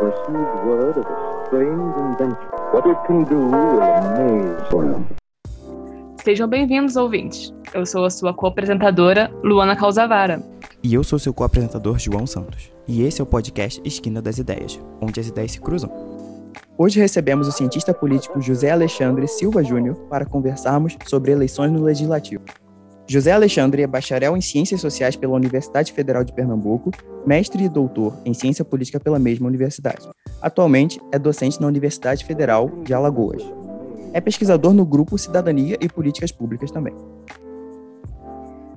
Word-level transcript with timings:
received 0.00 0.66
word 0.66 0.98
of 0.98 1.06
a 1.06 1.46
strange 1.46 1.96
invention. 1.98 2.48
What 2.72 2.88
it 2.88 2.98
can 3.06 3.24
do 3.24 3.36
will 3.36 3.80
amaze 3.80 4.70
you. 4.72 5.18
Sejam 6.22 6.48
bem-vindos, 6.48 6.96
ouvintes. 6.96 7.54
Eu 7.72 7.86
sou 7.86 8.04
a 8.04 8.10
sua 8.10 8.34
co-apresentadora, 8.34 9.30
Luana 9.42 9.74
Calzavara. 9.74 10.42
E 10.82 10.92
eu 10.92 11.02
sou 11.02 11.18
seu 11.18 11.32
co-apresentador, 11.32 11.98
João 11.98 12.26
Santos. 12.26 12.70
E 12.86 13.02
esse 13.02 13.20
é 13.20 13.24
o 13.24 13.26
podcast 13.26 13.80
Esquina 13.84 14.20
das 14.20 14.38
Ideias, 14.38 14.78
onde 15.00 15.20
as 15.20 15.28
ideias 15.28 15.52
se 15.52 15.60
cruzam. 15.60 15.90
Hoje 16.76 17.00
recebemos 17.00 17.48
o 17.48 17.52
cientista 17.52 17.94
político 17.94 18.40
José 18.40 18.70
Alexandre 18.70 19.26
Silva 19.26 19.64
Júnior 19.64 19.96
para 20.08 20.26
conversarmos 20.26 20.96
sobre 21.06 21.32
eleições 21.32 21.72
no 21.72 21.82
Legislativo. 21.82 22.44
José 23.10 23.32
Alexandre 23.32 23.82
é 23.82 23.86
bacharel 23.86 24.36
em 24.36 24.40
Ciências 24.42 24.82
Sociais 24.82 25.16
pela 25.16 25.34
Universidade 25.34 25.94
Federal 25.94 26.22
de 26.22 26.30
Pernambuco, 26.30 26.90
mestre 27.26 27.64
e 27.64 27.68
doutor 27.68 28.14
em 28.22 28.34
Ciência 28.34 28.62
Política 28.62 29.00
pela 29.00 29.18
mesma 29.18 29.48
universidade. 29.48 30.06
Atualmente 30.42 31.00
é 31.10 31.18
docente 31.18 31.58
na 31.58 31.66
Universidade 31.66 32.22
Federal 32.26 32.68
de 32.84 32.92
Alagoas. 32.92 33.42
É 34.12 34.20
pesquisador 34.20 34.74
no 34.74 34.84
grupo 34.84 35.16
Cidadania 35.16 35.78
e 35.80 35.88
Políticas 35.88 36.30
Públicas 36.30 36.70
também. 36.70 36.94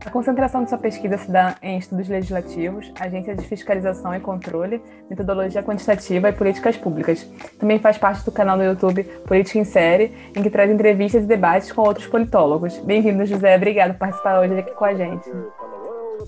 A 0.03 0.09
concentração 0.09 0.63
de 0.63 0.69
sua 0.69 0.79
pesquisa 0.79 1.15
se 1.15 1.31
dá 1.31 1.55
em 1.61 1.77
estudos 1.77 2.09
legislativos, 2.09 2.91
agência 2.99 3.35
de 3.35 3.45
fiscalização 3.45 4.15
e 4.15 4.19
controle, 4.19 4.81
metodologia 5.07 5.61
quantitativa 5.61 6.29
e 6.29 6.33
políticas 6.33 6.75
públicas. 6.75 7.23
Também 7.59 7.77
faz 7.77 7.99
parte 7.99 8.25
do 8.25 8.31
canal 8.31 8.57
no 8.57 8.63
YouTube 8.63 9.03
Política 9.27 9.59
em 9.59 9.63
Série, 9.63 10.11
em 10.35 10.41
que 10.41 10.49
traz 10.49 10.71
entrevistas 10.71 11.23
e 11.23 11.27
debates 11.27 11.71
com 11.71 11.81
outros 11.81 12.07
politólogos. 12.07 12.77
Bem-vindo, 12.79 13.25
José. 13.25 13.55
Obrigado 13.55 13.91
por 13.91 13.99
participar 13.99 14.39
hoje 14.39 14.57
aqui 14.57 14.71
com 14.71 14.85
a 14.85 14.93
gente. 14.95 15.29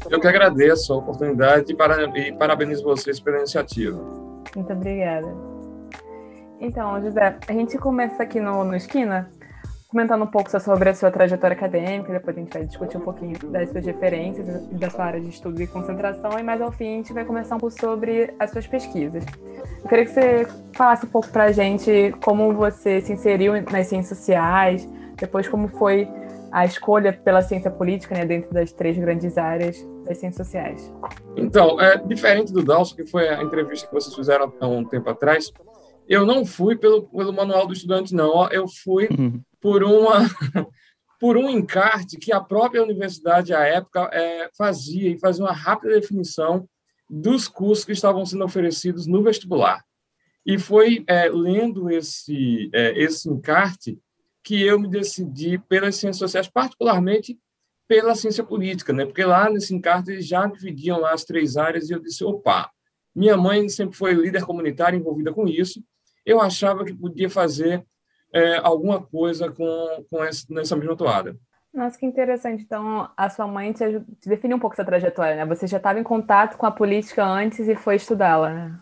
Eu 0.10 0.20
que 0.20 0.28
agradeço 0.28 0.94
a 0.94 0.98
oportunidade 0.98 1.74
e 1.74 2.32
parabenizo 2.34 2.84
vocês 2.84 3.20
pela 3.20 3.38
iniciativa. 3.38 4.00
Muito 4.56 4.72
obrigada. 4.72 5.28
Então, 6.60 7.02
José, 7.02 7.38
a 7.48 7.52
gente 7.52 7.78
começa 7.80 8.22
aqui 8.22 8.40
no, 8.40 8.64
no 8.64 8.76
Esquina 8.76 9.30
comentando 9.94 10.24
um 10.24 10.28
pouco 10.28 10.50
sobre 10.60 10.90
a 10.90 10.96
sua 10.96 11.12
trajetória 11.12 11.56
acadêmica, 11.56 12.12
depois 12.12 12.36
a 12.36 12.40
gente 12.40 12.52
vai 12.52 12.66
discutir 12.66 12.98
um 12.98 13.02
pouquinho 13.02 13.38
das 13.52 13.70
suas 13.70 13.86
referências, 13.86 14.68
da 14.72 14.90
sua 14.90 15.06
área 15.06 15.22
de 15.22 15.30
estudo 15.30 15.62
e 15.62 15.68
concentração, 15.68 16.32
e 16.40 16.42
mais 16.42 16.60
ao 16.60 16.72
fim 16.72 16.94
a 16.94 16.98
gente 16.98 17.14
vai 17.14 17.24
começar 17.24 17.58
um 17.58 17.60
pouco 17.60 17.80
sobre 17.80 18.34
as 18.40 18.50
suas 18.50 18.66
pesquisas. 18.66 19.24
Eu 19.84 19.88
queria 19.88 20.06
que 20.06 20.12
você 20.12 20.48
falasse 20.74 21.06
um 21.06 21.10
pouco 21.10 21.30
para 21.30 21.44
a 21.44 21.52
gente 21.52 22.12
como 22.24 22.52
você 22.56 23.02
se 23.02 23.14
inseriu 23.14 23.54
nas 23.72 23.86
ciências 23.86 24.18
sociais, 24.18 24.90
depois 25.16 25.48
como 25.48 25.68
foi 25.68 26.08
a 26.52 26.66
escolha 26.66 27.14
pela 27.14 27.44
ciência 27.44 27.70
política, 27.70 28.16
né, 28.16 28.26
dentro 28.26 28.52
das 28.52 28.72
três 28.72 28.98
grandes 28.98 29.38
áreas 29.38 29.78
das 30.06 30.18
ciências 30.18 30.48
sociais. 30.48 30.92
Então, 31.38 31.80
é 31.80 31.98
diferente 31.98 32.52
do 32.52 32.64
Dalso, 32.64 32.96
que 32.96 33.06
foi 33.06 33.30
a 33.30 33.44
entrevista 33.44 33.88
que 33.88 33.94
vocês 33.94 34.16
fizeram 34.16 34.52
há 34.60 34.68
um 34.68 34.84
tempo 34.84 35.08
atrás, 35.08 35.54
eu 36.10 36.26
não 36.26 36.44
fui 36.44 36.76
pelo, 36.76 37.04
pelo 37.04 37.32
manual 37.32 37.68
do 37.68 37.74
estudante, 37.74 38.14
não. 38.14 38.52
Eu 38.52 38.68
fui 38.68 39.08
uhum 39.18 39.40
por 39.64 39.82
uma 39.82 40.20
por 41.20 41.38
um 41.38 41.50
encarte 41.50 42.18
que 42.18 42.34
a 42.34 42.42
própria 42.42 42.84
universidade 42.84 43.54
à 43.54 43.62
época 43.62 44.10
é, 44.12 44.50
fazia 44.58 45.10
e 45.10 45.18
fazia 45.18 45.46
uma 45.46 45.54
rápida 45.54 45.94
definição 45.94 46.68
dos 47.10 47.48
cursos 47.48 47.86
que 47.86 47.94
estavam 47.94 48.26
sendo 48.26 48.44
oferecidos 48.44 49.08
no 49.08 49.24
vestibular. 49.24 49.82
E 50.46 50.60
foi 50.60 51.06
é, 51.08 51.30
lendo 51.30 51.90
esse 51.90 52.70
é, 52.74 53.02
esse 53.02 53.30
encarte 53.30 53.98
que 54.44 54.62
eu 54.62 54.78
me 54.78 54.90
decidi 54.90 55.58
pelas 55.58 55.96
ciências 55.96 56.18
sociais, 56.18 56.50
particularmente 56.50 57.40
pela 57.88 58.16
ciência 58.16 58.44
política, 58.44 58.92
né? 58.92 59.06
Porque 59.06 59.24
lá 59.24 59.50
nesse 59.50 59.74
encarte 59.74 60.12
eles 60.12 60.28
já 60.28 60.46
dividiam 60.46 61.00
lá 61.00 61.14
as 61.14 61.24
três 61.24 61.56
áreas 61.56 61.90
e 61.90 61.94
eu 61.94 62.00
disse, 62.00 62.26
opa, 62.26 62.70
minha 63.16 63.38
mãe 63.38 63.70
sempre 63.70 63.96
foi 63.96 64.14
líder 64.14 64.44
comunitária 64.44 64.98
envolvida 64.98 65.32
com 65.32 65.48
isso. 65.48 65.82
Eu 66.26 66.42
achava 66.42 66.84
que 66.84 66.94
podia 66.94 67.30
fazer 67.30 67.86
é, 68.34 68.58
alguma 68.58 69.02
coisa 69.02 69.52
com, 69.52 70.06
com 70.10 70.24
essa, 70.24 70.46
nessa 70.50 70.76
mesma 70.76 70.96
toada. 70.96 71.38
Nossa, 71.74 71.98
que 71.98 72.06
interessante. 72.06 72.64
Então, 72.64 73.10
a 73.16 73.30
sua 73.30 73.48
mãe 73.48 73.72
te, 73.72 73.84
te 74.20 74.30
definiu 74.30 74.58
um 74.58 74.60
pouco 74.60 74.76
essa 74.76 74.86
trajetória, 74.86 75.36
né? 75.36 75.46
Você 75.46 75.66
já 75.68 75.78
estava 75.78 76.00
em 76.00 76.04
contato 76.04 76.58
com 76.58 76.66
a 76.66 76.72
política 76.72 77.26
antes 77.26 77.68
e 77.68 77.76
foi 77.76 77.96
estudá-la, 77.96 78.54
né? 78.54 78.80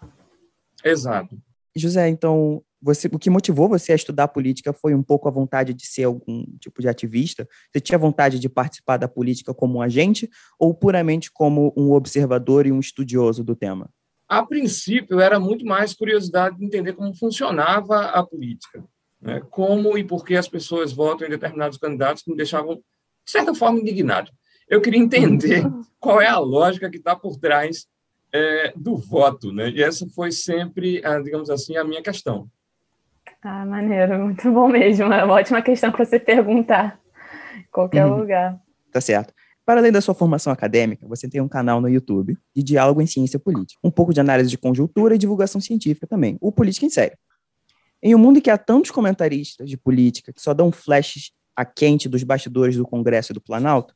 Exato. 0.84 1.38
José, 1.76 2.10
então, 2.10 2.62
você, 2.82 3.08
o 3.08 3.20
que 3.20 3.30
motivou 3.30 3.70
você 3.70 3.94
a 3.94 3.96
estudar 3.96 4.28
política 4.28 4.74
foi 4.74 4.94
um 4.94 5.04
pouco 5.04 5.28
a 5.28 5.32
vontade 5.32 5.74
de 5.74 5.86
ser 5.86 6.04
algum 6.04 6.44
tipo 6.60 6.82
de 6.82 6.90
ativista? 6.90 7.48
Você 7.72 7.80
tinha 7.80 7.98
vontade 7.98 8.40
de 8.40 8.50
participar 8.50 8.98
da 8.98 9.08
política 9.08 9.54
como 9.54 9.78
um 9.78 9.82
agente 9.82 10.30
ou 10.60 10.74
puramente 10.74 11.32
como 11.32 11.74
um 11.78 11.92
observador 11.94 12.66
e 12.66 12.72
um 12.72 12.80
estudioso 12.80 13.42
do 13.42 13.56
tema? 13.56 13.90
A 14.28 14.46
princípio, 14.46 15.20
era 15.20 15.40
muito 15.40 15.66
mais 15.66 15.94
curiosidade 15.94 16.58
de 16.58 16.66
entender 16.66 16.94
como 16.94 17.14
funcionava 17.16 18.06
a 18.06 18.26
política 18.26 18.84
né, 19.22 19.42
como 19.50 19.98
e 19.98 20.04
por 20.04 20.26
que 20.26 20.36
as 20.36 20.48
pessoas 20.48 20.92
votam 20.92 21.28
em 21.28 21.30
determinados 21.30 21.78
candidatos 21.78 22.24
que 22.24 22.32
me 22.32 22.38
deixavam, 22.38 22.76
de 22.76 23.32
certa 23.32 23.54
forma, 23.54 23.80
indignado. 23.80 24.32
Eu 24.68 24.82
queria 24.82 25.00
entender 25.00 25.64
qual 26.00 26.22
é 26.22 26.28
a 26.28 26.40
lógica 26.40 26.90
que 26.90 26.98
está 26.98 27.16
por 27.16 27.38
trás 27.38 27.88
é, 28.34 28.74
do 28.76 28.96
voto, 28.98 29.52
né? 29.52 29.70
E 29.70 29.84
essa 29.84 30.08
foi 30.08 30.32
sempre, 30.32 31.02
digamos 31.24 31.50
assim, 31.50 31.76
a 31.78 31.84
minha 31.84 32.02
questão. 32.02 32.50
Ah, 33.44 33.66
maneiro, 33.66 34.20
muito 34.20 34.52
bom 34.52 34.68
mesmo. 34.68 35.12
É 35.12 35.24
uma 35.24 35.34
ótima 35.34 35.62
questão 35.62 35.92
para 35.92 36.06
você 36.06 36.20
perguntar 36.20 37.00
em 37.58 37.66
qualquer 37.72 38.06
uhum. 38.06 38.18
lugar. 38.18 38.60
Tá 38.92 39.02
certo. 39.02 39.34
Para 39.66 39.80
além 39.80 39.92
da 39.92 40.02
sua 40.02 40.14
formação 40.14 40.52
acadêmica, 40.52 41.08
você 41.08 41.30
tem 41.30 41.40
um 41.40 41.48
canal 41.48 41.80
no 41.80 41.88
YouTube 41.88 42.38
de 42.56 42.64
diálogo 42.64 43.02
em 43.02 43.08
ciência 43.08 43.40
política, 43.40 43.80
um 43.84 43.92
pouco 43.92 44.14
de 44.14 44.20
análise 44.20 44.50
de 44.50 44.58
conjuntura 44.58 45.16
e 45.16 45.18
divulgação 45.18 45.62
científica 45.62 46.08
também, 46.08 46.38
o 46.42 46.52
Política 46.52 46.86
em 46.86 46.90
Série. 46.90 47.16
Em 48.04 48.16
um 48.16 48.18
mundo 48.18 48.40
em 48.40 48.42
que 48.42 48.50
há 48.50 48.58
tantos 48.58 48.92
comentaristas 48.92 49.70
de 49.70 49.78
política 49.78 50.34
que 50.34 50.42
só 50.42 50.54
dão 50.54 50.72
flashes 50.72 51.32
a 51.56 51.66
quente 51.66 52.10
dos 52.10 52.24
bastidores 52.24 52.76
do 52.76 52.86
Congresso 52.86 53.32
e 53.32 53.36
do 53.36 53.42
Planalto, 53.42 53.94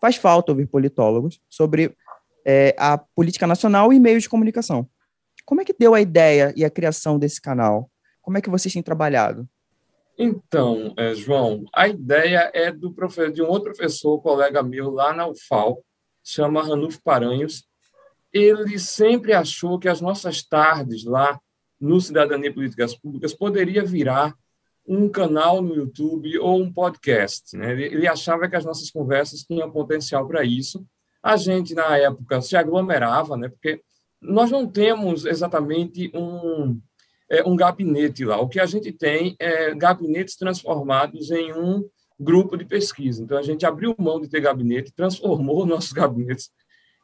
faz 0.00 0.16
falta 0.16 0.52
ouvir 0.52 0.66
politólogos 0.66 1.40
sobre 1.48 1.96
é, 2.44 2.74
a 2.78 2.98
política 2.98 3.46
nacional 3.46 3.92
e 3.92 3.98
meios 3.98 4.24
de 4.24 4.28
comunicação. 4.28 4.88
Como 5.44 5.60
é 5.60 5.64
que 5.64 5.72
deu 5.72 5.94
a 5.94 6.00
ideia 6.00 6.52
e 6.56 6.64
a 6.64 6.70
criação 6.70 7.18
desse 7.18 7.40
canal? 7.40 7.90
Como 8.20 8.36
é 8.36 8.40
que 8.40 8.50
vocês 8.50 8.72
têm 8.72 8.82
trabalhado? 8.82 9.48
Então, 10.18 10.94
é, 10.96 11.14
João, 11.14 11.64
a 11.74 11.88
ideia 11.88 12.50
é 12.54 12.72
do 12.72 12.94
de 13.32 13.42
um 13.42 13.48
outro 13.48 13.72
professor, 13.72 14.20
colega 14.20 14.62
meu 14.62 14.90
lá 14.90 15.12
na 15.12 15.26
UFAL, 15.26 15.82
chama 16.24 16.62
Ranulfo 16.62 17.00
Paranhos. 17.02 17.64
Ele 18.32 18.78
sempre 18.78 19.32
achou 19.32 19.78
que 19.78 19.88
as 19.88 20.00
nossas 20.00 20.42
tardes 20.42 21.04
lá 21.04 21.38
no 21.80 22.00
Cidadania 22.00 22.50
e 22.50 22.52
Políticas 22.52 22.94
Públicas 22.94 23.34
poderia 23.34 23.84
virar 23.84 24.34
um 24.86 25.08
canal 25.08 25.60
no 25.60 25.74
YouTube 25.74 26.38
ou 26.38 26.62
um 26.62 26.72
podcast. 26.72 27.56
Né? 27.56 27.72
Ele 27.72 28.06
achava 28.06 28.48
que 28.48 28.56
as 28.56 28.64
nossas 28.64 28.90
conversas 28.90 29.42
tinham 29.42 29.70
potencial 29.70 30.26
para 30.26 30.44
isso. 30.44 30.86
A 31.22 31.36
gente, 31.36 31.74
na 31.74 31.96
época, 31.96 32.40
se 32.40 32.56
aglomerava, 32.56 33.36
né? 33.36 33.48
porque 33.48 33.80
nós 34.20 34.50
não 34.50 34.66
temos 34.66 35.26
exatamente 35.26 36.10
um, 36.14 36.80
é, 37.28 37.42
um 37.44 37.56
gabinete 37.56 38.24
lá. 38.24 38.40
O 38.40 38.48
que 38.48 38.60
a 38.60 38.66
gente 38.66 38.92
tem 38.92 39.34
é 39.38 39.74
gabinetes 39.74 40.36
transformados 40.36 41.30
em 41.30 41.52
um 41.52 41.84
grupo 42.18 42.56
de 42.56 42.64
pesquisa. 42.64 43.22
Então, 43.22 43.36
a 43.36 43.42
gente 43.42 43.66
abriu 43.66 43.94
mão 43.98 44.20
de 44.20 44.28
ter 44.28 44.40
gabinete, 44.40 44.92
transformou 44.94 45.66
nossos 45.66 45.92
gabinetes 45.92 46.50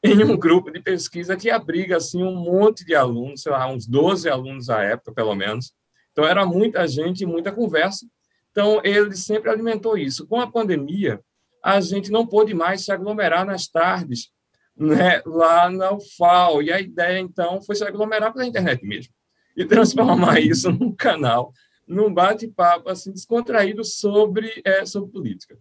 em 0.02 0.24
um 0.24 0.36
grupo 0.36 0.70
de 0.70 0.80
pesquisa 0.80 1.36
que 1.36 1.48
abriga 1.48 1.96
assim 1.96 2.22
um 2.22 2.34
monte 2.34 2.84
de 2.84 2.94
alunos, 2.94 3.42
sei 3.42 3.52
lá, 3.52 3.70
uns 3.70 3.86
12 3.86 4.28
alunos 4.28 4.68
à 4.68 4.82
época, 4.82 5.12
pelo 5.12 5.34
menos. 5.34 5.72
Então 6.10 6.24
era 6.24 6.44
muita 6.44 6.86
gente 6.88 7.22
e 7.22 7.26
muita 7.26 7.52
conversa. 7.52 8.06
Então 8.50 8.80
ele 8.84 9.14
sempre 9.16 9.50
alimentou 9.50 9.96
isso. 9.96 10.26
Com 10.26 10.40
a 10.40 10.50
pandemia, 10.50 11.20
a 11.62 11.80
gente 11.80 12.10
não 12.10 12.26
pôde 12.26 12.52
mais 12.52 12.84
se 12.84 12.90
aglomerar 12.90 13.46
nas 13.46 13.68
tardes, 13.68 14.30
né, 14.76 15.22
lá 15.24 15.70
na 15.70 15.92
UFAL. 15.92 16.62
E 16.62 16.72
a 16.72 16.80
ideia 16.80 17.20
então 17.20 17.62
foi 17.62 17.76
se 17.76 17.84
aglomerar 17.84 18.32
pela 18.32 18.46
internet 18.46 18.84
mesmo 18.84 19.12
e 19.56 19.64
transformar 19.64 20.40
isso 20.42 20.70
num 20.70 20.92
canal, 20.92 21.52
num 21.86 22.12
bate-papo 22.12 22.88
assim 22.88 23.12
descontraído 23.12 23.84
sobre 23.84 24.60
é, 24.64 24.84
sobre 24.84 25.12
política. 25.12 25.56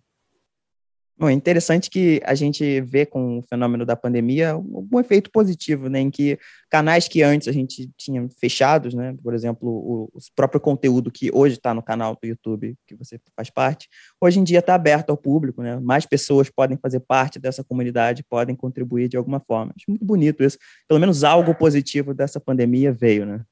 Bom, 1.21 1.29
é 1.29 1.33
interessante 1.33 1.87
que 1.87 2.19
a 2.25 2.33
gente 2.33 2.81
vê 2.81 3.05
com 3.05 3.37
o 3.37 3.43
fenômeno 3.43 3.85
da 3.85 3.95
pandemia 3.95 4.57
um 4.57 4.99
efeito 4.99 5.29
positivo, 5.29 5.87
né, 5.87 5.99
em 5.99 6.09
que 6.09 6.39
canais 6.67 7.07
que 7.07 7.21
antes 7.21 7.47
a 7.47 7.51
gente 7.51 7.91
tinha 7.95 8.27
fechados, 8.39 8.95
né, 8.95 9.15
por 9.21 9.35
exemplo, 9.35 9.69
o, 9.69 10.03
o 10.05 10.19
próprio 10.35 10.59
conteúdo 10.59 11.11
que 11.11 11.29
hoje 11.31 11.57
está 11.57 11.75
no 11.75 11.83
canal 11.83 12.17
do 12.19 12.27
YouTube, 12.27 12.75
que 12.87 12.95
você 12.95 13.21
faz 13.35 13.51
parte, 13.51 13.87
hoje 14.19 14.39
em 14.39 14.43
dia 14.43 14.57
está 14.57 14.73
aberto 14.73 15.11
ao 15.11 15.17
público, 15.17 15.61
né, 15.61 15.79
mais 15.79 16.07
pessoas 16.07 16.49
podem 16.49 16.75
fazer 16.75 17.01
parte 17.01 17.37
dessa 17.37 17.63
comunidade, 17.63 18.25
podem 18.27 18.55
contribuir 18.55 19.07
de 19.07 19.15
alguma 19.15 19.39
forma. 19.39 19.73
Acho 19.77 19.91
muito 19.91 20.03
bonito 20.03 20.43
isso. 20.43 20.57
Pelo 20.87 20.99
menos 20.99 21.23
algo 21.23 21.53
positivo 21.53 22.15
dessa 22.15 22.39
pandemia 22.39 22.91
veio, 22.91 23.27
né? 23.27 23.45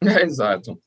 É, 0.00 0.22
exato. 0.22 0.80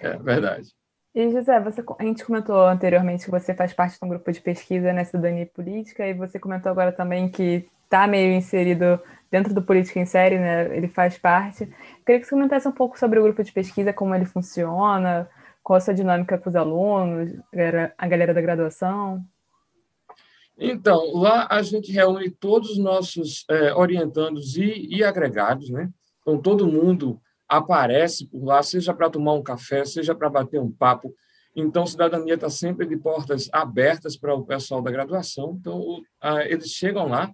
É 0.00 0.16
verdade. 0.18 0.77
E, 1.18 1.32
José, 1.32 1.58
você, 1.58 1.82
a 1.98 2.04
gente 2.04 2.24
comentou 2.24 2.64
anteriormente 2.64 3.24
que 3.24 3.30
você 3.32 3.52
faz 3.52 3.72
parte 3.72 3.98
de 3.98 4.04
um 4.06 4.08
grupo 4.08 4.30
de 4.30 4.40
pesquisa 4.40 4.92
na 4.92 5.04
cidadania 5.04 5.46
política, 5.46 6.06
e 6.06 6.14
você 6.14 6.38
comentou 6.38 6.70
agora 6.70 6.92
também 6.92 7.28
que 7.28 7.68
está 7.82 8.06
meio 8.06 8.32
inserido 8.34 9.00
dentro 9.28 9.52
do 9.52 9.60
Política 9.60 9.98
em 9.98 10.06
Série, 10.06 10.38
né? 10.38 10.76
Ele 10.76 10.86
faz 10.86 11.18
parte. 11.18 11.68
Queria 12.06 12.20
que 12.20 12.24
você 12.24 12.30
comentasse 12.30 12.68
um 12.68 12.72
pouco 12.72 12.96
sobre 12.96 13.18
o 13.18 13.24
grupo 13.24 13.42
de 13.42 13.50
pesquisa, 13.50 13.92
como 13.92 14.14
ele 14.14 14.26
funciona, 14.26 15.28
qual 15.60 15.78
a 15.78 15.80
sua 15.80 15.92
dinâmica 15.92 16.38
com 16.38 16.50
os 16.50 16.54
alunos, 16.54 17.32
a 17.98 18.06
galera 18.06 18.32
da 18.32 18.40
graduação. 18.40 19.20
Então, 20.56 21.16
lá 21.16 21.48
a 21.50 21.62
gente 21.62 21.90
reúne 21.90 22.30
todos 22.30 22.70
os 22.70 22.78
nossos 22.78 23.44
é, 23.50 23.74
orientandos 23.74 24.56
e, 24.56 24.86
e 24.88 25.02
agregados, 25.02 25.68
né? 25.68 25.90
Então, 26.22 26.40
todo 26.40 26.68
mundo 26.68 27.20
aparece 27.48 28.26
por 28.26 28.44
lá, 28.44 28.62
seja 28.62 28.92
para 28.92 29.10
tomar 29.10 29.34
um 29.34 29.42
café, 29.42 29.84
seja 29.84 30.14
para 30.14 30.28
bater 30.28 30.60
um 30.60 30.70
papo. 30.70 31.14
Então, 31.56 31.86
Cidadania 31.86 32.34
está 32.34 32.50
sempre 32.50 32.86
de 32.86 32.96
portas 32.96 33.48
abertas 33.52 34.16
para 34.16 34.34
o 34.34 34.44
pessoal 34.44 34.82
da 34.82 34.90
graduação. 34.90 35.56
Então, 35.58 36.02
eles 36.46 36.68
chegam 36.68 37.08
lá 37.08 37.32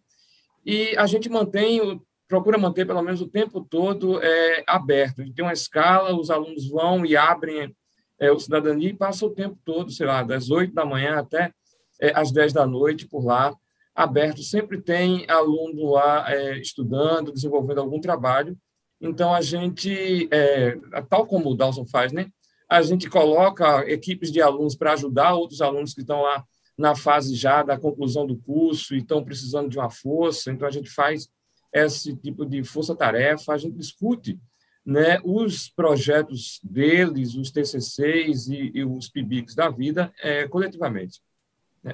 e 0.64 0.96
a 0.96 1.06
gente 1.06 1.28
mantém, 1.28 2.00
procura 2.26 2.56
manter 2.56 2.86
pelo 2.86 3.02
menos 3.02 3.20
o 3.20 3.28
tempo 3.28 3.60
todo 3.60 4.22
é, 4.22 4.64
aberto. 4.66 5.20
A 5.20 5.24
gente 5.24 5.34
tem 5.34 5.44
uma 5.44 5.52
escala, 5.52 6.18
os 6.18 6.30
alunos 6.30 6.68
vão 6.68 7.04
e 7.04 7.16
abrem 7.16 7.74
é, 8.18 8.30
o 8.30 8.38
Cidadania 8.38 8.90
e 8.90 8.96
passam 8.96 9.28
o 9.28 9.34
tempo 9.34 9.58
todo, 9.64 9.90
sei 9.90 10.06
lá, 10.06 10.22
das 10.22 10.50
8 10.50 10.72
da 10.72 10.86
manhã 10.86 11.18
até 11.18 11.52
é, 12.00 12.12
às 12.18 12.32
10 12.32 12.52
da 12.52 12.66
noite 12.66 13.06
por 13.06 13.24
lá, 13.24 13.54
aberto. 13.94 14.42
Sempre 14.42 14.80
tem 14.80 15.28
aluno 15.28 15.90
lá 15.92 16.32
é, 16.32 16.58
estudando, 16.58 17.32
desenvolvendo 17.32 17.80
algum 17.80 18.00
trabalho. 18.00 18.56
Então, 19.04 19.34
a 19.34 19.40
gente, 19.40 20.28
é, 20.30 20.78
tal 21.08 21.26
como 21.26 21.50
o 21.50 21.54
Dawson 21.54 21.86
faz, 21.86 22.12
né? 22.12 22.28
a 22.68 22.82
gente 22.82 23.08
coloca 23.08 23.88
equipes 23.90 24.32
de 24.32 24.40
alunos 24.40 24.74
para 24.74 24.92
ajudar 24.92 25.34
outros 25.34 25.60
alunos 25.60 25.94
que 25.94 26.00
estão 26.00 26.22
lá 26.22 26.44
na 26.76 26.96
fase 26.96 27.34
já 27.36 27.62
da 27.62 27.78
conclusão 27.78 28.26
do 28.26 28.36
curso 28.36 28.94
e 28.94 28.98
estão 28.98 29.24
precisando 29.24 29.68
de 29.68 29.78
uma 29.78 29.90
força. 29.90 30.50
Então, 30.50 30.66
a 30.66 30.70
gente 30.70 30.90
faz 30.90 31.28
esse 31.72 32.16
tipo 32.16 32.44
de 32.44 32.64
força-tarefa, 32.64 33.52
a 33.52 33.58
gente 33.58 33.76
discute 33.76 34.38
né, 34.84 35.18
os 35.24 35.68
projetos 35.68 36.60
deles, 36.62 37.34
os 37.34 37.50
TCCs 37.50 38.48
e, 38.48 38.72
e 38.74 38.84
os 38.84 39.08
PIBICs 39.08 39.54
da 39.54 39.68
vida 39.68 40.12
é, 40.20 40.46
coletivamente. 40.48 41.20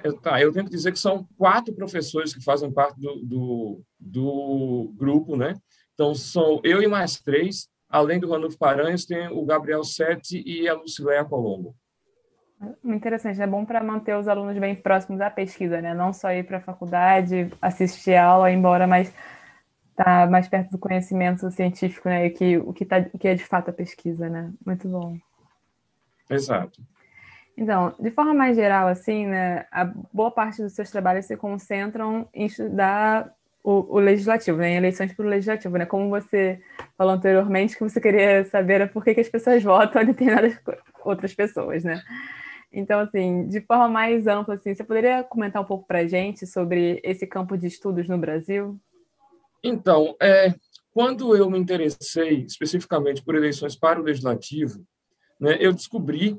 Eu, 0.04 0.16
tá, 0.18 0.40
eu 0.40 0.52
tenho 0.52 0.64
que 0.64 0.70
dizer 0.70 0.92
que 0.92 0.98
são 0.98 1.26
quatro 1.36 1.74
professores 1.74 2.32
que 2.32 2.42
fazem 2.42 2.70
parte 2.70 3.00
do, 3.00 3.16
do, 3.24 3.82
do 3.98 4.94
grupo, 4.96 5.36
né? 5.36 5.54
Então, 6.00 6.14
são 6.14 6.62
eu 6.64 6.80
e 6.80 6.88
mais 6.88 7.20
três, 7.20 7.68
além 7.86 8.18
do 8.18 8.30
Ranulfo 8.30 8.56
Paranhos, 8.56 9.04
tem 9.04 9.28
o 9.28 9.44
Gabriel 9.44 9.84
Sete 9.84 10.42
e 10.46 10.66
a 10.66 10.72
Lucileia 10.72 11.22
Colombo. 11.26 11.76
Muito 12.82 12.96
interessante, 12.96 13.42
é 13.42 13.46
bom 13.46 13.66
para 13.66 13.84
manter 13.84 14.16
os 14.16 14.26
alunos 14.26 14.56
bem 14.56 14.74
próximos 14.74 15.18
da 15.18 15.28
pesquisa, 15.28 15.78
né? 15.82 15.92
Não 15.92 16.10
só 16.14 16.32
ir 16.32 16.44
para 16.44 16.56
a 16.56 16.62
faculdade, 16.62 17.52
assistir 17.60 18.14
a 18.14 18.24
aula, 18.24 18.50
embora, 18.50 18.86
mas 18.86 19.12
tá 19.94 20.26
mais 20.26 20.48
perto 20.48 20.70
do 20.70 20.78
conhecimento 20.78 21.50
científico, 21.50 22.08
né? 22.08 22.24
E 22.24 22.30
que, 22.30 22.56
o, 22.56 22.72
que 22.72 22.86
tá, 22.86 23.06
o 23.12 23.18
que 23.18 23.28
é 23.28 23.34
de 23.34 23.44
fato 23.44 23.68
a 23.68 23.74
pesquisa, 23.74 24.26
né? 24.26 24.50
Muito 24.64 24.88
bom. 24.88 25.18
Exato. 26.30 26.80
Então, 27.58 27.94
de 28.00 28.10
forma 28.10 28.32
mais 28.32 28.56
geral, 28.56 28.88
assim, 28.88 29.26
né? 29.26 29.66
A 29.70 29.84
boa 29.84 30.30
parte 30.30 30.62
dos 30.62 30.72
seus 30.72 30.90
trabalhos 30.90 31.26
se 31.26 31.36
concentram 31.36 32.26
em 32.32 32.46
estudar 32.46 33.30
o, 33.62 33.96
o 33.96 33.98
legislativo, 33.98 34.58
né, 34.58 34.70
em 34.70 34.76
eleições 34.76 35.12
para 35.12 35.24
o 35.24 35.28
legislativo, 35.28 35.76
né? 35.76 35.84
Como 35.84 36.08
você 36.08 36.60
falou 36.96 37.14
anteriormente, 37.14 37.76
que 37.76 37.82
você 37.82 38.00
queria 38.00 38.44
saber 38.46 38.90
por 38.90 39.04
que, 39.04 39.14
que 39.14 39.20
as 39.20 39.28
pessoas 39.28 39.62
votam 39.64 40.02
em 40.02 40.06
determinadas 40.06 40.58
outras 41.04 41.34
pessoas, 41.34 41.84
né? 41.84 42.02
Então, 42.72 43.00
assim, 43.00 43.48
de 43.48 43.60
forma 43.62 43.88
mais 43.88 44.26
ampla, 44.26 44.54
assim, 44.54 44.74
você 44.74 44.84
poderia 44.84 45.24
comentar 45.24 45.60
um 45.60 45.64
pouco 45.64 45.86
para 45.86 46.00
a 46.00 46.06
gente 46.06 46.46
sobre 46.46 47.00
esse 47.02 47.26
campo 47.26 47.56
de 47.58 47.66
estudos 47.66 48.08
no 48.08 48.16
Brasil? 48.16 48.78
Então, 49.62 50.14
é, 50.22 50.54
quando 50.92 51.36
eu 51.36 51.50
me 51.50 51.58
interessei 51.58 52.44
especificamente 52.44 53.22
por 53.22 53.34
eleições 53.34 53.76
para 53.76 54.00
o 54.00 54.04
legislativo, 54.04 54.84
né, 55.38 55.56
eu 55.60 55.72
descobri 55.72 56.38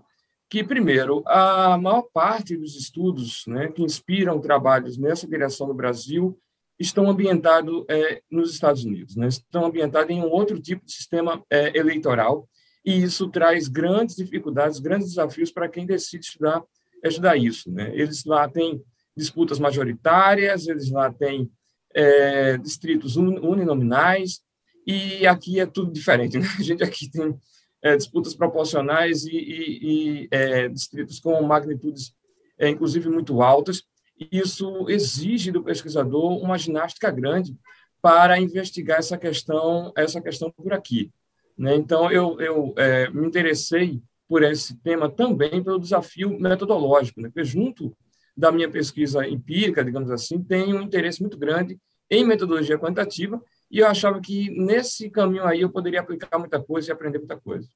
que, 0.50 0.64
primeiro, 0.64 1.22
a 1.28 1.78
maior 1.78 2.04
parte 2.14 2.58
dos 2.58 2.76
estudos 2.78 3.44
né, 3.46 3.68
que 3.68 3.84
inspiram 3.84 4.40
trabalhos 4.40 4.98
nessa 4.98 5.28
direção 5.28 5.68
no 5.68 5.74
Brasil 5.74 6.38
estão 6.82 7.10
ambientados 7.10 7.86
é, 7.88 8.22
nos 8.30 8.54
Estados 8.54 8.84
Unidos, 8.84 9.16
né? 9.16 9.28
estão 9.28 9.66
ambientados 9.66 10.10
em 10.10 10.22
um 10.22 10.30
outro 10.30 10.60
tipo 10.60 10.86
de 10.86 10.92
sistema 10.92 11.44
é, 11.50 11.78
eleitoral, 11.78 12.48
e 12.84 13.04
isso 13.04 13.30
traz 13.30 13.68
grandes 13.68 14.16
dificuldades, 14.16 14.80
grandes 14.80 15.10
desafios 15.10 15.52
para 15.52 15.70
quem 15.70 15.86
decide 15.86 16.26
estudar, 16.26 16.64
estudar 17.04 17.38
isso. 17.38 17.72
Né? 17.72 17.92
Eles 17.94 18.26
lá 18.26 18.50
têm 18.50 18.82
disputas 19.16 19.60
majoritárias, 19.60 20.68
eles 20.68 20.90
lá 20.90 21.12
têm 21.12 21.50
é, 21.94 22.58
distritos 22.58 23.16
uninominais, 23.16 24.42
e 24.86 25.28
aqui 25.28 25.60
é 25.60 25.66
tudo 25.66 25.92
diferente. 25.92 26.40
Né? 26.40 26.48
A 26.58 26.64
gente 26.64 26.84
aqui 26.84 27.10
tem 27.10 27.38
é, 27.84 27.96
disputas 27.96 28.34
proporcionais 28.34 29.24
e, 29.26 29.36
e, 29.36 30.24
e 30.24 30.28
é, 30.32 30.68
distritos 30.68 31.20
com 31.20 31.40
magnitudes, 31.44 32.14
é, 32.58 32.70
inclusive, 32.70 33.10
muito 33.10 33.42
altas, 33.42 33.84
isso 34.32 34.90
exige 34.90 35.52
do 35.52 35.64
pesquisador 35.64 36.38
uma 36.44 36.58
ginástica 36.58 37.10
grande 37.10 37.56
para 38.02 38.40
investigar 38.40 39.00
essa 39.00 39.18
questão, 39.18 39.94
essa 39.96 40.20
questão 40.20 40.52
por 40.52 40.74
aqui. 40.74 41.12
Né? 41.58 41.76
Então, 41.76 42.12
eu, 42.12 42.40
eu 42.40 42.74
é, 42.78 43.10
me 43.10 43.28
interessei 43.28 44.02
por 44.28 44.44
esse 44.44 44.76
tema 44.78 45.10
também 45.10 45.64
pelo 45.64 45.80
desafio 45.80 46.40
metodológico, 46.40 47.22
né? 47.22 47.30
porque 47.30 47.44
junto 47.44 47.96
da 48.36 48.52
minha 48.52 48.70
pesquisa 48.70 49.28
empírica, 49.28 49.84
digamos 49.84 50.10
assim, 50.10 50.42
tem 50.42 50.74
um 50.74 50.82
interesse 50.82 51.22
muito 51.22 51.38
grande 51.38 51.78
em 52.10 52.26
metodologia 52.26 52.80
quantitativa 52.80 53.42
e 53.70 53.80
eu 53.80 53.88
achava 53.88 54.20
que 54.20 54.50
nesse 54.52 55.10
caminho 55.10 55.46
aí 55.46 55.62
eu 55.62 55.70
poderia 55.70 56.02
aplicar 56.02 56.40
muita 56.40 56.62
coisa 56.62 56.90
e 56.90 56.92
aprender 56.92 57.20
muita 57.20 57.40
coisa. 57.40 57.68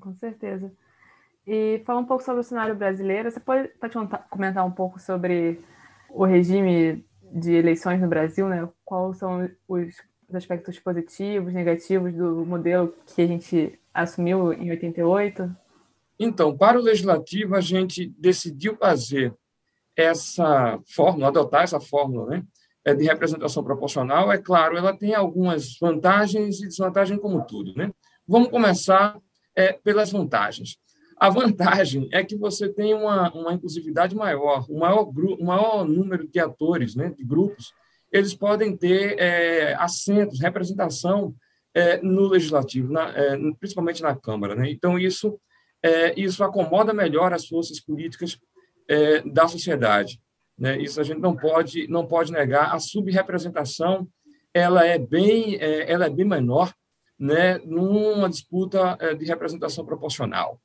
Com 0.00 0.14
certeza. 0.14 0.72
E 1.50 1.82
falar 1.86 2.00
um 2.00 2.04
pouco 2.04 2.22
sobre 2.22 2.42
o 2.42 2.44
cenário 2.44 2.76
brasileiro. 2.76 3.30
Você 3.30 3.40
pode, 3.40 3.68
pode 3.68 3.94
comentar 4.28 4.66
um 4.66 4.70
pouco 4.70 5.00
sobre 5.00 5.58
o 6.10 6.26
regime 6.26 7.02
de 7.32 7.54
eleições 7.54 7.98
no 7.98 8.06
Brasil, 8.06 8.46
né? 8.50 8.68
Quais 8.84 9.16
são 9.16 9.48
os 9.66 9.94
aspectos 10.34 10.78
positivos, 10.78 11.54
negativos 11.54 12.12
do 12.12 12.44
modelo 12.44 12.94
que 13.06 13.22
a 13.22 13.26
gente 13.26 13.80
assumiu 13.94 14.52
em 14.52 14.68
88? 14.68 15.50
Então, 16.20 16.54
para 16.54 16.78
o 16.78 16.82
legislativo, 16.82 17.54
a 17.54 17.62
gente 17.62 18.12
decidiu 18.18 18.76
fazer 18.76 19.32
essa 19.96 20.78
fórmula, 20.94 21.28
adotar 21.28 21.62
essa 21.62 21.80
fórmula, 21.80 22.28
né? 22.28 22.42
É 22.84 22.94
de 22.94 23.04
representação 23.04 23.64
proporcional. 23.64 24.30
É 24.30 24.36
claro, 24.36 24.76
ela 24.76 24.94
tem 24.94 25.14
algumas 25.14 25.78
vantagens 25.80 26.60
e 26.60 26.68
desvantagens, 26.68 27.18
como 27.18 27.42
tudo, 27.46 27.72
né? 27.74 27.90
Vamos 28.26 28.50
começar 28.50 29.18
é, 29.56 29.72
pelas 29.72 30.12
vantagens. 30.12 30.76
A 31.20 31.30
vantagem 31.30 32.08
é 32.12 32.22
que 32.22 32.36
você 32.36 32.68
tem 32.68 32.94
uma, 32.94 33.32
uma 33.32 33.52
inclusividade 33.52 34.14
maior, 34.14 34.64
um 34.70 34.78
maior, 34.78 35.08
um 35.08 35.44
maior 35.44 35.84
número 35.84 36.28
de 36.28 36.38
atores, 36.38 36.94
né, 36.94 37.10
de 37.10 37.24
grupos, 37.24 37.72
eles 38.12 38.34
podem 38.34 38.76
ter 38.76 39.18
é, 39.18 39.74
assentos, 39.74 40.40
representação 40.40 41.34
é, 41.74 42.00
no 42.00 42.28
legislativo, 42.28 42.92
na, 42.92 43.10
é, 43.10 43.36
principalmente 43.58 44.02
na 44.02 44.14
Câmara. 44.14 44.54
Né? 44.54 44.70
Então, 44.70 44.98
isso, 44.98 45.38
é, 45.82 46.18
isso 46.18 46.42
acomoda 46.44 46.94
melhor 46.94 47.32
as 47.32 47.46
forças 47.46 47.80
políticas 47.80 48.38
é, 48.88 49.20
da 49.22 49.46
sociedade. 49.48 50.20
Né? 50.56 50.80
Isso 50.80 51.00
a 51.00 51.04
gente 51.04 51.20
não 51.20 51.36
pode, 51.36 51.86
não 51.88 52.06
pode 52.06 52.32
negar. 52.32 52.74
A 52.74 52.78
subrepresentação 52.78 54.08
ela 54.54 54.86
é 54.86 54.98
bem, 54.98 55.56
é, 55.56 55.90
ela 55.90 56.06
é 56.06 56.10
bem 56.10 56.24
menor 56.24 56.72
né, 57.18 57.58
numa 57.64 58.28
disputa 58.28 58.96
de 59.18 59.24
representação 59.24 59.84
proporcional. 59.84 60.60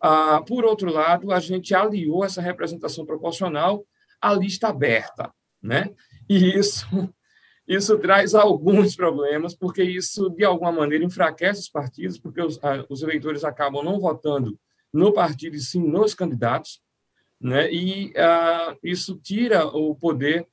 Ah, 0.00 0.42
por 0.46 0.64
outro 0.64 0.92
lado, 0.92 1.32
a 1.32 1.40
gente 1.40 1.74
aliou 1.74 2.24
essa 2.24 2.40
representação 2.40 3.04
proporcional 3.04 3.84
à 4.20 4.32
lista 4.32 4.68
aberta, 4.68 5.32
né? 5.62 5.94
E 6.28 6.58
isso, 6.58 6.86
isso 7.66 7.98
traz 7.98 8.34
alguns 8.34 8.94
problemas, 8.94 9.54
porque 9.54 9.82
isso, 9.82 10.30
de 10.30 10.44
alguma 10.44 10.72
maneira, 10.72 11.04
enfraquece 11.04 11.60
os 11.60 11.68
partidos, 11.68 12.18
porque 12.18 12.40
os, 12.40 12.58
os 12.88 13.02
eleitores 13.02 13.44
acabam 13.44 13.84
não 13.84 13.98
votando 13.98 14.58
no 14.92 15.12
partido 15.12 15.56
e 15.56 15.60
sim 15.60 15.86
nos 15.86 16.14
candidatos, 16.14 16.80
né? 17.40 17.72
E 17.72 18.12
ah, 18.16 18.76
isso 18.82 19.18
tira 19.22 19.66
o 19.66 19.94
poder 19.94 20.46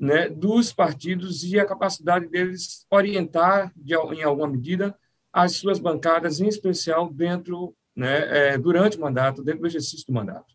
né, 0.00 0.30
dos 0.30 0.72
partidos 0.72 1.44
e 1.44 1.60
a 1.60 1.66
capacidade 1.66 2.26
deles 2.26 2.86
orientar, 2.90 3.70
de, 3.76 3.94
em 3.94 4.22
alguma 4.22 4.48
medida, 4.48 4.96
as 5.30 5.56
suas 5.56 5.78
bancadas, 5.78 6.40
em 6.40 6.48
especial 6.48 7.12
dentro 7.12 7.76
né, 8.00 8.52
é, 8.52 8.58
durante 8.58 8.96
o 8.96 9.00
mandato, 9.02 9.44
dentro 9.44 9.60
do 9.60 9.66
exercício 9.66 10.06
do 10.06 10.14
mandato. 10.14 10.54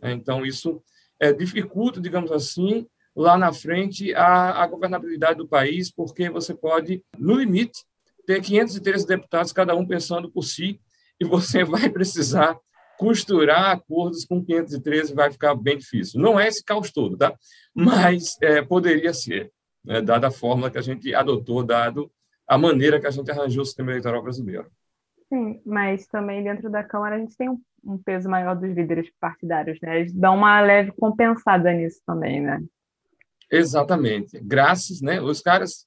É, 0.00 0.10
então, 0.10 0.44
isso 0.44 0.82
é, 1.20 1.30
dificulta, 1.30 2.00
digamos 2.00 2.32
assim, 2.32 2.86
lá 3.14 3.36
na 3.36 3.52
frente, 3.52 4.14
a, 4.14 4.62
a 4.62 4.66
governabilidade 4.66 5.36
do 5.36 5.46
país, 5.46 5.90
porque 5.90 6.30
você 6.30 6.54
pode, 6.54 7.04
no 7.18 7.34
limite, 7.34 7.84
ter 8.26 8.40
513 8.40 9.06
deputados, 9.06 9.52
cada 9.52 9.76
um 9.76 9.86
pensando 9.86 10.30
por 10.30 10.44
si, 10.44 10.80
e 11.20 11.26
você 11.26 11.62
vai 11.64 11.90
precisar 11.90 12.58
costurar 12.98 13.72
acordos 13.72 14.24
com 14.24 14.42
513 14.42 15.12
vai 15.12 15.30
ficar 15.30 15.54
bem 15.54 15.76
difícil. 15.76 16.18
Não 16.18 16.40
é 16.40 16.48
esse 16.48 16.64
caos 16.64 16.90
todo, 16.90 17.18
tá? 17.18 17.36
Mas 17.74 18.38
é, 18.40 18.62
poderia 18.62 19.12
ser. 19.12 19.52
né, 19.84 20.00
dada 20.00 20.28
a 20.28 20.30
fórmula 20.30 20.70
que 20.70 20.78
a 20.78 20.82
gente 20.82 21.14
adotou, 21.14 21.62
dado 21.62 22.10
a 22.48 22.56
maneira 22.56 22.98
que 22.98 23.06
a 23.06 23.10
gente 23.10 23.30
arranjou 23.30 23.62
o 23.62 23.66
sistema 23.66 23.90
eleitoral 23.90 24.22
brasileiro. 24.22 24.70
Sim, 25.28 25.60
mas 25.66 26.06
também 26.06 26.44
dentro 26.44 26.70
da 26.70 26.84
Câmara 26.84 27.16
a 27.16 27.18
gente 27.18 27.36
tem 27.36 27.48
um, 27.48 27.60
um 27.84 27.98
peso 27.98 28.28
maior 28.28 28.54
dos 28.54 28.72
líderes 28.72 29.10
partidários, 29.20 29.78
né? 29.80 30.00
Eles 30.00 30.12
dão 30.12 30.36
uma 30.36 30.60
leve 30.60 30.92
compensada 30.92 31.72
nisso 31.72 32.00
também, 32.06 32.40
né? 32.40 32.62
Exatamente. 33.50 34.38
Graças, 34.40 35.00
né? 35.00 35.20
Os 35.20 35.40
caras, 35.40 35.86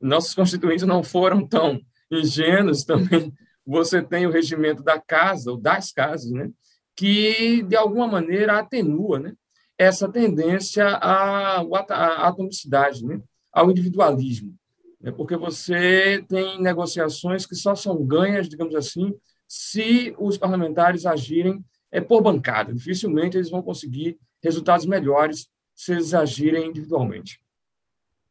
nossos 0.00 0.34
constituintes 0.34 0.86
não 0.86 1.02
foram 1.02 1.46
tão 1.46 1.80
ingênuos 2.10 2.84
também. 2.84 3.32
Você 3.64 4.02
tem 4.02 4.26
o 4.26 4.30
regimento 4.30 4.82
da 4.82 5.00
casa, 5.00 5.52
ou 5.52 5.56
das 5.56 5.92
casas, 5.92 6.32
né? 6.32 6.50
Que, 6.96 7.62
de 7.62 7.76
alguma 7.76 8.08
maneira, 8.08 8.58
atenua, 8.58 9.20
né? 9.20 9.32
Essa 9.78 10.10
tendência 10.10 10.86
à, 10.86 11.60
à 11.60 12.28
atomicidade, 12.28 13.06
né? 13.06 13.20
Ao 13.52 13.70
individualismo 13.70 14.56
né? 15.02 15.10
porque 15.10 15.36
você 15.36 16.24
tem 16.28 16.60
negociações 16.62 17.44
que 17.44 17.54
só 17.54 17.74
são 17.74 18.04
ganhas, 18.04 18.48
digamos 18.48 18.74
assim, 18.74 19.14
se 19.48 20.14
os 20.18 20.38
parlamentares 20.38 21.04
agirem 21.04 21.62
é, 21.90 22.00
por 22.00 22.22
bancada. 22.22 22.72
Dificilmente 22.72 23.36
eles 23.36 23.50
vão 23.50 23.62
conseguir 23.62 24.18
resultados 24.42 24.86
melhores 24.86 25.48
se 25.74 25.92
eles 25.92 26.14
agirem 26.14 26.68
individualmente. 26.68 27.40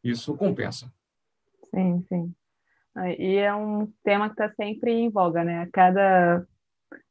Isso 0.04 0.36
compensa. 0.36 0.92
Sim, 1.74 2.04
sim. 2.10 2.34
E 3.18 3.36
é 3.36 3.54
um 3.54 3.88
tema 4.04 4.28
que 4.28 4.34
está 4.34 4.52
sempre 4.56 4.92
em 4.92 5.10
voga, 5.10 5.44
né? 5.44 5.70
Cada, 5.72 6.46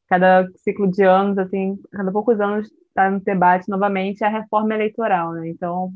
cada 0.09 0.51
ciclo 0.57 0.91
de 0.91 1.05
anos, 1.05 1.39
assim, 1.39 1.81
cada 1.91 2.13
poucos 2.13 2.39
anos 2.41 2.71
está 2.89 3.11
no 3.11 3.21
debate 3.21 3.69
novamente 3.69 4.23
a 4.23 4.29
reforma 4.29 4.75
eleitoral, 4.75 5.33
né? 5.33 5.49
Então, 5.49 5.95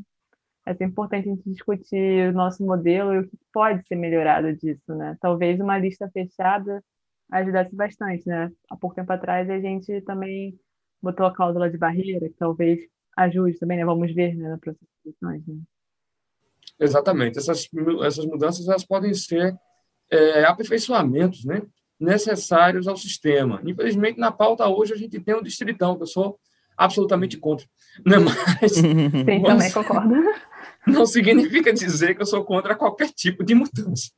é 0.65 0.83
importante 0.83 1.29
a 1.29 1.31
gente 1.31 1.49
discutir 1.49 2.29
o 2.29 2.33
nosso 2.33 2.65
modelo 2.65 3.13
e 3.13 3.19
o 3.19 3.27
que 3.27 3.37
pode 3.53 3.85
ser 3.87 3.95
melhorado 3.95 4.53
disso, 4.55 4.95
né? 4.95 5.17
Talvez 5.21 5.59
uma 5.59 5.77
lista 5.77 6.09
fechada 6.09 6.83
ajudasse 7.31 7.75
bastante, 7.75 8.27
né? 8.27 8.51
Há 8.69 8.75
pouco 8.75 8.95
tempo 8.95 9.11
atrás 9.11 9.49
a 9.49 9.59
gente 9.59 10.01
também 10.01 10.59
botou 11.01 11.25
a 11.25 11.33
cláusula 11.33 11.69
de 11.69 11.77
barreira, 11.77 12.27
que 12.27 12.35
talvez 12.35 12.79
ajude 13.17 13.59
também, 13.59 13.77
né? 13.77 13.85
Vamos 13.85 14.13
ver, 14.13 14.35
né, 14.35 14.49
na 14.49 14.55
de 14.55 14.77
eleições, 15.05 15.47
né? 15.47 15.61
Exatamente. 16.79 17.37
Essas, 17.37 17.69
essas 18.03 18.25
mudanças 18.25 18.67
elas 18.67 18.85
podem 18.85 19.13
ser 19.13 19.55
é, 20.11 20.43
aperfeiçoamentos, 20.45 21.45
né? 21.45 21.61
necessários 21.99 22.87
ao 22.87 22.97
sistema. 22.97 23.61
Infelizmente, 23.65 24.19
na 24.19 24.31
pauta 24.31 24.67
hoje 24.67 24.93
a 24.93 24.97
gente 24.97 25.19
tem 25.19 25.35
um 25.35 25.41
distritão, 25.41 25.95
que 25.95 26.03
eu 26.03 26.07
sou 26.07 26.39
absolutamente 26.77 27.37
contra. 27.37 27.65
Né? 28.05 28.17
Mas, 28.17 28.73
Sim, 28.75 29.09
também 29.43 29.71
concordo 29.71 30.15
não 30.85 31.05
significa 31.05 31.73
dizer 31.73 32.15
que 32.15 32.21
eu 32.21 32.25
sou 32.25 32.43
contra 32.43 32.75
qualquer 32.75 33.09
tipo 33.09 33.43
de 33.43 33.55
mudança, 33.55 34.11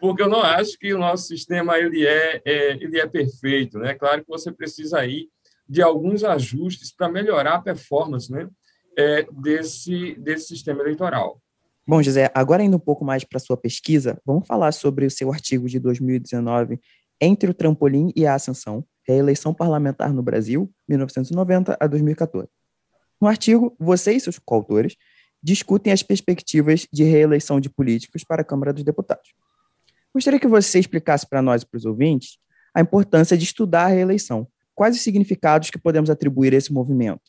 porque 0.00 0.22
eu 0.22 0.28
não 0.28 0.40
acho 0.40 0.78
que 0.78 0.92
o 0.94 0.98
nosso 0.98 1.26
sistema 1.26 1.78
ele 1.78 2.06
é, 2.06 2.42
é 2.44 2.72
ele 2.72 2.98
é 2.98 3.06
perfeito, 3.06 3.78
né? 3.78 3.94
Claro 3.94 4.22
que 4.22 4.28
você 4.28 4.52
precisa 4.52 4.98
aí 4.98 5.28
de 5.68 5.82
alguns 5.82 6.24
ajustes 6.24 6.94
para 6.94 7.08
melhorar 7.08 7.54
a 7.54 7.62
performance, 7.62 8.30
né? 8.30 8.48
É, 8.96 9.26
desse 9.32 10.14
desse 10.14 10.48
sistema 10.48 10.80
eleitoral. 10.82 11.40
Bom, 11.86 12.02
José, 12.02 12.30
agora 12.34 12.62
indo 12.62 12.76
um 12.76 12.80
pouco 12.80 13.04
mais 13.04 13.24
para 13.24 13.38
sua 13.38 13.56
pesquisa, 13.56 14.18
vamos 14.24 14.46
falar 14.46 14.72
sobre 14.72 15.04
o 15.04 15.10
seu 15.10 15.30
artigo 15.30 15.68
de 15.68 15.78
2019, 15.78 16.80
Entre 17.20 17.50
o 17.50 17.54
Trampolim 17.54 18.10
e 18.16 18.26
a 18.26 18.34
Ascensão, 18.34 18.84
Reeleição 19.06 19.52
Parlamentar 19.52 20.12
no 20.12 20.22
Brasil, 20.22 20.72
1990 20.88 21.76
a 21.78 21.86
2014. 21.86 22.48
No 23.20 23.28
artigo, 23.28 23.76
você 23.78 24.12
e 24.12 24.20
seus 24.20 24.38
coautores 24.38 24.96
discutem 25.44 25.92
as 25.92 26.02
perspectivas 26.02 26.88
de 26.90 27.04
reeleição 27.04 27.60
de 27.60 27.68
políticos 27.68 28.24
para 28.24 28.40
a 28.40 28.44
Câmara 28.44 28.72
dos 28.72 28.82
Deputados. 28.82 29.34
Gostaria 30.14 30.40
que 30.40 30.48
você 30.48 30.78
explicasse 30.78 31.28
para 31.28 31.42
nós 31.42 31.62
e 31.62 31.66
para 31.66 31.76
os 31.76 31.84
ouvintes 31.84 32.38
a 32.74 32.80
importância 32.80 33.36
de 33.36 33.44
estudar 33.44 33.84
a 33.84 33.88
reeleição. 33.88 34.48
Quais 34.74 34.96
os 34.96 35.02
significados 35.02 35.68
que 35.68 35.78
podemos 35.78 36.08
atribuir 36.08 36.54
a 36.54 36.56
esse 36.56 36.72
movimento? 36.72 37.20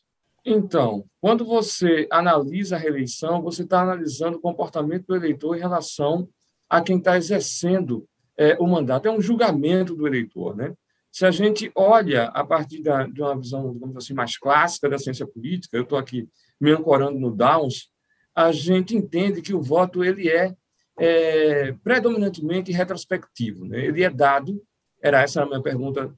Então, 0.45 1.03
quando 1.19 1.43
você 1.43 2.07
analisa 2.09 2.77
a 2.77 2.79
reeleição, 2.79 3.41
você 3.41 3.63
está 3.63 3.81
analisando 3.81 4.37
o 4.37 4.41
comportamento 4.41 5.07
do 5.07 5.15
eleitor 5.15 5.57
em 5.57 5.59
relação 5.59 6.29
a 6.69 6.81
quem 6.81 6.97
está 6.97 7.17
exercendo 7.17 8.07
é, 8.37 8.55
o 8.59 8.65
mandato. 8.65 9.07
É 9.07 9.11
um 9.11 9.21
julgamento 9.21 9.93
do 9.93 10.07
eleitor, 10.07 10.55
né? 10.55 10.73
Se 11.11 11.25
a 11.25 11.31
gente 11.31 11.71
olha 11.75 12.25
a 12.25 12.45
partir 12.45 12.81
da, 12.81 13.07
de 13.07 13.21
uma 13.21 13.37
visão, 13.37 13.73
digamos 13.73 13.97
assim, 13.97 14.13
mais 14.13 14.37
clássica 14.37 14.89
da 14.89 14.97
ciência 14.97 15.25
política, 15.25 15.75
eu 15.75 15.83
estou 15.83 15.97
aqui 15.97 16.27
me 16.59 16.71
ancorando 16.71 17.19
no 17.19 17.31
Downs, 17.31 17.89
a 18.35 18.51
gente 18.51 18.95
entende 18.95 19.41
que 19.41 19.53
o 19.53 19.61
voto 19.61 20.03
ele 20.03 20.29
é, 20.29 20.53
é 20.99 21.71
predominantemente 21.83 22.71
retrospectivo. 22.71 23.65
Né? 23.65 23.85
Ele 23.85 24.03
é 24.03 24.09
dado, 24.09 24.61
era 25.01 25.21
essa 25.21 25.41
a 25.41 25.45
minha 25.45 25.61
pergunta 25.61 26.13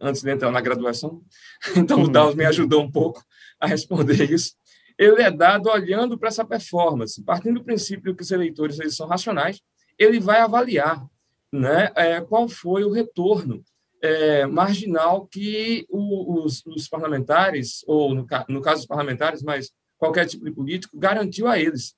antes 0.00 0.22
de 0.22 0.30
entrar 0.30 0.50
na 0.50 0.60
graduação, 0.60 1.20
então 1.76 1.98
o 1.98 2.04
uhum. 2.04 2.12
Dawes 2.12 2.34
me 2.34 2.46
ajudou 2.46 2.82
um 2.82 2.90
pouco 2.90 3.22
a 3.60 3.66
responder 3.66 4.30
isso. 4.30 4.54
Ele 4.96 5.22
é 5.22 5.30
dado 5.30 5.68
olhando 5.68 6.18
para 6.18 6.28
essa 6.28 6.44
performance, 6.44 7.22
partindo 7.22 7.58
do 7.58 7.64
princípio 7.64 8.14
que 8.14 8.22
os 8.22 8.30
eleitores 8.30 8.80
eles 8.80 8.96
são 8.96 9.06
racionais, 9.06 9.60
ele 9.98 10.18
vai 10.18 10.40
avaliar 10.40 11.04
né, 11.52 11.90
é, 11.94 12.20
qual 12.20 12.48
foi 12.48 12.84
o 12.84 12.90
retorno 12.90 13.62
é, 14.00 14.46
marginal 14.46 15.26
que 15.26 15.86
o, 15.88 16.44
os, 16.44 16.64
os, 16.66 16.88
parlamentares, 16.88 17.84
ou 17.86 18.14
no, 18.14 18.26
no 18.48 18.60
caso 18.60 18.80
dos 18.80 18.86
parlamentares, 18.86 19.42
mas 19.42 19.72
qualquer 19.98 20.26
tipo 20.26 20.44
de 20.44 20.52
político, 20.52 20.98
garantiu 20.98 21.46
a 21.48 21.58
eles 21.58 21.94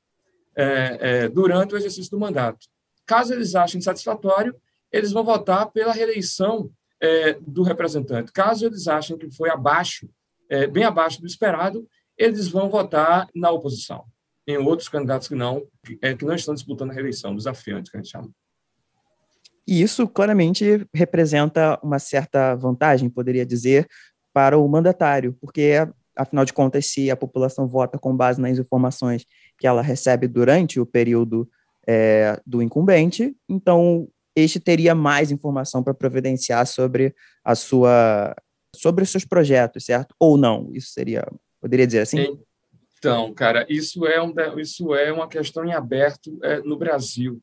é, 0.57 0.99
é, 1.00 1.28
durante 1.28 1.75
o 1.75 1.76
exercício 1.76 2.11
do 2.11 2.19
mandato. 2.19 2.66
Caso 3.07 3.33
eles 3.33 3.54
achem 3.54 3.80
satisfatório, 3.80 4.54
eles 4.90 5.12
vão 5.12 5.23
votar 5.23 5.71
pela 5.71 5.92
reeleição 5.92 6.71
é, 7.00 7.35
do 7.35 7.62
representante. 7.62 8.33
Caso 8.33 8.66
eles 8.66 8.88
achem 8.88 9.16
que 9.16 9.30
foi 9.30 9.50
abaixo, 9.50 10.09
é, 10.49 10.66
bem 10.66 10.85
abaixo 10.85 11.21
do 11.21 11.26
esperado, 11.26 11.87
eles 12.16 12.49
vão 12.49 12.69
votar 12.69 13.28
na 13.35 13.50
oposição, 13.50 14.04
em 14.47 14.57
outros 14.59 14.88
candidatos 14.88 15.28
que 15.28 15.35
não, 15.35 15.66
que, 15.85 15.99
é, 16.02 16.14
que 16.14 16.25
não 16.25 16.35
estão 16.35 16.54
disputando 16.54 16.90
a 16.90 16.95
reeleição, 16.95 17.35
desafiantes, 17.35 17.90
que 17.90 17.97
a 17.97 18.00
gente 18.00 18.11
chama. 18.11 18.30
E 19.66 19.80
isso 19.80 20.09
claramente 20.09 20.87
representa 20.92 21.78
uma 21.83 21.99
certa 21.99 22.54
vantagem, 22.57 23.09
poderia 23.09 23.47
dizer, 23.47 23.87
para 24.33 24.59
o 24.59 24.69
mandatário, 24.69 25.37
porque 25.40 25.73
afinal 26.21 26.45
de 26.45 26.53
contas, 26.53 26.87
se 26.87 27.11
a 27.11 27.17
população 27.17 27.67
vota 27.67 27.99
com 27.99 28.15
base 28.15 28.41
nas 28.41 28.59
informações 28.59 29.27
que 29.59 29.67
ela 29.67 29.83
recebe 29.83 30.29
durante 30.29 30.79
o 30.79 30.87
período 30.87 31.49
é, 31.87 32.41
do 32.47 32.62
incumbente, 32.62 33.35
então 33.49 34.09
este 34.37 34.61
teria 34.61 34.95
mais 34.95 35.31
informação 35.31 35.83
para 35.83 35.95
providenciar 35.95 36.67
sobre 36.67 37.15
a 37.45 37.55
sua 37.55 38.35
sobre 38.77 39.03
os 39.03 39.11
seus 39.11 39.25
projetos, 39.25 39.85
certo? 39.85 40.15
Ou 40.19 40.37
não? 40.37 40.71
Isso 40.73 40.93
seria, 40.93 41.27
poderia 41.61 41.87
dizer 41.87 42.00
assim? 42.00 42.39
Então, 42.99 43.33
cara, 43.35 43.67
isso 43.69 44.07
é, 44.07 44.23
um, 44.23 44.33
isso 44.59 44.95
é 44.95 45.11
uma 45.12 45.27
questão 45.27 45.65
em 45.65 45.73
aberto 45.73 46.39
é, 46.43 46.61
no 46.61 46.77
Brasil, 46.77 47.41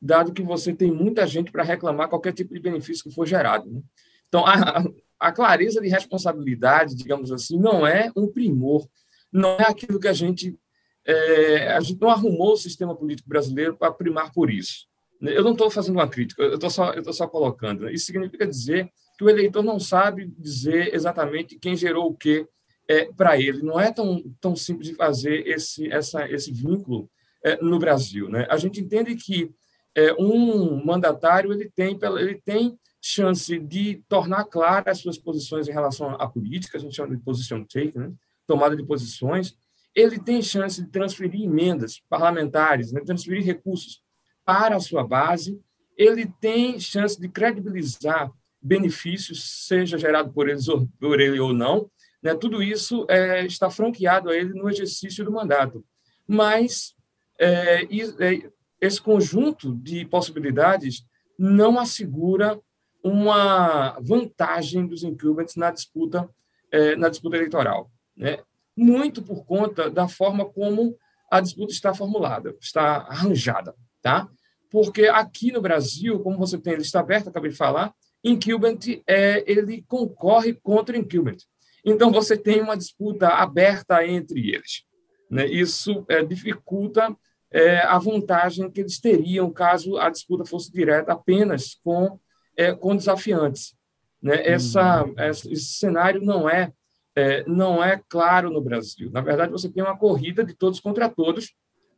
dado 0.00 0.32
que 0.32 0.42
você 0.42 0.72
tem 0.72 0.90
muita 0.90 1.26
gente 1.26 1.50
para 1.52 1.64
reclamar 1.64 2.08
qualquer 2.08 2.32
tipo 2.32 2.54
de 2.54 2.60
benefício 2.60 3.04
que 3.04 3.14
for 3.14 3.26
gerado. 3.26 3.68
Né? 3.70 3.82
Então, 4.28 4.46
a, 4.46 4.84
a 5.20 5.30
clareza 5.30 5.80
de 5.80 5.88
responsabilidade, 5.88 6.96
digamos 6.96 7.30
assim, 7.30 7.58
não 7.58 7.86
é 7.86 8.10
um 8.16 8.26
primor, 8.26 8.88
não 9.30 9.50
é 9.50 9.64
aquilo 9.68 10.00
que 10.00 10.08
a 10.08 10.12
gente. 10.14 10.58
É, 11.04 11.72
a 11.72 11.80
gente 11.80 12.00
não 12.00 12.10
arrumou 12.10 12.52
o 12.52 12.56
sistema 12.56 12.96
político 12.96 13.28
brasileiro 13.28 13.76
para 13.76 13.92
primar 13.92 14.32
por 14.32 14.50
isso. 14.50 14.88
Eu 15.20 15.44
não 15.44 15.52
estou 15.52 15.70
fazendo 15.70 15.96
uma 15.96 16.08
crítica, 16.08 16.42
eu 16.42 16.54
estou 16.54 16.70
só, 16.70 16.94
só 17.12 17.26
colocando. 17.28 17.88
Isso 17.90 18.06
significa 18.06 18.46
dizer 18.46 18.90
que 19.18 19.24
o 19.24 19.28
eleitor 19.28 19.62
não 19.62 19.78
sabe 19.78 20.32
dizer 20.38 20.94
exatamente 20.94 21.58
quem 21.58 21.76
gerou 21.76 22.06
o 22.06 22.16
quê 22.16 22.46
é, 22.88 23.04
para 23.12 23.38
ele. 23.38 23.62
Não 23.62 23.78
é 23.78 23.92
tão, 23.92 24.22
tão 24.40 24.56
simples 24.56 24.88
de 24.88 24.94
fazer 24.94 25.46
esse, 25.46 25.90
essa, 25.92 26.26
esse 26.30 26.50
vínculo 26.50 27.10
é, 27.44 27.62
no 27.62 27.78
Brasil. 27.78 28.28
Né? 28.30 28.46
A 28.48 28.56
gente 28.56 28.80
entende 28.80 29.14
que 29.14 29.50
é, 29.94 30.12
um 30.14 30.82
mandatário 30.84 31.52
ele 31.52 31.68
tem, 31.68 31.98
ele 32.18 32.40
tem 32.42 32.78
chance 33.00 33.58
de 33.58 34.02
tornar 34.08 34.44
claras 34.44 34.96
as 34.96 34.98
suas 34.98 35.18
posições 35.18 35.68
em 35.68 35.72
relação 35.72 36.10
à 36.10 36.28
política, 36.28 36.76
a 36.76 36.80
gente 36.80 36.94
chama 36.94 37.16
de 37.16 37.22
position 37.22 37.64
take, 37.64 37.96
né? 37.96 38.12
tomada 38.46 38.76
de 38.76 38.84
posições, 38.84 39.56
ele 39.94 40.18
tem 40.18 40.42
chance 40.42 40.82
de 40.82 40.90
transferir 40.90 41.42
emendas 41.42 42.02
parlamentares, 42.08 42.92
né? 42.92 43.00
transferir 43.00 43.44
recursos 43.44 44.02
para 44.44 44.76
a 44.76 44.80
sua 44.80 45.06
base, 45.06 45.58
ele 45.96 46.26
tem 46.40 46.78
chance 46.78 47.18
de 47.18 47.28
credibilizar 47.28 48.30
benefícios, 48.60 49.66
seja 49.66 49.96
gerado 49.96 50.32
por, 50.32 50.48
eles 50.48 50.66
por 50.98 51.20
ele 51.20 51.40
ou 51.40 51.52
não, 51.52 51.90
né? 52.22 52.34
tudo 52.34 52.62
isso 52.62 53.06
é, 53.08 53.46
está 53.46 53.70
franqueado 53.70 54.28
a 54.28 54.36
ele 54.36 54.52
no 54.52 54.68
exercício 54.68 55.24
do 55.24 55.32
mandato. 55.32 55.84
Mas 56.26 56.94
é, 57.38 57.84
é 57.84 58.50
esse 58.80 59.00
conjunto 59.00 59.74
de 59.74 60.04
possibilidades 60.06 61.04
não 61.38 61.78
assegura 61.78 62.60
uma 63.02 63.98
vantagem 64.00 64.86
dos 64.86 65.02
incumbents 65.02 65.56
na 65.56 65.70
disputa, 65.70 66.28
é, 66.70 66.96
na 66.96 67.08
disputa 67.08 67.36
eleitoral. 67.36 67.90
Né? 68.16 68.38
Muito 68.76 69.22
por 69.22 69.44
conta 69.44 69.90
da 69.90 70.08
forma 70.08 70.44
como 70.44 70.96
a 71.30 71.40
disputa 71.40 71.72
está 71.72 71.94
formulada, 71.94 72.54
está 72.60 73.06
arranjada, 73.08 73.74
tá? 74.02 74.28
Porque 74.70 75.06
aqui 75.06 75.52
no 75.52 75.60
Brasil, 75.60 76.18
como 76.20 76.38
você 76.38 76.58
tem 76.58 76.74
lista 76.74 77.00
aberta, 77.00 77.30
acabei 77.30 77.50
de 77.50 77.56
falar, 77.56 77.92
incumbent 78.22 79.02
é, 79.06 79.44
ele 79.50 79.82
concorre 79.86 80.52
contra 80.54 80.96
incumbent. 80.96 81.42
Então 81.84 82.10
você 82.10 82.36
tem 82.36 82.60
uma 82.60 82.76
disputa 82.76 83.28
aberta 83.28 84.06
entre 84.06 84.54
eles. 84.54 84.84
Né? 85.30 85.46
Isso 85.46 86.04
é, 86.08 86.22
dificulta 86.24 87.16
é, 87.50 87.78
a 87.78 87.98
vantagem 87.98 88.70
que 88.70 88.80
eles 88.80 89.00
teriam 89.00 89.50
caso 89.50 89.96
a 89.96 90.10
disputa 90.10 90.44
fosse 90.44 90.72
direta 90.72 91.12
apenas 91.12 91.78
com, 91.82 92.18
é, 92.60 92.74
com 92.74 92.94
desafiantes. 92.94 93.74
Né? 94.22 94.46
Essa, 94.46 95.04
uhum. 95.04 95.14
esse 95.18 95.78
cenário 95.78 96.20
não 96.20 96.48
é, 96.48 96.70
é, 97.16 97.42
não 97.48 97.82
é 97.82 97.98
claro 98.06 98.50
no 98.50 98.60
Brasil. 98.60 99.10
Na 99.10 99.22
verdade, 99.22 99.50
você 99.50 99.70
tem 99.70 99.82
uma 99.82 99.96
corrida 99.96 100.44
de 100.44 100.52
todos 100.52 100.78
contra 100.78 101.08
todos, 101.08 101.54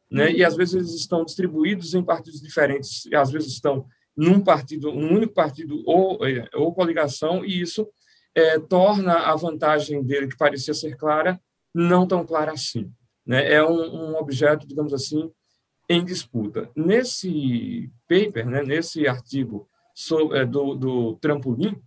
né? 0.08 0.30
e 0.30 0.44
às 0.44 0.54
vezes 0.54 0.74
eles 0.74 0.94
estão 0.94 1.24
distribuídos 1.24 1.94
em 1.94 2.04
partidos 2.04 2.40
diferentes, 2.40 3.06
e 3.06 3.16
às 3.16 3.32
vezes 3.32 3.52
estão 3.52 3.86
num 4.16 4.40
partido, 4.40 4.88
um 4.90 5.12
único 5.12 5.34
partido 5.34 5.82
ou, 5.84 6.24
é, 6.24 6.48
ou 6.54 6.72
coligação, 6.72 7.44
e 7.44 7.60
isso 7.60 7.88
é, 8.32 8.60
torna 8.60 9.14
a 9.14 9.34
vantagem 9.34 10.00
dele, 10.00 10.28
que 10.28 10.36
parecia 10.36 10.74
ser 10.74 10.96
clara, 10.96 11.40
não 11.74 12.06
tão 12.06 12.24
clara 12.24 12.52
assim. 12.52 12.88
Né? 13.26 13.52
É 13.52 13.64
um, 13.64 14.12
um 14.12 14.16
objeto, 14.16 14.64
digamos 14.64 14.94
assim, 14.94 15.28
em 15.88 16.04
disputa. 16.04 16.70
Nesse 16.76 17.90
paper, 18.08 18.46
né, 18.46 18.62
nesse 18.62 19.08
artigo 19.08 19.68
sobre, 19.94 20.38
é, 20.38 20.46
do, 20.46 20.74
do 20.74 21.16
trampolim, 21.16 21.80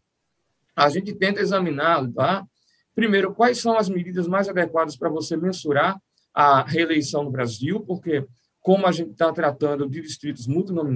a 0.75 0.89
gente 0.89 1.13
tenta 1.13 1.39
examinar 1.39 2.07
lá, 2.13 2.45
primeiro, 2.93 3.33
quais 3.33 3.59
são 3.59 3.77
as 3.77 3.87
medidas 3.87 4.27
mais 4.27 4.49
adequadas 4.49 4.95
para 4.95 5.09
você 5.09 5.37
mensurar 5.37 5.99
a 6.33 6.63
reeleição 6.63 7.23
no 7.23 7.31
Brasil, 7.31 7.79
porque, 7.81 8.25
como 8.59 8.85
a 8.85 8.91
gente 8.91 9.11
está 9.11 9.31
tratando 9.31 9.87
de 9.87 10.01
distritos 10.01 10.45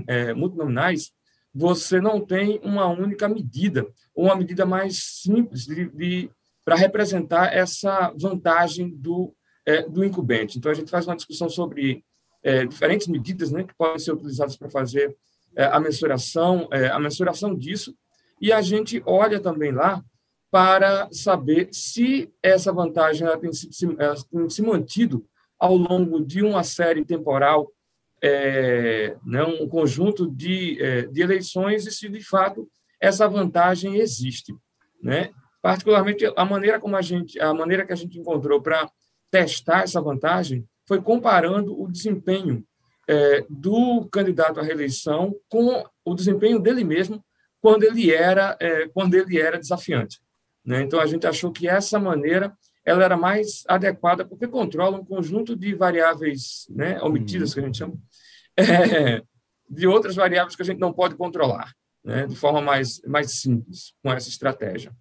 é, 0.08 0.34
multinominais, 0.34 1.12
você 1.54 2.02
não 2.02 2.20
tem 2.20 2.60
uma 2.64 2.88
única 2.88 3.28
medida, 3.28 3.88
uma 4.14 4.36
medida 4.36 4.66
mais 4.66 5.22
simples 5.22 5.66
de, 5.66 5.90
de 5.90 6.30
para 6.64 6.76
representar 6.76 7.54
essa 7.54 8.14
vantagem 8.20 8.90
do, 8.96 9.34
é, 9.66 9.88
do 9.88 10.04
incumbente. 10.04 10.58
Então, 10.58 10.72
a 10.72 10.76
gente 10.76 10.92
faz 10.92 11.08
uma 11.08 11.16
discussão 11.16 11.50
sobre 11.50 12.04
é, 12.44 12.66
diferentes 12.66 13.08
medidas 13.08 13.52
né, 13.52 13.64
que 13.64 13.74
podem 13.76 13.98
ser 13.98 14.12
utilizadas 14.12 14.56
para 14.56 14.70
fazer 14.70 15.16
a 15.56 15.80
mensuração, 15.80 16.68
é, 16.72 16.88
a 16.88 17.00
mensuração 17.00 17.56
disso, 17.56 17.96
e 18.42 18.52
a 18.52 18.62
gente 18.62 19.02
olha 19.06 19.40
também 19.40 19.72
lá 19.72 20.04
para 20.52 21.08
saber 21.12 21.70
se 21.72 22.32
essa 22.42 22.72
vantagem 22.72 23.28
tem, 23.40 23.54
se, 23.54 23.70
tem 23.70 24.50
se 24.50 24.62
mantido 24.62 25.26
ao 25.60 25.76
longo 25.76 26.26
de 26.26 26.42
uma 26.42 26.64
série 26.64 27.04
temporal, 27.04 27.72
é, 28.22 29.16
né, 29.26 29.44
um 29.44 29.68
conjunto 29.68 30.30
de, 30.30 30.82
é, 30.82 31.02
de 31.04 31.22
eleições, 31.22 31.86
e 31.86 31.92
se 31.92 32.10
de 32.10 32.24
fato 32.24 32.68
essa 33.00 33.28
vantagem 33.28 33.98
existe, 33.98 34.54
né? 35.02 35.32
Particularmente 35.62 36.26
a 36.36 36.46
maneira 36.46 36.80
como 36.80 36.96
a 36.96 37.02
gente, 37.02 37.40
a 37.40 37.54
maneira 37.54 37.86
que 37.86 37.94
a 37.94 37.96
gente 37.96 38.18
encontrou 38.18 38.62
para 38.62 38.90
testar 39.30 39.84
essa 39.84 40.02
vantagem 40.02 40.66
foi 40.88 41.02
comparando 41.02 41.80
o 41.80 41.90
desempenho 41.90 42.66
é, 43.10 43.44
do 43.50 44.08
candidato 44.12 44.60
à 44.60 44.64
reeleição 44.64 45.36
com 45.50 45.84
o 46.06 46.14
desempenho 46.14 46.60
dele 46.60 46.84
mesmo 46.84 47.26
quando 47.60 47.84
ele 47.84 48.14
era 48.14 48.56
é, 48.60 48.88
quando 48.90 49.16
ele 49.16 49.40
era 49.40 49.58
desafiante. 49.58 50.22
Né? 50.64 50.84
Então 50.84 51.00
a 51.00 51.08
gente 51.08 51.26
achou 51.26 51.52
que 51.52 51.68
essa 51.68 52.00
maneira 52.00 52.56
ela 52.86 53.04
era 53.04 53.18
mais 53.18 53.64
adequada 53.68 54.24
porque 54.24 54.48
controla 54.48 55.00
um 55.00 55.04
conjunto 55.04 55.56
de 55.56 55.74
variáveis 55.74 56.68
né, 56.70 57.02
omitidas 57.02 57.52
que 57.52 57.60
a 57.60 57.64
gente 57.64 57.80
chama 57.80 57.96
é, 58.56 59.24
de 59.68 59.88
outras 59.88 60.16
variáveis 60.16 60.56
que 60.56 60.62
a 60.62 60.66
gente 60.66 60.80
não 60.80 60.94
pode 60.94 61.16
controlar, 61.16 61.74
né, 62.06 62.28
de 62.28 62.36
forma 62.36 62.62
mais 62.62 63.02
mais 63.08 63.32
simples 63.42 63.94
com 64.04 64.14
essa 64.14 64.30
estratégia. 64.30 64.92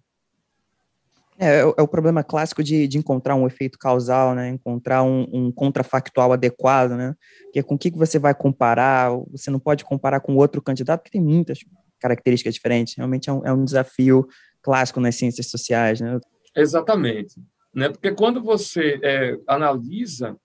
É, 1.39 1.61
é, 1.61 1.61
é 1.61 1.81
o 1.81 1.87
problema 1.87 2.23
clássico 2.23 2.61
de, 2.61 2.87
de 2.87 2.97
encontrar 2.97 3.35
um 3.35 3.47
efeito 3.47 3.79
causal, 3.79 4.35
né? 4.35 4.49
Encontrar 4.49 5.03
um, 5.03 5.25
um 5.31 5.51
contrafactual 5.51 6.33
adequado, 6.33 6.91
né? 6.91 7.15
Que 7.53 7.59
é 7.59 7.63
com 7.63 7.75
o 7.75 7.77
que, 7.77 7.89
que 7.89 7.97
você 7.97 8.19
vai 8.19 8.35
comparar, 8.35 9.09
você 9.31 9.49
não 9.49 9.59
pode 9.59 9.85
comparar 9.85 10.19
com 10.19 10.35
outro 10.35 10.61
candidato, 10.61 10.99
porque 10.99 11.17
tem 11.17 11.21
muitas 11.21 11.59
características 11.99 12.53
diferentes. 12.53 12.95
Realmente 12.97 13.29
é 13.29 13.33
um, 13.33 13.45
é 13.45 13.53
um 13.53 13.63
desafio 13.63 14.27
clássico 14.61 14.99
nas 14.99 15.15
ciências 15.15 15.49
sociais, 15.49 16.01
né? 16.01 16.19
Exatamente. 16.55 17.35
Né? 17.73 17.87
Porque 17.87 18.11
quando 18.11 18.43
você 18.43 18.99
é, 19.01 19.37
analisa 19.47 20.35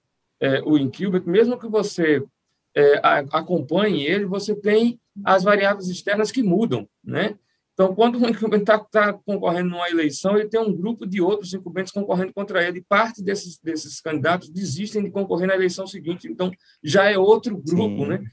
é, 0.40 0.60
o 0.62 0.78
incumbent, 0.78 1.26
mesmo 1.26 1.58
que 1.58 1.66
você 1.68 2.22
é, 2.76 3.00
acompanhe 3.32 4.04
ele, 4.04 4.26
você 4.26 4.54
tem 4.54 5.00
as 5.24 5.42
variáveis 5.42 5.88
externas 5.88 6.30
que 6.30 6.42
mudam, 6.42 6.88
né? 7.02 7.36
Então, 7.74 7.92
quando 7.92 8.18
um 8.18 8.28
incumbente 8.28 8.62
está 8.62 8.78
tá 8.78 9.12
concorrendo 9.12 9.70
numa 9.70 9.90
eleição, 9.90 10.36
ele 10.36 10.48
tem 10.48 10.60
um 10.60 10.72
grupo 10.72 11.04
de 11.04 11.20
outros 11.20 11.52
incumbentes 11.52 11.92
concorrendo 11.92 12.32
contra 12.32 12.66
ele, 12.66 12.78
e 12.78 12.82
parte 12.82 13.22
desses, 13.22 13.58
desses 13.58 14.00
candidatos 14.00 14.48
desistem 14.48 15.02
de 15.02 15.10
concorrer 15.10 15.48
na 15.48 15.54
eleição 15.54 15.86
seguinte. 15.86 16.28
Então, 16.28 16.52
já 16.82 17.10
é 17.10 17.18
outro 17.18 17.56
grupo, 17.56 18.04
Sim. 18.04 18.08
né? 18.08 18.24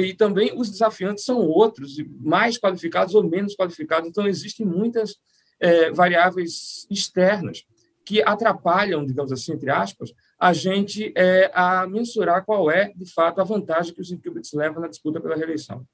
E 0.00 0.14
também 0.14 0.52
os 0.58 0.70
desafiantes 0.70 1.24
são 1.24 1.38
outros, 1.38 1.96
mais 2.18 2.58
qualificados 2.58 3.14
ou 3.14 3.22
menos 3.22 3.54
qualificados. 3.54 4.08
Então, 4.08 4.26
existem 4.26 4.66
muitas 4.66 5.16
é, 5.60 5.92
variáveis 5.92 6.86
externas 6.90 7.62
que 8.04 8.22
atrapalham, 8.22 9.04
digamos 9.04 9.32
assim, 9.32 9.52
entre 9.52 9.70
aspas, 9.70 10.12
a 10.38 10.52
gente 10.52 11.12
é, 11.16 11.50
a 11.52 11.86
mensurar 11.86 12.44
qual 12.44 12.70
é, 12.70 12.92
de 12.94 13.12
fato, 13.12 13.40
a 13.40 13.44
vantagem 13.44 13.92
que 13.92 14.00
os 14.00 14.10
incumbentes 14.10 14.52
levam 14.52 14.80
na 14.80 14.88
disputa 14.88 15.20
pela 15.20 15.36
reeleição. 15.36 15.84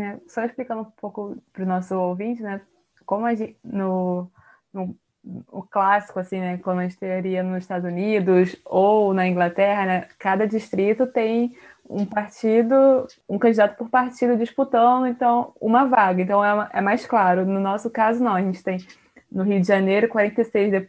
É, 0.00 0.18
só 0.28 0.44
explicando 0.44 0.82
um 0.82 0.90
pouco 0.96 1.36
para 1.52 1.62
o 1.62 1.66
nosso 1.66 1.94
ouvinte, 1.96 2.42
né? 2.42 2.60
Como 3.04 3.26
a 3.26 3.34
gente, 3.34 3.56
no, 3.62 4.30
no 4.72 4.96
o 5.48 5.62
clássico, 5.62 6.20
assim, 6.20 6.38
né? 6.38 6.58
Quando 6.58 6.80
a 6.80 6.82
gente 6.82 6.98
teria 6.98 7.42
nos 7.42 7.64
Estados 7.64 7.90
Unidos 7.90 8.56
ou 8.64 9.14
na 9.14 9.26
Inglaterra, 9.26 9.86
né? 9.86 10.08
Cada 10.18 10.46
distrito 10.46 11.06
tem 11.06 11.56
um 11.88 12.04
partido, 12.04 13.06
um 13.28 13.38
candidato 13.38 13.76
por 13.76 13.88
partido 13.88 14.36
disputando, 14.36 15.06
então, 15.06 15.52
uma 15.60 15.86
vaga. 15.86 16.22
Então, 16.22 16.44
é, 16.44 16.68
é 16.74 16.80
mais 16.80 17.06
claro. 17.06 17.46
No 17.46 17.60
nosso 17.60 17.90
caso, 17.90 18.22
não. 18.22 18.34
A 18.34 18.42
gente 18.42 18.62
tem, 18.62 18.78
no 19.30 19.42
Rio 19.42 19.60
de 19.60 19.66
Janeiro, 19.66 20.08
46 20.08 20.70
de, 20.70 20.88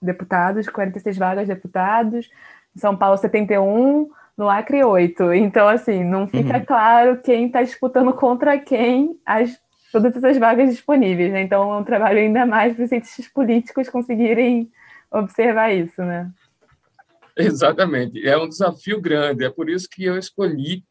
deputados, 0.00 0.68
46 0.68 1.16
vagas 1.16 1.46
de 1.46 1.54
deputados. 1.54 2.30
Em 2.76 2.78
São 2.78 2.96
Paulo, 2.96 3.16
71 3.16 4.10
no 4.40 4.48
Acre 4.48 4.82
8. 4.82 5.34
Então, 5.34 5.68
assim, 5.68 6.02
não 6.02 6.26
fica 6.26 6.56
uhum. 6.56 6.64
claro 6.64 7.20
quem 7.20 7.44
está 7.44 7.62
disputando 7.62 8.10
contra 8.14 8.58
quem 8.58 9.20
as, 9.26 9.60
todas 9.92 10.16
essas 10.16 10.38
vagas 10.38 10.70
disponíveis, 10.70 11.30
né? 11.30 11.42
Então, 11.42 11.74
é 11.74 11.76
um 11.76 11.84
trabalho 11.84 12.20
ainda 12.20 12.46
mais 12.46 12.74
para 12.74 12.84
os 12.84 12.88
cientistas 12.88 13.28
políticos 13.28 13.90
conseguirem 13.90 14.72
observar 15.10 15.74
isso, 15.74 16.00
né? 16.02 16.30
Exatamente. 17.36 18.26
É 18.26 18.34
um 18.38 18.48
desafio 18.48 18.98
grande. 18.98 19.44
É 19.44 19.50
por 19.50 19.68
isso 19.68 19.86
que 19.90 20.04
eu 20.04 20.16
escolhi 20.16 20.84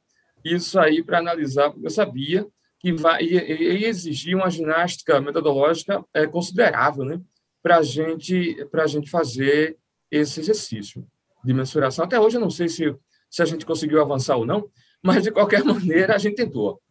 isso 0.46 0.80
aí 0.80 1.04
para 1.04 1.18
analisar, 1.18 1.72
porque 1.72 1.88
eu 1.88 1.92
sabia 1.92 2.46
que 2.78 2.94
vai, 2.94 3.24
ia, 3.24 3.90
exigir 3.90 4.36
uma 4.36 4.52
ginástica 4.52 5.20
metodológica 5.20 6.06
é, 6.14 6.28
considerável, 6.28 7.04
né? 7.04 7.20
Para 7.64 7.82
gente, 7.82 8.56
a 8.72 8.88
gente 8.88 9.10
fazer 9.10 9.76
esse 10.12 10.40
exercício 10.40 11.04
de 11.44 11.52
mensuração. 11.52 12.06
Até 12.06 12.20
hoje 12.20 12.38
eu 12.38 12.42
não 12.42 12.52
sei 12.52 12.70
se 12.70 12.96
se 13.30 13.42
a 13.42 13.46
gente 13.46 13.66
conseguiu 13.66 14.02
avançar 14.02 14.38
ou 14.38 14.46
não, 14.46 14.70
mas 15.02 15.24
de 15.24 15.32
qualquer 15.32 15.64
maneira 15.66 16.16
a 16.16 16.18
gente 16.18 16.36
tentou. 16.36 16.82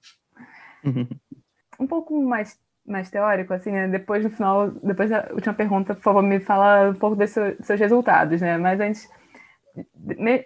Um 1.79 1.87
pouco 1.87 2.23
mais, 2.23 2.59
mais 2.87 3.11
teórico, 3.11 3.53
assim, 3.53 3.71
né? 3.71 3.89
Depois 3.89 4.25
no 4.25 4.31
final, 4.31 4.71
depois 4.71 5.11
da 5.11 5.29
última 5.33 5.55
pergunta, 5.55 5.95
por 5.95 6.03
favor, 6.03 6.23
me 6.23 6.41
fala 6.41 6.91
um 6.91 6.95
pouco 6.95 7.17
dos 7.17 7.31
seus 7.31 7.81
resultados, 7.81 8.41
né? 8.41 8.57
Mas 8.57 8.81
antes, 8.81 9.09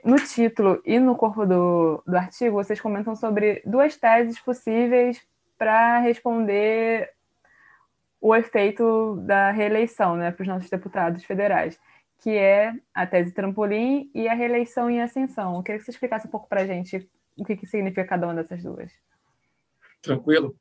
no 0.04 0.16
título 0.16 0.80
e 0.84 0.98
no 0.98 1.16
corpo 1.16 1.46
do, 1.46 2.02
do 2.06 2.16
artigo, 2.16 2.56
vocês 2.56 2.80
comentam 2.80 3.14
sobre 3.14 3.62
duas 3.64 3.96
teses 3.96 4.38
possíveis 4.40 5.20
para 5.58 6.00
responder 6.00 7.10
o 8.20 8.34
efeito 8.36 9.16
da 9.26 9.50
reeleição 9.50 10.16
né, 10.16 10.30
para 10.30 10.42
os 10.42 10.48
nossos 10.48 10.70
deputados 10.70 11.24
federais 11.24 11.78
que 12.22 12.30
é 12.30 12.72
a 12.94 13.04
tese 13.04 13.32
trampolim 13.32 14.08
e 14.14 14.28
a 14.28 14.34
reeleição 14.34 14.88
em 14.88 15.02
ascensão. 15.02 15.56
Eu 15.56 15.62
queria 15.62 15.80
que 15.80 15.84
você 15.84 15.90
explicasse 15.90 16.28
um 16.28 16.30
pouco 16.30 16.48
para 16.48 16.62
a 16.62 16.66
gente 16.66 17.08
o 17.36 17.44
que, 17.44 17.56
que 17.56 17.66
significa 17.66 18.04
cada 18.04 18.26
uma 18.26 18.34
dessas 18.34 18.62
duas. 18.62 18.92
Tranquilo. 20.00 20.56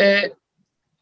É, 0.00 0.32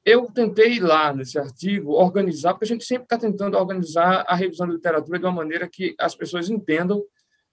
eu 0.03 0.31
tentei 0.33 0.81
lá 0.81 1.13
nesse 1.13 1.39
artigo 1.39 1.93
organizar, 1.93 2.55
porque 2.55 2.65
a 2.65 2.69
gente 2.69 2.85
sempre 2.85 3.05
está 3.05 3.19
tentando 3.19 3.59
organizar 3.59 4.25
a 4.27 4.35
revisão 4.35 4.67
da 4.67 4.73
literatura 4.73 5.19
de 5.19 5.25
uma 5.27 5.33
maneira 5.33 5.69
que 5.69 5.95
as 5.99 6.15
pessoas 6.15 6.49
entendam 6.49 7.05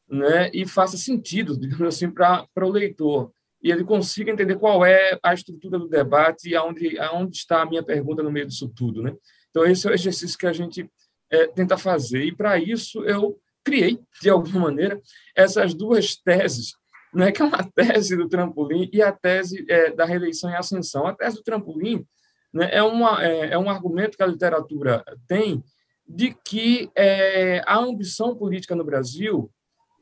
né, 0.07 0.49
e 0.53 0.65
faça 0.65 0.95
sentido, 0.95 1.55
digamos 1.59 1.95
assim, 1.95 2.09
para 2.09 2.47
o 2.55 2.69
leitor. 2.69 3.29
E 3.61 3.71
ele 3.71 3.83
consiga 3.83 4.31
entender 4.31 4.55
qual 4.55 4.85
é 4.85 5.19
a 5.21 5.33
estrutura 5.33 5.77
do 5.77 5.89
debate 5.89 6.47
e 6.47 6.55
aonde, 6.55 6.97
aonde 6.97 7.35
está 7.35 7.63
a 7.63 7.65
minha 7.65 7.83
pergunta 7.83 8.23
no 8.23 8.31
meio 8.31 8.47
disso 8.47 8.71
tudo. 8.73 9.01
Né? 9.03 9.13
Então, 9.49 9.65
esse 9.65 9.85
é 9.85 9.91
o 9.91 9.93
exercício 9.93 10.37
que 10.37 10.47
a 10.47 10.53
gente 10.53 10.89
é, 11.31 11.47
tenta 11.47 11.77
fazer. 11.77 12.23
E, 12.23 12.35
para 12.35 12.57
isso, 12.57 13.03
eu 13.03 13.39
criei, 13.63 13.99
de 14.21 14.29
alguma 14.29 14.61
maneira, 14.61 15.01
essas 15.35 15.73
duas 15.73 16.15
teses, 16.15 16.73
né, 17.13 17.31
que 17.31 17.41
é 17.41 17.45
uma 17.45 17.63
tese 17.75 18.15
do 18.15 18.29
trampolim 18.29 18.89
e 18.91 19.01
a 19.01 19.11
tese 19.11 19.65
é, 19.69 19.91
da 19.91 20.05
reeleição 20.05 20.49
e 20.49 20.55
ascensão. 20.55 21.05
A 21.05 21.13
tese 21.13 21.37
do 21.37 21.43
trampolim 21.43 22.05
né, 22.53 22.69
é, 22.71 22.81
uma, 22.81 23.23
é, 23.23 23.53
é 23.53 23.57
um 23.57 23.69
argumento 23.69 24.17
que 24.17 24.23
a 24.23 24.27
literatura 24.27 25.03
tem 25.27 25.63
de 26.07 26.33
que 26.45 26.89
é, 26.95 27.61
a 27.65 27.77
ambição 27.77 28.35
política 28.35 28.75
no 28.75 28.85
Brasil 28.85 29.51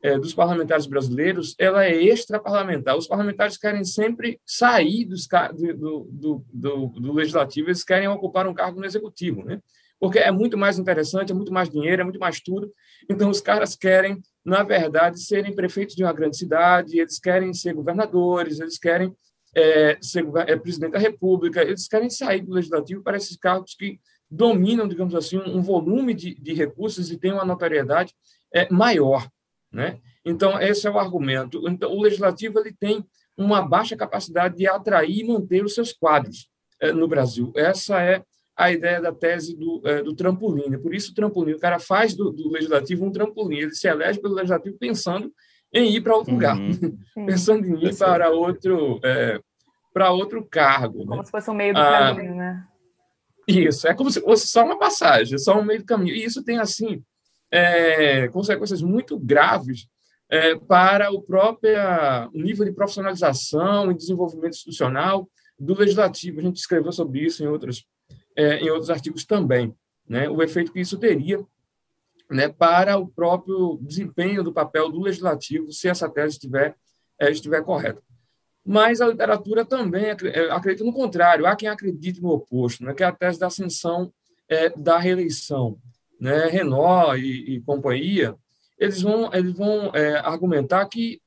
é, 0.02 0.16
dos 0.18 0.32
parlamentares 0.32 0.86
brasileiros 0.86 1.56
ela 1.58 1.84
é 1.84 1.92
extraparlamentar. 1.92 2.96
Os 2.96 3.08
parlamentares 3.08 3.56
querem 3.56 3.84
sempre 3.84 4.40
sair 4.46 5.04
dos, 5.04 5.26
do, 5.26 6.08
do, 6.10 6.44
do, 6.52 6.86
do, 6.88 7.12
legislativo, 7.12 7.68
eles 7.68 7.82
querem 7.82 8.06
ocupar 8.06 8.46
um 8.46 8.54
cargo 8.54 8.78
no 8.78 8.86
executivo, 8.86 9.42
né? 9.42 9.60
Porque 9.98 10.18
é 10.18 10.30
muito 10.30 10.58
mais 10.58 10.78
interessante, 10.78 11.32
é 11.32 11.34
muito 11.34 11.52
mais 11.52 11.70
dinheiro, 11.70 12.02
é 12.02 12.04
muito 12.04 12.20
mais 12.20 12.40
tudo. 12.40 12.72
Então, 13.08 13.30
os 13.30 13.40
caras 13.40 13.74
querem, 13.74 14.20
na 14.44 14.62
verdade, 14.62 15.20
serem 15.20 15.54
prefeitos 15.54 15.96
de 15.96 16.04
uma 16.04 16.12
grande 16.12 16.36
cidade, 16.36 16.98
eles 16.98 17.18
querem 17.18 17.52
ser 17.54 17.74
governadores, 17.74 18.60
eles 18.60 18.78
querem 18.78 19.14
é, 19.54 19.96
ser 20.02 20.26
é, 20.46 20.56
presidente 20.56 20.92
da 20.92 20.98
República, 20.98 21.62
eles 21.62 21.88
querem 21.88 22.10
sair 22.10 22.42
do 22.42 22.52
legislativo 22.52 23.02
para 23.02 23.16
esses 23.16 23.36
cargos 23.36 23.74
que 23.74 23.98
dominam, 24.30 24.86
digamos 24.86 25.14
assim, 25.14 25.38
um 25.38 25.62
volume 25.62 26.12
de, 26.12 26.34
de 26.34 26.52
recursos 26.52 27.10
e 27.10 27.16
têm 27.16 27.32
uma 27.32 27.44
notoriedade 27.44 28.14
é, 28.52 28.70
maior. 28.70 29.26
Né? 29.72 29.98
Então, 30.24 30.60
esse 30.60 30.86
é 30.86 30.90
o 30.90 30.98
argumento. 30.98 31.66
Então, 31.68 31.90
o 31.90 32.02
legislativo 32.02 32.58
ele 32.58 32.72
tem 32.72 33.04
uma 33.36 33.62
baixa 33.62 33.96
capacidade 33.96 34.56
de 34.56 34.66
atrair 34.66 35.20
e 35.20 35.26
manter 35.26 35.64
os 35.64 35.74
seus 35.74 35.92
quadros 35.92 36.48
é, 36.80 36.92
no 36.92 37.08
Brasil. 37.08 37.52
Essa 37.56 38.00
é 38.02 38.22
a 38.56 38.72
ideia 38.72 39.00
da 39.00 39.12
tese 39.12 39.54
do, 39.54 39.82
é, 39.84 40.02
do 40.02 40.14
trampolim. 40.14 40.70
Né? 40.70 40.78
Por 40.78 40.94
isso, 40.94 41.12
o 41.12 41.14
trampolim. 41.14 41.52
O 41.52 41.58
cara 41.58 41.78
faz 41.78 42.14
do, 42.14 42.30
do, 42.30 42.50
legislativo 42.50 43.04
um 43.04 43.12
trampolim. 43.12 43.58
Ele 43.58 43.74
se 43.74 43.86
elege 43.86 44.20
pelo 44.20 44.34
legislativo 44.34 44.78
pensando 44.78 45.30
em 45.72 45.94
ir 45.94 46.00
para 46.00 46.16
outro 46.16 46.32
uhum. 46.32 46.38
lugar, 46.38 46.56
pensando 47.26 47.66
em 47.66 47.84
ir 47.84 47.96
para 47.96 48.30
outro, 48.30 48.98
é, 49.04 49.38
para 49.92 50.10
outro 50.10 50.46
cargo. 50.46 51.04
Como 51.04 51.16
né? 51.16 51.24
se 51.24 51.30
fosse 51.30 51.50
um 51.50 51.54
meio 51.54 51.74
do 51.74 51.80
ah, 51.80 52.14
caminho, 52.14 52.34
né? 52.34 52.64
Isso, 53.46 53.86
é 53.86 53.94
como 53.94 54.10
se 54.10 54.20
fosse 54.20 54.48
só 54.48 54.64
uma 54.64 54.78
passagem, 54.78 55.38
só 55.38 55.58
um 55.58 55.64
meio 55.64 55.80
do 55.80 55.86
caminho. 55.86 56.14
E 56.14 56.24
isso 56.24 56.42
tem, 56.42 56.58
assim, 56.58 57.02
é, 57.50 58.26
consequências 58.28 58.82
muito 58.82 59.18
graves 59.18 59.86
é, 60.28 60.56
para 60.56 61.12
o 61.12 61.22
próprio 61.22 61.78
nível 62.32 62.64
de 62.64 62.72
profissionalização 62.72 63.90
e 63.90 63.96
desenvolvimento 63.96 64.54
institucional 64.54 65.28
do 65.58 65.74
legislativo. 65.74 66.40
A 66.40 66.42
gente 66.42 66.56
escreveu 66.56 66.90
sobre 66.90 67.20
isso 67.20 67.44
em 67.44 67.46
outros, 67.46 67.84
é, 68.36 68.58
em 68.58 68.70
outros 68.70 68.90
artigos 68.90 69.24
também, 69.24 69.74
né? 70.08 70.28
o 70.28 70.42
efeito 70.42 70.72
que 70.72 70.80
isso 70.80 70.98
teria 70.98 71.44
né, 72.30 72.48
para 72.48 72.96
o 72.98 73.06
próprio 73.06 73.78
desempenho 73.82 74.42
do 74.42 74.52
papel 74.52 74.90
do 74.90 75.00
legislativo, 75.00 75.72
se 75.72 75.88
essa 75.88 76.08
tese 76.08 76.34
estiver, 76.34 76.76
é, 77.18 77.30
estiver 77.30 77.62
correta. 77.64 78.02
Mas 78.64 79.00
a 79.00 79.06
literatura 79.06 79.64
também 79.64 80.06
é, 80.06 80.50
acredita 80.50 80.84
no 80.84 80.92
contrário, 80.92 81.46
há 81.46 81.54
quem 81.54 81.68
acredite 81.68 82.20
no 82.20 82.30
oposto, 82.30 82.84
né, 82.84 82.92
que 82.92 83.02
é 83.02 83.06
a 83.06 83.12
tese 83.12 83.38
da 83.38 83.46
ascensão 83.46 84.12
é, 84.48 84.68
da 84.70 84.98
reeleição 84.98 85.78
né, 86.20 86.46
Renault 86.46 87.18
e, 87.18 87.56
e 87.56 87.60
companhia, 87.60 88.34
eles 88.78 89.02
vão, 89.02 89.32
eles 89.32 89.52
vão 89.52 89.90
é, 89.94 90.16
argumentar 90.18 90.86
que, 90.86 91.20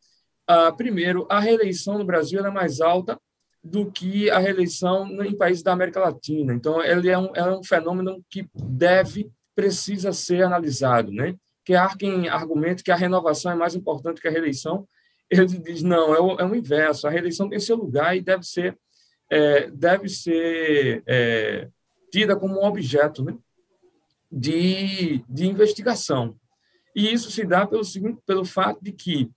ah, 0.47 0.71
primeiro, 0.71 1.25
a 1.29 1.39
reeleição 1.39 1.97
no 1.97 2.05
Brasil 2.05 2.45
é 2.45 2.51
mais 2.51 2.81
alta 2.81 3.19
do 3.63 3.91
que 3.91 4.29
a 4.29 4.39
reeleição 4.39 5.07
em 5.23 5.35
países 5.35 5.63
da 5.63 5.73
América 5.73 5.99
Latina. 5.99 6.53
Então, 6.53 6.81
ele 6.83 7.09
é 7.09 7.17
um, 7.17 7.35
é 7.35 7.57
um 7.57 7.63
fenômeno 7.63 8.23
que 8.29 8.47
deve, 8.53 9.29
precisa 9.55 10.13
ser 10.13 10.43
analisado. 10.43 11.11
Né? 11.11 11.35
Que 11.65 11.75
há 11.75 11.95
quem 11.95 12.29
argumente 12.29 12.83
que 12.83 12.91
a 12.91 12.95
renovação 12.95 13.51
é 13.51 13.55
mais 13.55 13.75
importante 13.75 14.21
que 14.21 14.27
a 14.27 14.31
reeleição. 14.31 14.87
Ele 15.29 15.45
diz, 15.45 15.83
não, 15.83 16.15
é 16.15 16.19
o, 16.19 16.39
é 16.39 16.45
o 16.45 16.55
inverso. 16.55 17.05
A 17.05 17.11
reeleição 17.11 17.49
tem 17.49 17.59
seu 17.59 17.75
lugar 17.75 18.15
e 18.15 18.21
deve 18.21 18.43
ser, 18.43 18.77
é, 19.29 19.69
deve 19.69 20.09
ser 20.09 21.03
é, 21.05 21.67
tida 22.11 22.35
como 22.35 22.61
um 22.61 22.65
objeto, 22.65 23.23
né? 23.23 23.37
de, 24.31 25.23
de 25.27 25.47
investigação. 25.47 26.35
E 26.95 27.11
isso 27.11 27.31
se 27.31 27.45
dá 27.45 27.65
pelo, 27.65 27.83
pelo 28.25 28.45
fato 28.45 28.83
de 28.83 28.91
que 28.91 29.29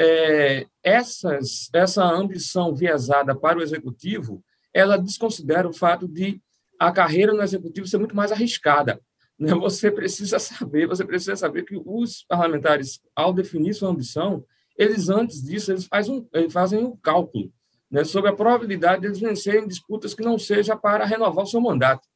é, 0.00 0.66
essas, 0.82 1.68
essa 1.72 2.04
ambição 2.04 2.74
viesada 2.74 3.34
para 3.34 3.58
o 3.58 3.62
executivo, 3.62 4.42
ela 4.72 4.96
desconsidera 4.96 5.68
o 5.68 5.72
fato 5.72 6.06
de 6.06 6.40
a 6.78 6.92
carreira 6.92 7.32
no 7.32 7.42
executivo 7.42 7.88
ser 7.88 7.98
muito 7.98 8.14
mais 8.14 8.30
arriscada. 8.30 9.00
Né? 9.38 9.52
Você 9.54 9.90
precisa 9.90 10.38
saber, 10.38 10.86
você 10.86 11.04
precisa 11.04 11.36
saber 11.36 11.64
que 11.64 11.80
os 11.84 12.24
parlamentares, 12.24 13.00
ao 13.14 13.32
definir 13.32 13.74
sua 13.74 13.90
ambição, 13.90 14.44
eles 14.76 15.08
antes 15.08 15.42
disso 15.42 15.72
eles 15.72 15.86
fazem 15.86 16.14
um, 16.14 16.28
eles 16.32 16.52
fazem 16.52 16.84
um 16.84 16.96
cálculo 16.96 17.52
né, 17.90 18.04
sobre 18.04 18.30
a 18.30 18.34
probabilidade 18.34 19.00
de 19.00 19.08
eles 19.08 19.18
vencerem 19.18 19.66
disputas 19.66 20.14
que 20.14 20.22
não 20.22 20.38
seja 20.38 20.76
para 20.76 21.04
renovar 21.04 21.44
o 21.44 21.48
seu 21.48 21.60
mandato. 21.60 22.06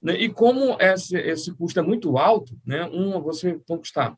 Né? 0.00 0.14
E 0.20 0.28
como 0.28 0.76
esse, 0.80 1.16
esse 1.16 1.52
custo 1.52 1.80
é 1.80 1.82
muito 1.82 2.16
alto, 2.16 2.56
né? 2.64 2.84
uma, 2.84 3.18
você 3.18 3.58
conquistar 3.66 4.16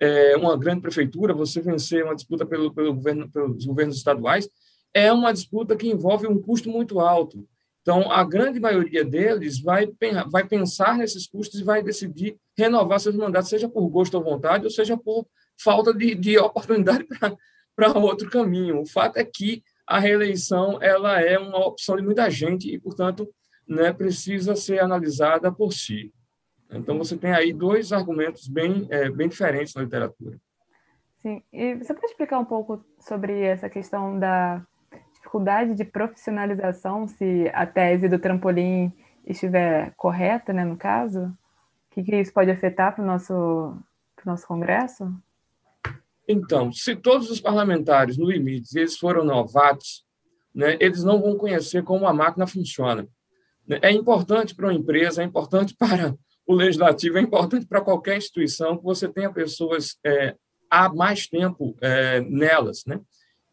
é, 0.00 0.36
uma 0.36 0.56
grande 0.56 0.80
prefeitura, 0.80 1.34
você 1.34 1.60
vencer 1.60 2.04
uma 2.04 2.14
disputa 2.14 2.44
pelo, 2.44 2.72
pelo 2.72 2.94
governo, 2.94 3.30
pelos 3.30 3.64
governos 3.64 3.96
estaduais, 3.96 4.48
é 4.92 5.12
uma 5.12 5.32
disputa 5.32 5.76
que 5.76 5.88
envolve 5.88 6.26
um 6.26 6.40
custo 6.40 6.70
muito 6.70 7.00
alto. 7.00 7.46
Então, 7.82 8.10
a 8.10 8.24
grande 8.24 8.58
maioria 8.58 9.04
deles 9.04 9.60
vai, 9.60 9.86
vai 10.30 10.46
pensar 10.46 10.96
nesses 10.96 11.26
custos 11.26 11.60
e 11.60 11.64
vai 11.64 11.82
decidir 11.82 12.36
renovar 12.56 12.98
seus 12.98 13.14
mandatos, 13.14 13.50
seja 13.50 13.68
por 13.68 13.86
gosto 13.88 14.14
ou 14.14 14.24
vontade, 14.24 14.64
ou 14.64 14.70
seja 14.70 14.96
por 14.96 15.26
falta 15.60 15.92
de, 15.92 16.14
de 16.14 16.38
oportunidade 16.38 17.06
para 17.76 17.98
outro 17.98 18.30
caminho. 18.30 18.80
O 18.80 18.86
fato 18.86 19.18
é 19.18 19.24
que 19.24 19.62
a 19.86 19.98
reeleição 19.98 20.82
ela 20.82 21.20
é 21.20 21.38
uma 21.38 21.66
opção 21.66 21.96
de 21.96 22.02
muita 22.02 22.30
gente 22.30 22.72
e, 22.72 22.78
portanto, 22.78 23.28
né, 23.68 23.92
precisa 23.92 24.56
ser 24.56 24.80
analisada 24.80 25.52
por 25.52 25.72
si. 25.72 26.10
Então, 26.74 26.98
você 26.98 27.16
tem 27.16 27.32
aí 27.32 27.52
dois 27.52 27.92
argumentos 27.92 28.48
bem, 28.48 28.86
é, 28.90 29.10
bem 29.10 29.28
diferentes 29.28 29.74
na 29.74 29.82
literatura. 29.82 30.38
Sim, 31.22 31.42
e 31.52 31.74
você 31.76 31.94
pode 31.94 32.06
explicar 32.06 32.38
um 32.38 32.44
pouco 32.44 32.84
sobre 33.00 33.40
essa 33.40 33.68
questão 33.70 34.18
da 34.18 34.62
dificuldade 35.12 35.74
de 35.74 35.84
profissionalização, 35.84 37.08
se 37.08 37.50
a 37.54 37.66
tese 37.66 38.08
do 38.08 38.18
trampolim 38.18 38.92
estiver 39.26 39.94
correta, 39.96 40.52
né, 40.52 40.64
no 40.64 40.76
caso? 40.76 41.26
O 41.26 41.94
que, 41.94 42.02
que 42.02 42.16
isso 42.16 42.32
pode 42.32 42.50
afetar 42.50 42.94
para 42.94 43.02
o 43.02 43.06
nosso, 43.06 43.78
nosso 44.24 44.46
Congresso? 44.46 45.10
Então, 46.28 46.72
se 46.72 46.96
todos 46.96 47.30
os 47.30 47.40
parlamentares, 47.40 48.16
no 48.16 48.30
limite, 48.30 48.78
eles 48.78 48.96
foram 48.96 49.24
novatos, 49.24 50.04
né, 50.54 50.76
eles 50.80 51.04
não 51.04 51.20
vão 51.20 51.36
conhecer 51.36 51.82
como 51.82 52.06
a 52.06 52.12
máquina 52.12 52.46
funciona. 52.46 53.06
É 53.82 53.90
importante 53.90 54.54
para 54.54 54.66
uma 54.66 54.74
empresa, 54.74 55.22
é 55.22 55.24
importante 55.24 55.74
para 55.78 56.14
o 56.46 56.54
legislativo, 56.54 57.18
é 57.18 57.22
importante 57.22 57.66
para 57.66 57.80
qualquer 57.80 58.16
instituição 58.16 58.76
que 58.76 58.84
você 58.84 59.08
tenha 59.08 59.32
pessoas 59.32 59.96
é, 60.04 60.34
há 60.70 60.92
mais 60.92 61.26
tempo 61.26 61.76
é, 61.80 62.20
nelas, 62.20 62.84
né? 62.86 63.00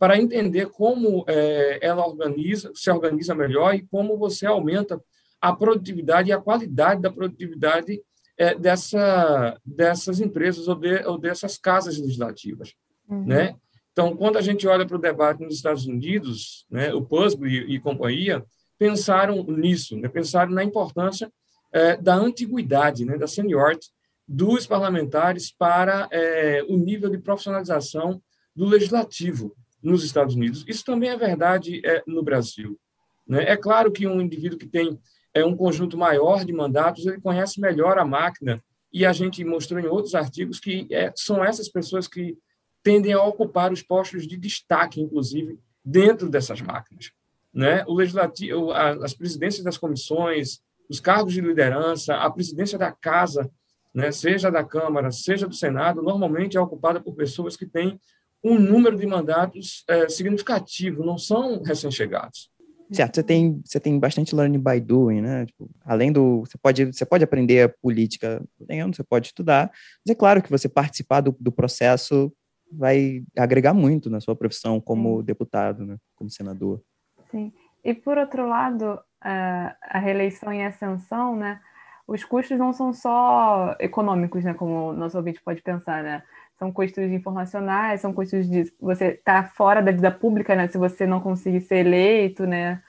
para 0.01 0.17
entender 0.17 0.67
como 0.69 1.23
é, 1.27 1.77
ela 1.79 2.05
organiza, 2.05 2.71
se 2.73 2.89
organiza 2.89 3.35
melhor 3.35 3.75
e 3.75 3.83
como 3.83 4.17
você 4.17 4.47
aumenta 4.47 4.99
a 5.39 5.55
produtividade 5.55 6.29
e 6.29 6.33
a 6.33 6.41
qualidade 6.41 7.03
da 7.03 7.11
produtividade 7.11 8.01
é, 8.35 8.55
dessa, 8.55 9.59
dessas 9.63 10.19
empresas 10.19 10.67
ou, 10.67 10.73
de, 10.73 11.05
ou 11.05 11.19
dessas 11.19 11.55
casas 11.55 11.99
legislativas. 11.99 12.73
Uhum. 13.07 13.25
Né? 13.27 13.55
Então, 13.91 14.17
quando 14.17 14.37
a 14.37 14.41
gente 14.41 14.67
olha 14.67 14.87
para 14.87 14.97
o 14.97 15.01
debate 15.01 15.43
nos 15.43 15.53
Estados 15.53 15.85
Unidos, 15.85 16.65
né, 16.71 16.91
o 16.91 17.03
PUSB 17.03 17.47
e, 17.47 17.75
e 17.75 17.79
companhia, 17.79 18.43
pensaram 18.79 19.43
nisso, 19.43 19.95
né? 19.97 20.09
pensaram 20.09 20.51
na 20.51 20.63
importância 20.63 21.31
é, 21.71 21.97
da 21.97 22.15
antiguidade, 22.15 23.05
né? 23.05 23.17
da 23.17 23.27
seniority 23.27 23.89
dos 24.27 24.65
parlamentares 24.65 25.51
para 25.51 26.07
é, 26.11 26.63
o 26.67 26.77
nível 26.77 27.09
de 27.09 27.17
profissionalização 27.17 28.21
do 28.55 28.65
legislativo 28.65 29.55
nos 29.81 30.03
Estados 30.03 30.35
Unidos. 30.35 30.63
Isso 30.67 30.85
também 30.85 31.09
é 31.09 31.17
verdade 31.17 31.81
é, 31.85 32.03
no 32.07 32.23
Brasil. 32.23 32.79
Né? 33.27 33.43
É 33.43 33.57
claro 33.57 33.91
que 33.91 34.07
um 34.07 34.21
indivíduo 34.21 34.57
que 34.57 34.67
tem 34.67 34.99
é, 35.33 35.43
um 35.43 35.55
conjunto 35.55 35.97
maior 35.97 36.45
de 36.45 36.53
mandatos, 36.53 37.05
ele 37.05 37.19
conhece 37.19 37.59
melhor 37.59 37.97
a 37.97 38.05
máquina, 38.05 38.63
e 38.93 39.05
a 39.05 39.13
gente 39.13 39.43
mostrou 39.45 39.79
em 39.79 39.87
outros 39.87 40.15
artigos 40.15 40.59
que 40.59 40.85
é, 40.91 41.13
são 41.15 41.43
essas 41.43 41.69
pessoas 41.69 42.07
que 42.07 42.37
tendem 42.83 43.13
a 43.13 43.23
ocupar 43.23 43.71
os 43.71 43.81
postos 43.81 44.27
de 44.27 44.35
destaque, 44.35 44.99
inclusive, 44.99 45.57
dentro 45.83 46.29
dessas 46.29 46.59
máquinas 46.61 47.11
né? 47.53 47.83
O 47.87 47.93
legislativo, 47.93 48.71
as 48.71 49.13
presidências 49.13 49.63
das 49.63 49.77
comissões, 49.77 50.61
os 50.91 50.99
cargos 50.99 51.33
de 51.33 51.39
liderança, 51.39 52.15
a 52.15 52.29
presidência 52.29 52.77
da 52.77 52.91
casa, 52.91 53.49
né, 53.95 54.11
seja 54.11 54.51
da 54.51 54.61
Câmara, 54.61 55.09
seja 55.09 55.47
do 55.47 55.55
Senado, 55.55 56.01
normalmente 56.01 56.57
é 56.57 56.61
ocupada 56.61 56.99
por 56.99 57.15
pessoas 57.15 57.55
que 57.55 57.65
têm 57.65 57.97
um 58.43 58.59
número 58.59 58.97
de 58.97 59.07
mandatos 59.07 59.85
é, 59.87 60.09
significativo, 60.09 61.05
não 61.05 61.17
são 61.17 61.61
recém-chegados. 61.63 62.51
Certo, 62.91 63.15
você 63.15 63.23
tem, 63.23 63.61
você 63.63 63.79
tem 63.79 63.97
bastante 63.97 64.35
learning 64.35 64.59
by 64.59 64.81
doing, 64.81 65.21
né? 65.21 65.45
Tipo, 65.45 65.69
além 65.85 66.11
do. 66.11 66.41
Você 66.41 66.57
pode, 66.57 66.87
você 66.87 67.05
pode 67.05 67.23
aprender 67.23 67.61
a 67.61 67.69
política 67.69 68.43
lendo, 68.59 68.93
você 68.93 69.03
pode 69.03 69.27
estudar, 69.27 69.71
mas 70.05 70.11
é 70.11 70.15
claro 70.15 70.41
que 70.43 70.51
você 70.51 70.67
participar 70.67 71.21
do, 71.21 71.33
do 71.39 71.53
processo 71.53 72.33
vai 72.69 73.23
agregar 73.37 73.73
muito 73.73 74.09
na 74.09 74.19
sua 74.19 74.35
profissão 74.35 74.81
como 74.81 75.19
Sim. 75.19 75.23
deputado, 75.23 75.85
né? 75.85 75.95
Como 76.15 76.29
senador. 76.29 76.81
Sim. 77.29 77.53
E 77.81 77.93
por 77.93 78.17
outro 78.17 78.45
lado, 78.45 78.99
a 79.21 79.99
reeleição 79.99 80.51
em 80.51 80.65
ascensão, 80.65 81.35
né? 81.35 81.59
Os 82.07 82.23
custos 82.23 82.57
não 82.57 82.73
são 82.73 82.91
só 82.93 83.75
econômicos, 83.79 84.43
né? 84.43 84.53
Como 84.53 84.89
o 84.89 84.93
nosso 84.93 85.17
ouvinte 85.17 85.41
pode 85.41 85.61
pensar, 85.61 86.03
né? 86.03 86.23
São 86.57 86.71
custos 86.71 87.11
informacionais, 87.11 88.01
são 88.01 88.13
custos 88.13 88.49
de 88.49 88.71
você 88.79 89.09
estar 89.09 89.43
tá 89.43 89.49
fora 89.49 89.81
da 89.81 89.91
vida 89.91 90.11
pública, 90.11 90.55
né? 90.55 90.67
Se 90.67 90.77
você 90.77 91.05
não 91.07 91.21
conseguir 91.21 91.61
ser 91.61 91.77
eleito, 91.77 92.45
né? 92.45 92.81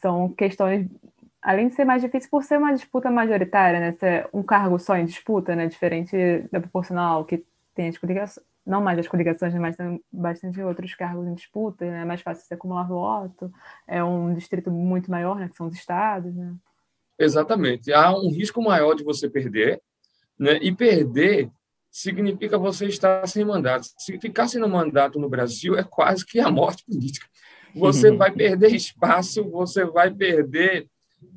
São 0.00 0.28
questões, 0.30 0.88
além 1.42 1.68
de 1.68 1.74
ser 1.74 1.84
mais 1.84 2.02
difícil 2.02 2.30
por 2.30 2.44
ser 2.44 2.58
uma 2.58 2.72
disputa 2.74 3.10
majoritária, 3.10 3.80
né? 3.80 3.92
Ser 3.92 4.28
um 4.32 4.42
cargo 4.42 4.78
só 4.78 4.96
em 4.96 5.04
disputa, 5.06 5.56
né? 5.56 5.66
Diferente 5.66 6.16
da 6.52 6.60
proporcional 6.60 7.24
que 7.24 7.44
tem 7.74 7.88
as 7.88 7.98
coligações, 7.98 8.46
não 8.66 8.80
mais 8.80 8.98
as 8.98 9.08
coligações, 9.08 9.54
mas 9.54 9.76
tem 9.76 10.02
bastante 10.12 10.60
outros 10.62 10.94
cargos 10.94 11.26
em 11.26 11.34
disputa, 11.34 11.84
né? 11.84 12.02
É 12.02 12.04
mais 12.04 12.20
fácil 12.20 12.44
você 12.44 12.54
acumular 12.54 12.84
voto, 12.84 13.52
é 13.86 14.02
um 14.02 14.34
distrito 14.34 14.70
muito 14.70 15.10
maior, 15.10 15.36
né? 15.36 15.48
Que 15.48 15.56
são 15.56 15.66
os 15.66 15.74
estados, 15.74 16.34
né? 16.34 16.54
Exatamente. 17.18 17.92
Há 17.92 18.16
um 18.16 18.30
risco 18.30 18.62
maior 18.62 18.94
de 18.94 19.04
você 19.04 19.28
perder, 19.28 19.80
né? 20.38 20.58
E 20.62 20.74
perder 20.74 21.50
significa 21.90 22.56
você 22.56 22.86
estar 22.86 23.26
sem 23.26 23.44
mandato. 23.44 23.86
Se 23.98 24.18
ficar 24.18 24.48
sem 24.48 24.60
mandato 24.60 25.18
no 25.18 25.28
Brasil 25.28 25.76
é 25.76 25.82
quase 25.82 26.24
que 26.24 26.38
a 26.38 26.50
morte 26.50 26.84
política. 26.84 27.26
Você 27.74 28.10
vai 28.10 28.30
perder 28.32 28.74
espaço, 28.74 29.48
você 29.48 29.84
vai 29.84 30.10
perder 30.10 30.88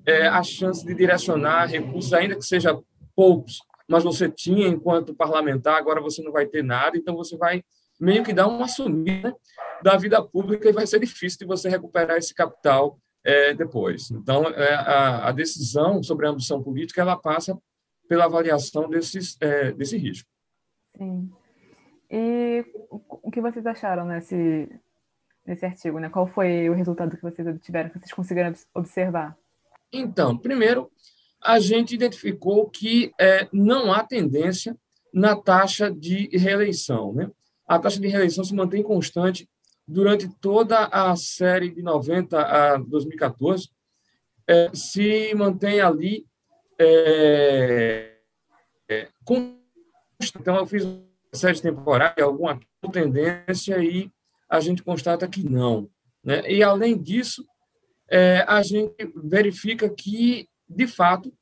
é, 0.06 0.28
a 0.28 0.42
chance 0.44 0.86
de 0.86 0.94
direcionar 0.94 1.66
recursos, 1.68 2.14
ainda 2.14 2.36
que 2.36 2.44
seja 2.44 2.80
poucos, 3.16 3.60
mas 3.94 4.04
você 4.04 4.28
tinha 4.28 4.68
enquanto 4.68 5.14
parlamentar, 5.14 5.78
agora 5.78 6.02
você 6.02 6.24
não 6.24 6.32
vai 6.32 6.48
ter 6.48 6.64
nada, 6.64 6.98
então 6.98 7.16
você 7.16 7.38
vai 7.38 7.64
meio 8.02 8.24
que 8.24 8.34
dar 8.34 8.48
uma 8.48 8.68
sumida 8.68 9.36
da 9.84 9.96
vida 9.98 10.20
pública 10.20 10.68
e 10.68 10.74
vai 10.74 10.88
ser 10.88 11.00
difícil 11.00 11.38
de 11.38 11.46
você 11.46 11.70
recuperar 11.70 12.18
esse 12.18 12.34
capital 12.34 12.98
é, 13.24 13.54
depois. 13.54 14.10
Então, 14.10 14.48
é, 14.48 14.74
a, 14.74 15.28
a, 15.28 15.32
decisão 15.32 16.02
sobre 16.02 16.26
a 16.26 16.32
ambição 16.32 16.64
política 16.64 17.02
ela 17.02 17.16
passa 17.16 17.56
pela 18.10 18.26
avaliação 18.26 18.90
desses, 18.90 19.38
é, 19.40 19.72
desse 19.72 19.96
risco. 19.96 20.28
Sim. 20.98 21.32
E 22.10 22.66
o 23.08 23.30
que 23.30 23.42
vocês 23.42 23.64
acharam 23.68 24.08
nesse, 24.08 24.68
nesse 25.46 25.68
artigo? 25.68 26.00
Né? 26.00 26.10
Qual 26.10 26.26
foi 26.26 26.68
o 26.68 26.74
resultado 26.74 27.16
que 27.16 27.22
vocês 27.22 27.48
obtiveram, 27.48 27.92
que 27.92 28.00
vocês 28.00 28.12
conseguiram 28.12 28.54
observar? 28.74 29.38
Então, 29.92 30.36
primeiro, 30.36 30.90
a 31.44 31.60
gente 31.60 31.96
identificou 31.96 32.70
que 32.70 33.12
é, 33.20 33.48
não 33.52 33.92
há 33.92 34.04
tendência 34.04 34.78
na 35.14 35.36
taxa 35.36 35.92
de 35.92 36.30
reeleição. 36.38 37.14
Né? 37.14 37.30
A 37.68 37.78
taxa 37.80 38.00
de 38.00 38.08
reeleição 38.08 38.44
se 38.44 38.54
mantém 38.54 38.82
constante 38.82 39.48
durante 39.88 40.28
toda 40.40 40.86
a 40.86 41.16
série 41.16 41.70
de 41.70 41.82
90 41.82 42.40
a 42.40 42.78
2014, 42.78 43.70
é, 44.48 44.72
se 44.74 45.34
mantém 45.36 45.82
ali 45.82 46.26
é, 46.80 48.14
é, 48.90 49.08
então, 50.40 50.56
eu 50.56 50.66
fiz 50.66 50.84
uma 50.84 51.04
série 51.34 51.62
temporária, 51.62 52.24
alguma 52.24 52.60
tendência, 52.92 53.84
e 53.84 54.12
a 54.50 54.60
gente 54.60 54.84
constata 54.84 55.28
que 55.28 55.44
não. 55.44 55.90
Né? 56.24 56.42
E, 56.50 56.64
além 56.64 56.98
disso, 56.98 57.46
é, 58.10 58.46
a 58.48 58.62
gente 58.62 58.96
verifica 59.16 59.90
que, 59.90 60.48
de 60.76 60.88
fato, 60.88 61.34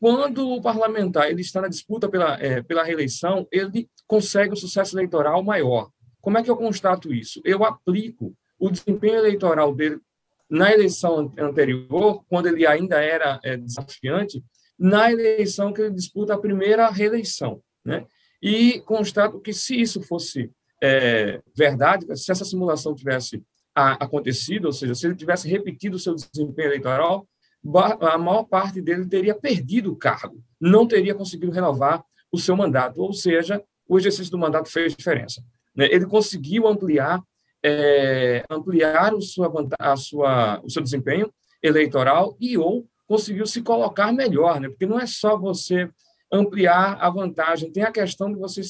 quando 0.00 0.48
o 0.48 0.62
parlamentar 0.62 1.28
ele 1.28 1.40
está 1.40 1.60
na 1.60 1.68
disputa 1.68 2.08
pela, 2.08 2.40
é, 2.40 2.62
pela 2.62 2.84
reeleição, 2.84 3.46
ele 3.50 3.88
consegue 4.06 4.52
um 4.52 4.56
sucesso 4.56 4.96
eleitoral 4.96 5.42
maior. 5.42 5.90
Como 6.20 6.38
é 6.38 6.42
que 6.42 6.50
eu 6.50 6.56
constato 6.56 7.12
isso? 7.12 7.40
Eu 7.44 7.64
aplico 7.64 8.34
o 8.58 8.70
desempenho 8.70 9.16
eleitoral 9.16 9.74
dele 9.74 10.00
na 10.48 10.72
eleição 10.72 11.32
anterior, 11.38 12.24
quando 12.28 12.46
ele 12.46 12.66
ainda 12.66 13.02
era 13.02 13.38
é, 13.44 13.56
desafiante, 13.56 14.42
na 14.78 15.12
eleição 15.12 15.72
que 15.72 15.82
ele 15.82 15.94
disputa 15.94 16.34
a 16.34 16.38
primeira 16.38 16.88
reeleição. 16.88 17.60
Né? 17.84 18.06
E 18.40 18.80
constato 18.80 19.40
que, 19.40 19.52
se 19.52 19.78
isso 19.78 20.00
fosse 20.02 20.50
é, 20.82 21.40
verdade, 21.56 22.06
se 22.16 22.30
essa 22.30 22.44
simulação 22.44 22.94
tivesse 22.94 23.42
acontecido, 23.74 24.66
ou 24.66 24.72
seja, 24.72 24.94
se 24.94 25.06
ele 25.06 25.14
tivesse 25.14 25.48
repetido 25.48 25.96
o 25.96 26.00
seu 26.00 26.14
desempenho 26.14 26.68
eleitoral, 26.68 27.28
a 27.76 28.18
maior 28.18 28.44
parte 28.44 28.80
dele 28.80 29.06
teria 29.06 29.34
perdido 29.34 29.92
o 29.92 29.96
cargo, 29.96 30.42
não 30.60 30.86
teria 30.86 31.14
conseguido 31.14 31.52
renovar 31.52 32.04
o 32.30 32.38
seu 32.38 32.56
mandato, 32.56 33.00
ou 33.00 33.12
seja, 33.12 33.62
o 33.88 33.98
exercício 33.98 34.30
do 34.30 34.38
mandato 34.38 34.70
fez 34.70 34.94
diferença. 34.94 35.42
Né? 35.74 35.86
Ele 35.90 36.06
conseguiu 36.06 36.66
ampliar 36.66 37.22
é, 37.64 38.44
ampliar 38.48 39.14
o, 39.14 39.20
sua, 39.20 39.52
a 39.78 39.96
sua, 39.96 40.60
o 40.62 40.70
seu 40.70 40.82
desempenho 40.82 41.32
eleitoral 41.62 42.36
e 42.40 42.56
ou 42.56 42.86
conseguiu 43.06 43.46
se 43.46 43.62
colocar 43.62 44.12
melhor, 44.12 44.60
né? 44.60 44.68
porque 44.68 44.86
não 44.86 45.00
é 45.00 45.06
só 45.06 45.36
você 45.36 45.88
ampliar 46.30 46.98
a 47.00 47.08
vantagem. 47.10 47.72
Tem 47.72 47.82
a 47.82 47.92
questão 47.92 48.32
de 48.32 48.38
você 48.38 48.60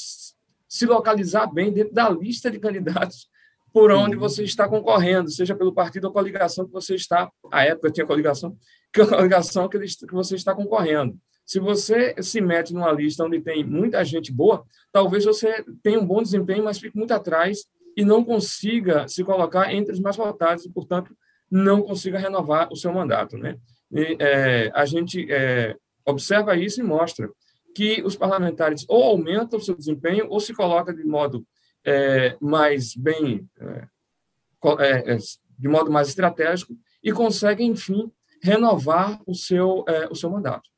se 0.69 0.87
localizar 0.87 1.47
bem 1.53 1.73
dentro 1.73 1.93
da 1.93 2.09
lista 2.09 2.51
de 2.51 2.59
candidatos 2.59 3.29
por 3.73 3.91
onde 3.91 4.17
você 4.17 4.45
está 4.45 4.69
concorrendo, 4.69 5.31
seja 5.31 5.55
pelo 5.55 5.73
partido 5.73 6.07
ou 6.07 6.13
coligação 6.13 6.67
que 6.67 6.73
você 6.73 6.95
está. 6.95 7.31
A 7.53 7.65
época 7.65 7.91
tinha 7.91 8.07
coligação, 8.07 8.57
coligação 8.95 9.69
que, 9.69 9.79
que 9.79 10.13
você 10.13 10.35
está 10.35 10.55
concorrendo. 10.55 11.17
Se 11.45 11.59
você 11.59 12.15
se 12.21 12.41
mete 12.41 12.75
numa 12.75 12.93
lista 12.93 13.25
onde 13.25 13.41
tem 13.41 13.65
muita 13.65 14.05
gente 14.05 14.31
boa, 14.31 14.65
talvez 14.93 15.25
você 15.25 15.65
tenha 15.83 15.99
um 15.99 16.07
bom 16.07 16.23
desempenho, 16.23 16.65
mas 16.65 16.79
fique 16.79 16.97
muito 16.97 17.13
atrás 17.13 17.65
e 17.97 18.05
não 18.05 18.23
consiga 18.23 19.09
se 19.09 19.25
colocar 19.25 19.73
entre 19.73 19.93
os 19.93 20.01
mais 20.01 20.17
votados 20.17 20.65
e, 20.65 20.71
portanto, 20.71 21.17
não 21.51 21.83
consiga 21.83 22.19
renovar 22.19 22.69
o 22.71 22.77
seu 22.77 22.93
mandato. 22.93 23.39
Né? 23.39 23.57
E, 23.91 24.17
é, 24.21 24.71
a 24.75 24.85
gente 24.85 25.27
é, 25.33 25.75
observa 26.05 26.57
isso 26.57 26.81
e 26.81 26.85
mostra 26.85 27.31
que 27.75 28.03
os 28.03 28.15
parlamentares 28.17 28.85
ou 28.89 29.03
aumentam 29.03 29.59
o 29.59 29.63
seu 29.63 29.75
desempenho 29.75 30.27
ou 30.29 30.41
se 30.41 30.53
colocam 30.53 30.95
de 30.95 31.05
modo 31.05 31.47
é, 31.85 32.37
mais 32.41 32.95
bem, 32.95 33.49
é, 33.59 33.87
é, 34.81 35.15
é, 35.15 35.19
de 35.59 35.69
modo 35.69 35.91
mais 35.91 36.09
estratégico 36.09 36.75
e 37.03 37.13
conseguem, 37.13 37.71
enfim, 37.71 38.13
renovar 38.43 39.21
o 39.27 39.35
seu, 39.35 39.85
é, 39.89 40.09
o 40.09 40.15
seu 40.15 40.31
mandato. 40.31 40.69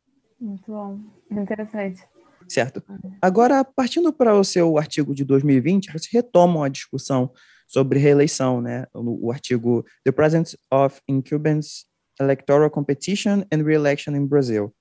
Muito 0.40 0.70
bom, 0.70 0.98
interessante. 1.30 2.02
Certo. 2.48 2.82
Agora, 3.22 3.64
partindo 3.64 4.12
para 4.12 4.34
o 4.34 4.42
seu 4.42 4.76
artigo 4.76 5.14
de 5.14 5.24
2020, 5.24 5.92
você 5.92 6.08
retoma 6.12 6.66
a 6.66 6.68
discussão 6.68 7.30
sobre 7.68 8.00
reeleição, 8.00 8.60
né? 8.60 8.86
O, 8.92 9.28
o 9.28 9.30
artigo 9.32 9.84
The 10.04 10.10
Presence 10.10 10.58
of 10.72 11.00
Incumbents 11.06 11.84
Electoral 12.18 12.68
Competition 12.68 13.44
and 13.52 13.62
Re-election 13.62 14.16
in 14.16 14.26
Brazil. 14.26 14.74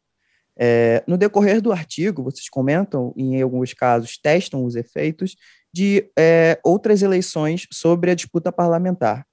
É, 0.58 1.04
no 1.08 1.18
decorrer 1.18 1.62
do 1.62 1.72
artigo, 1.72 2.24
vocês 2.24 2.50
comentam, 2.50 3.14
e 3.16 3.36
em 3.36 3.42
alguns 3.42 3.74
casos 3.74 4.18
testam 4.18 4.66
os 4.66 4.76
efeitos 4.76 5.36
de 5.72 6.12
é, 6.18 6.60
outras 6.64 7.02
eleições 7.02 7.68
sobre 7.72 8.12
a 8.12 8.16
disputa 8.16 8.52
parlamentar. 8.52 9.26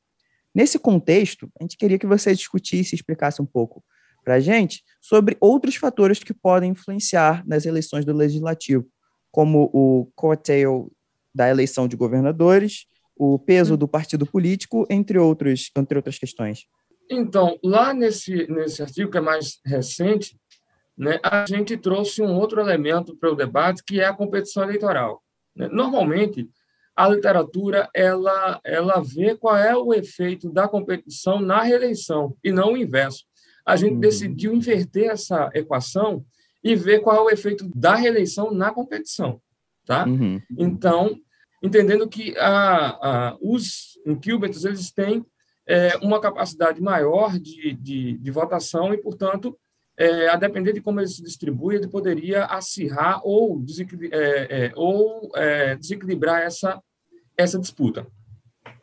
Nesse 0.57 0.79
contexto, 0.79 1.51
a 1.61 1.65
gente 1.65 1.77
queria 1.77 1.99
que 1.99 2.07
você 2.07 2.35
discutisse 2.35 2.95
e 2.95 2.97
explicasse 2.97 3.43
um 3.43 3.45
pouco 3.45 3.85
para 4.25 4.37
a 4.37 4.41
gente 4.41 4.83
sobre 5.03 5.37
outros 5.39 5.77
fatores 5.77 6.19
que 6.19 6.33
podem 6.33 6.71
influenciar 6.71 7.47
nas 7.47 7.67
eleições 7.67 8.07
do 8.07 8.15
legislativo, 8.15 8.89
como 9.31 9.69
o 9.71 10.11
coattail 10.15 10.91
da 11.35 11.51
eleição 11.51 11.87
de 11.87 11.95
governadores, 11.95 12.87
o 13.15 13.39
peso 13.39 13.75
hum. 13.75 13.77
do 13.77 13.87
partido 13.87 14.25
político, 14.25 14.87
entre, 14.89 15.19
outros, 15.19 15.71
entre 15.77 15.99
outras 15.99 16.19
questões. 16.19 16.65
Então, 17.11 17.59
lá 17.63 17.93
nesse, 17.93 18.51
nesse 18.51 18.81
artigo, 18.81 19.11
que 19.11 19.19
é 19.19 19.21
mais 19.21 19.61
recente, 19.63 20.41
né, 20.97 21.21
a 21.23 21.45
gente 21.47 21.77
trouxe 21.77 22.23
um 22.23 22.35
outro 22.35 22.63
elemento 22.63 23.15
para 23.15 23.31
o 23.31 23.37
debate, 23.37 23.85
que 23.85 24.01
é 24.01 24.07
a 24.07 24.15
competição 24.15 24.63
eleitoral. 24.63 25.23
Né? 25.55 25.69
Normalmente, 25.71 26.49
a 26.97 27.09
literatura 27.09 27.91
ela, 27.95 28.59
ela 28.65 29.03
vê 29.03 29.37
qual 29.37 29.57
é 29.57 29.77
o 29.77 29.93
efeito 29.93 30.51
da 30.51 30.67
competição 30.67 31.41
na 31.41 31.63
reeleição, 31.63 32.35
e 32.43 32.51
não 32.51 32.73
o 32.73 32.77
inverso. 32.77 33.25
A 33.67 33.77
gente 33.77 33.95
uhum. 33.95 34.01
decidiu 34.01 34.55
inverter 34.55 35.11
essa 35.11 35.51
equação 35.53 36.25
e 36.65 36.75
ver 36.75 37.01
qual 37.01 37.17
é 37.17 37.21
o 37.21 37.31
efeito 37.31 37.69
da 37.75 37.95
reeleição 37.95 38.51
na 38.51 38.73
competição. 38.73 39.41
Tá? 39.85 40.07
Uhum. 40.07 40.41
Então, 40.57 41.17
entendendo 41.63 42.09
que 42.09 42.37
a, 42.39 42.89
a, 42.89 43.37
os 43.41 43.99
incubators 44.07 44.65
eles 44.65 44.91
têm 44.91 45.25
é, 45.67 45.97
uma 45.99 46.21
capacidade 46.21 46.81
maior 46.81 47.39
de, 47.39 47.75
de, 47.75 48.17
de 48.19 48.31
votação 48.31 48.95
e, 48.95 48.99
portanto, 48.99 49.59
é, 49.99 50.29
a 50.29 50.37
depender 50.37 50.73
de 50.73 50.81
como 50.81 51.01
ele 51.01 51.09
se 51.09 51.23
distribui, 51.23 51.77
ele 51.77 51.89
poderia 51.89 52.45
acirrar 52.45 53.21
ou, 53.25 53.61
desequilibrar, 53.61 54.21
é, 54.21 54.67
é, 54.67 54.73
ou 54.75 55.31
é, 55.35 55.77
desequilibrar 55.77 56.43
essa, 56.43 56.81
essa 57.37 57.59
disputa. 57.59 58.07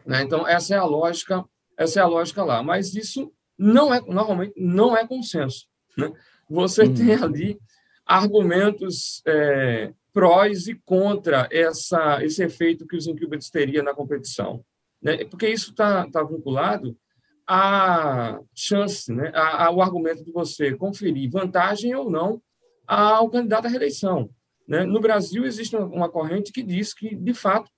Né? 0.05 0.23
Então, 0.23 0.47
essa 0.47 0.73
é 0.75 0.77
a 0.77 0.85
lógica 0.85 1.45
essa 1.77 1.99
é 1.99 2.03
a 2.03 2.07
lógica 2.07 2.43
lá. 2.43 2.63
Mas 2.63 2.93
isso 2.95 3.31
não 3.57 3.93
é 3.93 4.01
normalmente 4.01 4.53
não 4.57 4.95
é 4.95 5.05
consenso. 5.07 5.67
Né? 5.97 6.11
Você 6.49 6.83
hum. 6.83 6.93
tem 6.93 7.13
ali 7.13 7.59
argumentos 8.05 9.21
é, 9.25 9.93
prós 10.11 10.67
e 10.67 10.75
contra 10.85 11.47
essa, 11.51 12.23
esse 12.23 12.43
efeito 12.43 12.85
que 12.87 12.95
os 12.95 13.07
incumbents 13.07 13.49
teriam 13.49 13.83
na 13.83 13.93
competição. 13.93 14.63
Né? 15.01 15.25
Porque 15.25 15.47
isso 15.47 15.71
está 15.71 16.09
tá 16.09 16.23
vinculado 16.23 16.97
à 17.47 18.39
chance, 18.53 19.11
né? 19.11 19.31
ao 19.33 19.81
argumento 19.81 20.23
de 20.23 20.31
você 20.31 20.73
conferir 20.75 21.29
vantagem 21.29 21.93
ou 21.95 22.09
não 22.09 22.41
ao 22.87 23.29
candidato 23.29 23.65
à 23.65 23.69
reeleição. 23.69 24.29
Né? 24.67 24.85
No 24.85 24.99
Brasil, 24.99 25.45
existe 25.45 25.75
uma 25.75 26.09
corrente 26.09 26.51
que 26.51 26.63
diz 26.63 26.93
que, 26.93 27.15
de 27.15 27.33
fato, 27.33 27.69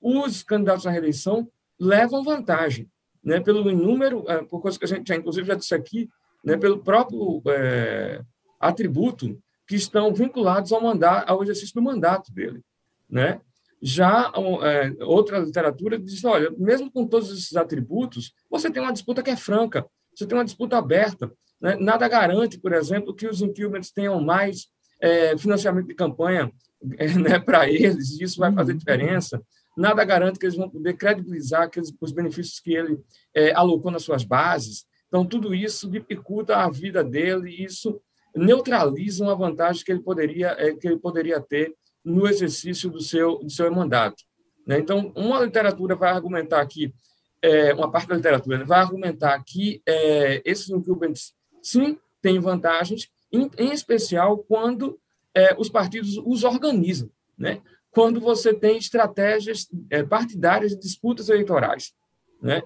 os 0.00 0.42
candidatos 0.42 0.86
à 0.86 0.90
reeleição 0.90 1.48
levam 1.78 2.24
vantagem, 2.24 2.88
né? 3.22 3.40
pelo 3.40 3.64
número, 3.72 4.24
é, 4.28 4.42
por 4.44 4.60
coisa 4.60 4.78
que 4.78 4.84
a 4.84 4.88
gente 4.88 5.08
já, 5.08 5.16
inclusive, 5.16 5.46
já 5.46 5.54
disse 5.54 5.74
aqui, 5.74 6.08
né? 6.44 6.56
pelo 6.56 6.78
próprio 6.82 7.42
é, 7.46 8.22
atributo 8.58 9.40
que 9.66 9.76
estão 9.76 10.12
vinculados 10.12 10.72
ao, 10.72 10.80
mandato, 10.80 11.30
ao 11.30 11.42
exercício 11.42 11.74
do 11.74 11.82
mandato 11.82 12.32
dele. 12.32 12.60
Né? 13.08 13.40
Já 13.82 14.32
é, 14.62 15.04
outra 15.04 15.40
literatura 15.40 15.98
diz, 15.98 16.24
olha, 16.24 16.50
mesmo 16.56 16.90
com 16.90 17.06
todos 17.06 17.30
esses 17.32 17.56
atributos, 17.56 18.32
você 18.48 18.70
tem 18.70 18.80
uma 18.80 18.92
disputa 18.92 19.22
que 19.22 19.30
é 19.30 19.36
franca, 19.36 19.84
você 20.14 20.24
tem 20.24 20.38
uma 20.38 20.44
disputa 20.44 20.78
aberta. 20.78 21.32
Né? 21.60 21.76
Nada 21.76 22.06
garante, 22.06 22.60
por 22.60 22.72
exemplo, 22.72 23.14
que 23.14 23.26
os 23.26 23.42
incumbents 23.42 23.90
tenham 23.90 24.20
mais 24.20 24.68
é, 25.00 25.36
financiamento 25.36 25.88
de 25.88 25.94
campanha 25.94 26.52
é, 26.96 27.08
né, 27.18 27.38
para 27.40 27.68
eles, 27.68 28.20
e 28.20 28.24
isso 28.24 28.38
vai 28.38 28.52
fazer 28.52 28.72
uhum. 28.72 28.78
diferença. 28.78 29.42
Nada 29.76 30.04
garante 30.04 30.38
que 30.38 30.46
eles 30.46 30.56
vão 30.56 30.68
poder 30.68 30.94
credibilizar 30.94 31.62
aqueles, 31.62 31.92
os 32.00 32.12
benefícios 32.12 32.60
que 32.60 32.74
ele 32.74 33.00
é, 33.34 33.52
alocou 33.52 33.90
nas 33.90 34.02
suas 34.02 34.22
bases. 34.22 34.84
Então, 35.08 35.26
tudo 35.26 35.54
isso 35.54 35.90
dificulta 35.90 36.56
a 36.56 36.70
vida 36.70 37.02
dele 37.02 37.50
e 37.50 37.64
isso 37.64 38.00
neutraliza 38.34 39.24
uma 39.24 39.34
vantagem 39.34 39.84
que 39.84 39.92
ele 39.92 40.02
poderia, 40.02 40.54
é, 40.58 40.74
que 40.74 40.86
ele 40.86 40.98
poderia 40.98 41.40
ter 41.40 41.74
no 42.04 42.26
exercício 42.26 42.90
do 42.90 43.00
seu, 43.00 43.38
do 43.38 43.50
seu 43.50 43.70
mandato. 43.72 44.22
Né? 44.66 44.78
Então, 44.78 45.12
uma 45.14 45.40
literatura 45.40 45.94
vai 45.94 46.10
argumentar 46.10 46.64
que, 46.66 46.92
é, 47.40 47.72
uma 47.74 47.90
parte 47.90 48.08
da 48.08 48.16
literatura 48.16 48.58
né, 48.58 48.64
vai 48.64 48.80
argumentar 48.80 49.42
que 49.44 49.82
é, 49.86 50.42
esses 50.44 50.70
incumbents, 50.70 51.34
sim, 51.62 51.98
têm 52.20 52.38
vantagens, 52.38 53.08
em, 53.32 53.50
em 53.58 53.72
especial 53.72 54.38
quando 54.38 54.98
é, 55.34 55.54
os 55.58 55.68
partidos 55.68 56.18
os 56.24 56.44
organizam, 56.44 57.10
né? 57.36 57.60
quando 57.90 58.20
você 58.20 58.54
tem 58.54 58.78
estratégias 58.78 59.68
partidárias 60.08 60.72
de 60.72 60.80
disputas 60.80 61.28
eleitorais. 61.28 61.92
Né? 62.40 62.62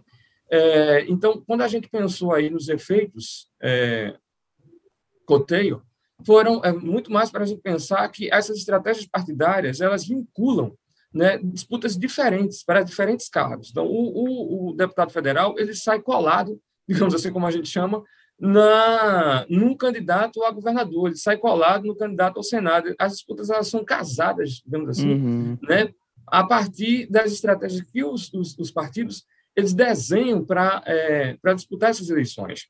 Então, 1.08 1.42
quando 1.44 1.62
a 1.62 1.68
gente 1.68 1.88
pensou 1.88 2.32
aí 2.32 2.48
nos 2.48 2.68
efeitos 2.68 3.50
coteio, 5.24 5.82
foram 6.24 6.64
é, 6.64 6.72
muito 6.72 7.12
mais 7.12 7.30
para 7.30 7.42
a 7.42 7.46
gente 7.46 7.60
pensar 7.60 8.08
que 8.08 8.32
essas 8.32 8.58
estratégias 8.58 9.06
partidárias 9.06 9.80
elas 9.80 10.06
vinculam 10.06 10.72
né, 11.12 11.38
disputas 11.38 11.96
diferentes 11.96 12.62
para 12.62 12.82
diferentes 12.82 13.28
cargos. 13.28 13.70
Então, 13.70 13.86
o, 13.86 13.90
o, 13.90 14.70
o 14.70 14.72
deputado 14.74 15.10
federal 15.10 15.54
ele 15.58 15.74
sai 15.74 16.00
colado, 16.00 16.60
digamos 16.88 17.14
assim 17.14 17.32
como 17.32 17.46
a 17.46 17.50
gente 17.50 17.68
chama, 17.68 18.02
na 18.38 19.46
num 19.48 19.74
candidato 19.74 20.42
a 20.44 20.50
governador, 20.50 21.08
ele 21.08 21.16
sai 21.16 21.38
colado 21.38 21.86
no 21.86 21.96
candidato 21.96 22.36
ao 22.36 22.42
Senado. 22.42 22.94
As 22.98 23.12
disputas 23.12 23.48
elas 23.48 23.68
são 23.68 23.82
casadas, 23.84 24.62
digamos 24.64 24.90
assim, 24.90 25.14
uhum. 25.14 25.58
né, 25.62 25.90
a 26.26 26.44
partir 26.44 27.06
das 27.10 27.32
estratégias 27.32 27.80
que 27.90 28.04
os, 28.04 28.32
os, 28.34 28.58
os 28.58 28.70
partidos 28.70 29.24
eles 29.56 29.72
desenham 29.72 30.44
para 30.44 30.82
é, 30.84 31.36
para 31.40 31.54
disputar 31.54 31.90
essas 31.90 32.10
eleições. 32.10 32.68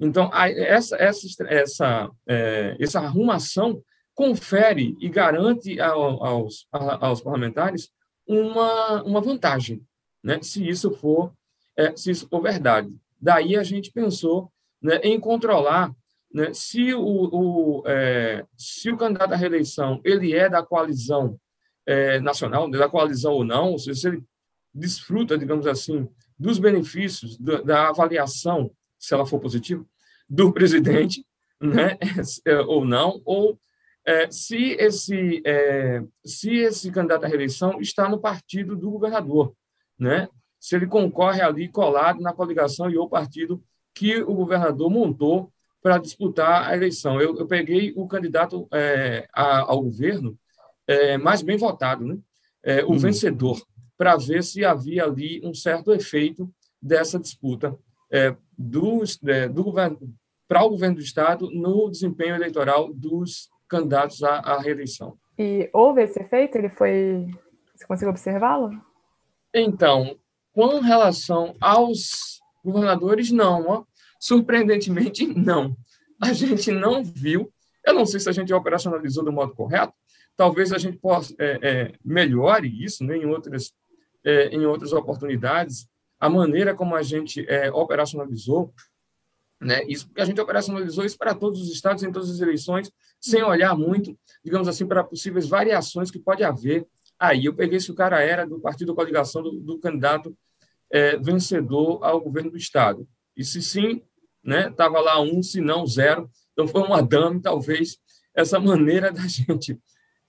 Então, 0.00 0.30
essa 0.32 0.96
essa 0.96 1.44
essa 1.48 2.10
é, 2.26 2.76
essa 2.78 3.00
arrumação 3.00 3.82
confere 4.14 4.96
e 5.00 5.08
garante 5.08 5.80
aos, 5.80 6.66
aos 6.72 7.20
parlamentares 7.20 7.90
uma, 8.26 9.02
uma 9.04 9.20
vantagem, 9.20 9.82
né, 10.22 10.40
se 10.42 10.68
isso 10.68 10.90
for 10.90 11.32
é, 11.76 11.96
se 11.96 12.10
isso 12.10 12.28
for 12.28 12.42
verdade. 12.42 12.90
Daí 13.20 13.56
a 13.56 13.62
gente 13.62 13.92
pensou 13.92 14.52
né, 14.82 14.96
em 15.02 15.18
controlar 15.18 15.92
né, 16.32 16.52
se, 16.52 16.92
o, 16.94 17.00
o 17.00 17.82
é, 17.86 18.44
se 18.56 18.90
o 18.90 18.96
candidato 18.96 19.32
à 19.32 19.36
reeleição 19.36 20.00
ele 20.04 20.34
é 20.34 20.48
da 20.48 20.62
coalizão 20.62 21.38
é, 21.86 22.20
nacional, 22.20 22.70
da 22.70 22.88
coalizão 22.88 23.32
ou 23.32 23.44
não, 23.44 23.72
ou 23.72 23.78
seja, 23.78 24.00
se 24.00 24.08
ele 24.08 24.22
desfruta, 24.74 25.38
digamos 25.38 25.66
assim, 25.66 26.08
dos 26.38 26.58
benefícios 26.58 27.38
da, 27.38 27.62
da 27.62 27.88
avaliação, 27.88 28.70
se 28.98 29.14
ela 29.14 29.26
for 29.26 29.40
positiva, 29.40 29.84
do 30.28 30.52
presidente, 30.54 31.24
né, 31.60 31.98
é, 32.44 32.58
ou 32.60 32.84
não, 32.84 33.20
ou 33.24 33.58
é, 34.04 34.30
se, 34.30 34.72
esse, 34.78 35.42
é, 35.44 36.02
se 36.24 36.56
esse 36.56 36.90
candidato 36.90 37.24
à 37.24 37.28
reeleição 37.28 37.80
está 37.80 38.08
no 38.08 38.18
partido 38.18 38.76
do 38.76 38.90
governador, 38.90 39.52
né, 39.98 40.28
se 40.58 40.76
ele 40.76 40.86
concorre 40.86 41.40
ali 41.40 41.68
colado 41.68 42.20
na 42.20 42.32
coligação 42.32 42.90
e 42.90 42.96
ou 42.96 43.08
partido 43.08 43.62
que 43.94 44.22
o 44.22 44.34
governador 44.34 44.90
montou 44.90 45.52
para 45.82 45.98
disputar 45.98 46.68
a 46.68 46.76
eleição. 46.76 47.20
Eu, 47.20 47.36
eu 47.38 47.46
peguei 47.46 47.92
o 47.96 48.06
candidato 48.06 48.66
é, 48.72 49.28
a, 49.32 49.60
ao 49.60 49.82
governo 49.82 50.38
é, 50.86 51.16
mais 51.16 51.42
bem 51.42 51.56
votado, 51.56 52.04
né? 52.04 52.18
É, 52.62 52.84
o 52.84 52.90
uhum. 52.90 52.98
vencedor, 52.98 53.60
para 53.96 54.16
ver 54.16 54.42
se 54.42 54.64
havia 54.64 55.04
ali 55.04 55.40
um 55.44 55.54
certo 55.54 55.92
efeito 55.92 56.52
dessa 56.80 57.18
disputa 57.18 57.76
é, 58.10 58.34
do, 58.56 59.02
é, 59.26 59.48
do 59.48 59.64
governo 59.64 59.98
para 60.48 60.64
o 60.64 60.70
governo 60.70 60.96
do 60.96 61.02
estado 61.02 61.50
no 61.50 61.90
desempenho 61.90 62.34
eleitoral 62.34 62.92
dos 62.92 63.50
candidatos 63.68 64.22
à, 64.22 64.38
à 64.38 64.58
reeleição. 64.58 65.18
E 65.38 65.68
houve 65.72 66.02
esse 66.02 66.20
efeito? 66.20 66.56
Ele 66.56 66.70
foi. 66.70 67.26
Você 67.76 67.86
conseguiu 67.86 68.10
observá-lo? 68.10 68.70
Então, 69.54 70.18
com 70.52 70.80
relação 70.80 71.54
aos 71.60 72.40
governadores, 72.64 73.30
não. 73.30 73.68
Ó. 73.68 73.84
Surpreendentemente, 74.18 75.26
não. 75.26 75.76
A 76.20 76.32
gente 76.32 76.72
não 76.72 77.04
viu. 77.04 77.52
Eu 77.86 77.94
não 77.94 78.04
sei 78.04 78.18
se 78.18 78.28
a 78.28 78.32
gente 78.32 78.52
operacionalizou 78.52 79.24
do 79.24 79.32
modo 79.32 79.54
correto. 79.54 79.92
Talvez 80.36 80.72
a 80.72 80.78
gente 80.78 80.98
possa 80.98 81.34
é, 81.38 81.58
é, 81.62 81.92
melhore 82.04 82.84
isso 82.84 83.04
né, 83.04 83.16
em, 83.16 83.26
outras, 83.26 83.72
é, 84.24 84.48
em 84.48 84.66
outras 84.66 84.92
oportunidades. 84.92 85.86
A 86.18 86.28
maneira 86.28 86.74
como 86.74 86.94
a 86.94 87.02
gente 87.02 87.44
é, 87.48 87.70
operacionalizou, 87.70 88.72
né, 89.60 89.82
isso 89.88 90.08
a 90.16 90.24
gente 90.24 90.40
operacionalizou 90.40 91.04
isso 91.04 91.18
para 91.18 91.34
todos 91.34 91.60
os 91.60 91.70
estados 91.70 92.02
em 92.02 92.12
todas 92.12 92.30
as 92.30 92.40
eleições, 92.40 92.90
sem 93.20 93.42
olhar 93.42 93.76
muito, 93.76 94.16
digamos 94.44 94.68
assim, 94.68 94.86
para 94.86 95.02
possíveis 95.02 95.48
variações 95.48 96.10
que 96.10 96.18
pode 96.18 96.44
haver. 96.44 96.86
Aí 97.18 97.44
eu 97.46 97.54
peguei 97.54 97.80
se 97.80 97.90
o 97.90 97.94
cara 97.94 98.20
era 98.20 98.46
do 98.46 98.60
partido 98.60 98.94
coligação 98.94 99.42
do, 99.42 99.52
do 99.60 99.78
candidato 99.78 100.36
é, 100.90 101.16
vencedor 101.16 102.04
ao 102.04 102.20
governo 102.20 102.52
do 102.52 102.56
estado. 102.56 103.06
E 103.36 103.44
se 103.44 103.60
sim, 103.60 104.02
né, 104.42 104.68
estava 104.68 105.00
lá 105.00 105.20
um, 105.20 105.42
se 105.42 105.60
não 105.60 105.86
zero. 105.86 106.30
Então 106.52 106.66
foi 106.66 106.82
um 106.82 106.94
adame, 106.94 107.40
talvez, 107.40 107.98
essa 108.34 108.58
maneira 108.60 109.12
da 109.12 109.26
gente 109.26 109.78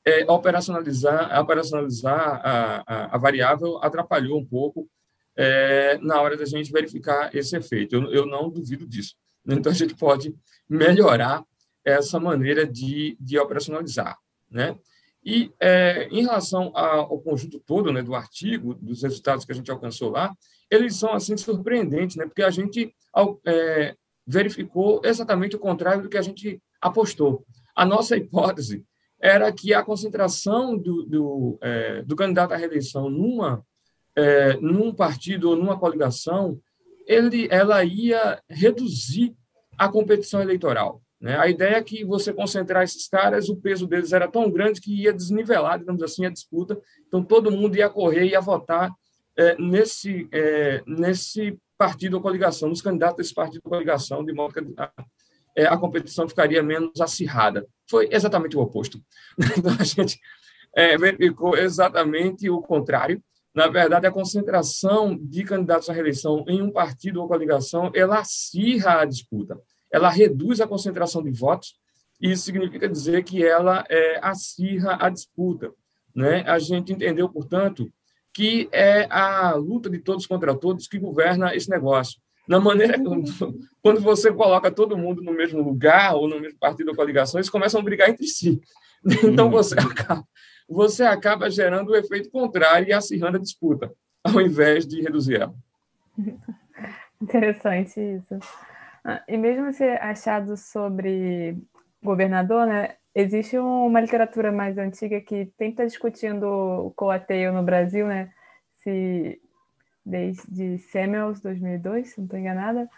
é, 0.05 0.29
operacionalizar, 0.31 1.39
operacionalizar 1.39 2.41
a, 2.43 2.83
a, 2.87 3.15
a, 3.15 3.17
variável 3.17 3.77
atrapalhou 3.83 4.39
um 4.39 4.45
pouco 4.45 4.89
é, 5.41 5.97
na 5.99 6.21
hora 6.21 6.35
da 6.35 6.43
gente 6.43 6.69
verificar 6.69 7.33
esse 7.33 7.55
efeito. 7.55 7.95
Eu, 7.95 8.11
eu 8.11 8.25
não 8.25 8.49
duvido 8.49 8.85
disso. 8.85 9.15
Então 9.47 9.71
a 9.71 9.75
gente 9.75 9.95
pode 9.95 10.35
melhorar 10.67 11.45
essa 11.83 12.19
maneira 12.19 12.67
de, 12.67 13.15
de 13.17 13.39
operacionalizar, 13.39 14.17
né? 14.51 14.77
E 15.23 15.49
é, 15.59 16.09
em 16.11 16.23
relação 16.23 16.71
ao 16.75 17.19
conjunto 17.21 17.57
todo 17.59 17.91
né, 17.91 18.01
do 18.01 18.15
artigo, 18.15 18.73
dos 18.75 19.01
resultados 19.01 19.45
que 19.45 19.51
a 19.51 19.55
gente 19.55 19.71
alcançou 19.71 20.09
lá, 20.09 20.33
eles 20.69 20.95
são 20.97 21.13
assim 21.13 21.37
surpreendentes, 21.37 22.17
né? 22.17 22.25
Porque 22.25 22.43
a 22.43 22.49
gente 22.49 22.93
é, 23.45 23.95
verificou 24.27 25.01
exatamente 25.05 25.55
o 25.55 25.59
contrário 25.59 26.03
do 26.03 26.09
que 26.09 26.17
a 26.17 26.21
gente 26.21 26.61
apostou. 26.81 27.45
A 27.73 27.85
nossa 27.85 28.17
hipótese 28.17 28.83
era 29.21 29.49
que 29.53 29.73
a 29.73 29.83
concentração 29.83 30.77
do, 30.77 31.03
do, 31.03 31.57
é, 31.61 32.01
do 32.01 32.15
candidato 32.15 32.53
à 32.53 32.57
reeleição 32.57 33.09
numa, 33.09 33.65
é, 34.19 34.57
num 34.57 34.93
partido 34.93 35.49
ou 35.49 35.55
numa 35.55 35.79
coligação, 35.79 36.59
ele, 37.07 37.47
ela 37.49 37.83
ia 37.85 38.41
reduzir 38.49 39.33
a 39.77 39.87
competição 39.87 40.41
eleitoral. 40.41 41.01
Né? 41.21 41.37
A 41.37 41.47
ideia 41.47 41.77
é 41.77 41.83
que 41.83 42.03
você 42.03 42.33
concentrar 42.33 42.83
esses 42.83 43.07
caras, 43.07 43.47
o 43.49 43.55
peso 43.55 43.87
deles 43.87 44.11
era 44.11 44.27
tão 44.27 44.51
grande 44.51 44.81
que 44.81 44.93
ia 44.93 45.13
desnivelar, 45.13 45.79
digamos 45.79 46.03
assim, 46.03 46.25
a 46.25 46.29
disputa. 46.29 46.79
Então, 47.07 47.23
todo 47.23 47.51
mundo 47.51 47.77
ia 47.77 47.89
correr, 47.89 48.25
ia 48.25 48.41
votar 48.41 48.91
é, 49.37 49.55
nesse, 49.57 50.27
é, 50.33 50.83
nesse 50.85 51.57
partido 51.77 52.15
ou 52.15 52.21
coligação, 52.21 52.67
nos 52.67 52.81
candidatos 52.81 53.17
desse 53.17 53.33
partido 53.33 53.61
ou 53.63 53.71
coligação, 53.71 54.23
de 54.23 54.33
modo 54.33 54.53
que 54.53 54.59
a, 54.77 54.91
é, 55.55 55.65
a 55.65 55.77
competição 55.77 56.27
ficaria 56.27 56.61
menos 56.61 56.99
acirrada. 56.99 57.65
Foi 57.89 58.09
exatamente 58.11 58.57
o 58.57 58.61
oposto. 58.61 58.99
Então, 59.57 59.75
a 59.79 59.83
gente 59.83 60.19
é, 60.75 60.97
verificou 60.97 61.57
exatamente 61.57 62.49
o 62.49 62.61
contrário. 62.61 63.23
Na 63.53 63.67
verdade, 63.67 64.05
a 64.05 64.11
concentração 64.11 65.17
de 65.19 65.43
candidatos 65.43 65.89
à 65.89 65.93
reeleição 65.93 66.45
em 66.47 66.61
um 66.61 66.71
partido 66.71 67.21
ou 67.21 67.27
coligação, 67.27 67.91
ela 67.93 68.19
acirra 68.19 69.01
a 69.01 69.05
disputa, 69.05 69.59
ela 69.91 70.09
reduz 70.09 70.61
a 70.61 70.67
concentração 70.67 71.23
de 71.23 71.31
votos, 71.31 71.75
e 72.21 72.31
isso 72.31 72.43
significa 72.43 72.87
dizer 72.87 73.23
que 73.23 73.43
ela 73.43 73.85
é, 73.89 74.19
acirra 74.21 74.97
a 74.99 75.09
disputa. 75.09 75.71
Né? 76.13 76.43
A 76.45 76.59
gente 76.59 76.91
entendeu, 76.91 77.29
portanto, 77.29 77.89
que 78.33 78.69
é 78.71 79.07
a 79.09 79.53
luta 79.55 79.89
de 79.89 79.99
todos 79.99 80.27
contra 80.27 80.55
todos 80.55 80.87
que 80.87 80.99
governa 80.99 81.55
esse 81.55 81.69
negócio. 81.69 82.19
Na 82.47 82.59
maneira 82.59 82.97
quando 83.81 84.01
você 84.01 84.31
coloca 84.31 84.71
todo 84.71 84.97
mundo 84.97 85.21
no 85.21 85.31
mesmo 85.31 85.61
lugar 85.61 86.15
ou 86.15 86.27
no 86.27 86.39
mesmo 86.39 86.59
partido 86.59 86.89
ou 86.89 86.95
coligação, 86.95 87.39
eles 87.39 87.49
começam 87.49 87.79
a 87.79 87.83
brigar 87.83 88.09
entre 88.09 88.27
si. 88.27 88.61
Então 89.23 89.45
uhum. 89.45 89.51
você 89.51 89.79
acaba, 89.79 90.25
você 90.69 91.03
acaba 91.03 91.49
gerando 91.49 91.89
o 91.89 91.95
efeito 91.95 92.29
contrário 92.29 92.87
e 92.87 92.93
acirrando 92.93 93.37
a 93.37 93.41
disputa, 93.41 93.91
ao 94.23 94.39
invés 94.39 94.85
de 94.85 95.01
reduzir 95.01 95.41
ela. 95.41 95.55
Interessante 97.21 97.99
isso. 97.99 98.39
Ah, 99.03 99.23
e 99.27 99.37
mesmo 99.37 99.67
esse 99.67 99.83
achado 99.83 100.55
sobre 100.55 101.57
governador, 102.01 102.67
né? 102.67 102.95
Existe 103.15 103.57
uma 103.57 103.99
literatura 103.99 104.51
mais 104.51 104.77
antiga 104.77 105.19
que 105.19 105.47
tenta 105.57 105.85
discutindo 105.85 106.45
o 106.45 106.91
coateio 106.91 107.51
no 107.51 107.63
Brasil, 107.63 108.07
né? 108.07 108.31
Se 108.77 109.41
desde 110.05 110.77
Samuels 110.77 111.41
2002, 111.41 112.09
se 112.09 112.19
não 112.19 112.25
estou 112.25 112.39
enganada. 112.39 112.89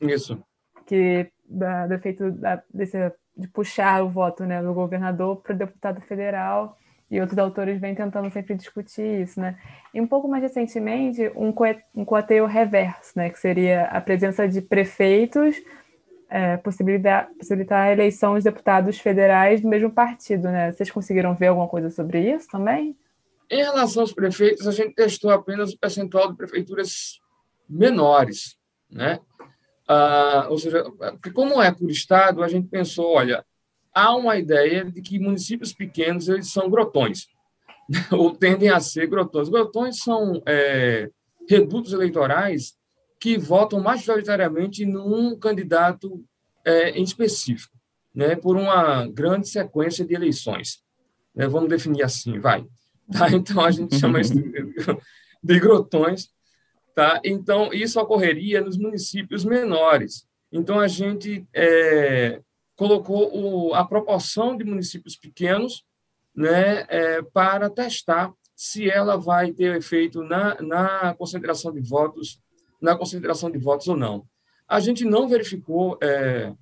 Isso. 0.00 0.42
Que 0.86 1.30
da, 1.44 1.86
do 1.86 1.94
efeito 1.94 2.30
da, 2.32 2.62
desse, 2.72 2.98
de 3.36 3.48
puxar 3.48 4.04
o 4.04 4.10
voto 4.10 4.44
né, 4.44 4.62
do 4.62 4.72
governador 4.72 5.40
para 5.40 5.54
o 5.54 5.58
deputado 5.58 6.00
federal 6.02 6.78
e 7.14 7.20
outros 7.20 7.38
autores 7.38 7.80
vêm 7.80 7.94
tentando 7.94 8.28
sempre 8.32 8.54
discutir 8.56 9.22
isso, 9.22 9.40
né? 9.40 9.56
E 9.94 10.00
um 10.00 10.06
pouco 10.06 10.26
mais 10.26 10.42
recentemente, 10.42 11.30
um, 11.36 11.54
um 11.94 12.04
coateio 12.04 12.44
reverso, 12.44 13.12
né? 13.14 13.30
Que 13.30 13.38
seria 13.38 13.84
a 13.84 14.00
presença 14.00 14.48
de 14.48 14.60
prefeitos 14.60 15.56
é, 16.28 16.56
possibilitar, 16.56 17.30
possibilitar 17.38 17.86
a 17.86 17.92
eleição 17.92 18.34
dos 18.34 18.42
deputados 18.42 18.98
federais 18.98 19.60
do 19.60 19.68
mesmo 19.68 19.90
partido, 19.92 20.48
né? 20.48 20.72
Vocês 20.72 20.90
conseguiram 20.90 21.36
ver 21.36 21.46
alguma 21.46 21.68
coisa 21.68 21.88
sobre 21.90 22.18
isso 22.34 22.48
também? 22.48 22.96
Em 23.48 23.62
relação 23.62 24.02
aos 24.02 24.12
prefeitos, 24.12 24.66
a 24.66 24.72
gente 24.72 24.96
testou 24.96 25.30
apenas 25.30 25.72
o 25.72 25.78
percentual 25.78 26.32
de 26.32 26.36
prefeituras 26.36 27.20
menores, 27.68 28.58
né? 28.90 29.20
Ah, 29.86 30.48
ou 30.50 30.58
seja, 30.58 30.82
como 31.32 31.62
é 31.62 31.70
por 31.70 31.88
estado, 31.88 32.42
a 32.42 32.48
gente 32.48 32.66
pensou, 32.66 33.12
olha, 33.12 33.44
há 33.94 34.14
uma 34.14 34.36
ideia 34.36 34.84
de 34.84 35.00
que 35.00 35.18
municípios 35.18 35.72
pequenos 35.72 36.28
eles 36.28 36.50
são 36.50 36.68
grotões, 36.68 37.28
ou 38.10 38.34
tendem 38.34 38.68
a 38.68 38.80
ser 38.80 39.06
grotões. 39.06 39.48
Grotões 39.48 39.98
são 39.98 40.42
é, 40.46 41.08
redutos 41.48 41.92
eleitorais 41.92 42.74
que 43.20 43.38
votam 43.38 43.80
majoritariamente 43.80 44.84
num 44.84 45.38
candidato 45.38 46.22
é, 46.64 46.90
em 46.90 47.02
específico, 47.02 47.74
né, 48.14 48.34
por 48.34 48.56
uma 48.56 49.06
grande 49.06 49.48
sequência 49.48 50.04
de 50.04 50.14
eleições. 50.14 50.82
Né, 51.34 51.46
vamos 51.46 51.68
definir 51.68 52.02
assim, 52.02 52.38
vai. 52.38 52.66
Tá? 53.12 53.30
Então, 53.30 53.62
a 53.62 53.70
gente 53.70 53.98
chama 53.98 54.18
isso 54.18 54.34
de, 54.34 54.42
de 55.44 55.60
grotões. 55.60 56.30
Tá? 56.94 57.20
Então, 57.22 57.70
isso 57.70 58.00
ocorreria 58.00 58.62
nos 58.62 58.78
municípios 58.78 59.44
menores. 59.44 60.26
Então, 60.50 60.80
a 60.80 60.88
gente 60.88 61.46
é, 61.52 62.40
colocou 62.76 63.30
o, 63.32 63.74
a 63.74 63.84
proporção 63.84 64.56
de 64.56 64.64
municípios 64.64 65.16
pequenos 65.16 65.84
né, 66.34 66.84
é, 66.88 67.22
para 67.22 67.70
testar 67.70 68.32
se 68.54 68.88
ela 68.88 69.16
vai 69.16 69.52
ter 69.52 69.76
efeito 69.76 70.22
na, 70.22 70.60
na 70.60 71.14
concentração 71.14 71.72
de 71.72 71.80
votos, 71.80 72.40
na 72.80 72.96
concentração 72.96 73.50
de 73.50 73.58
votos 73.58 73.88
ou 73.88 73.96
não. 73.96 74.26
A 74.68 74.80
gente 74.80 75.04
não 75.04 75.28
verificou 75.28 75.98
é, 76.00 76.52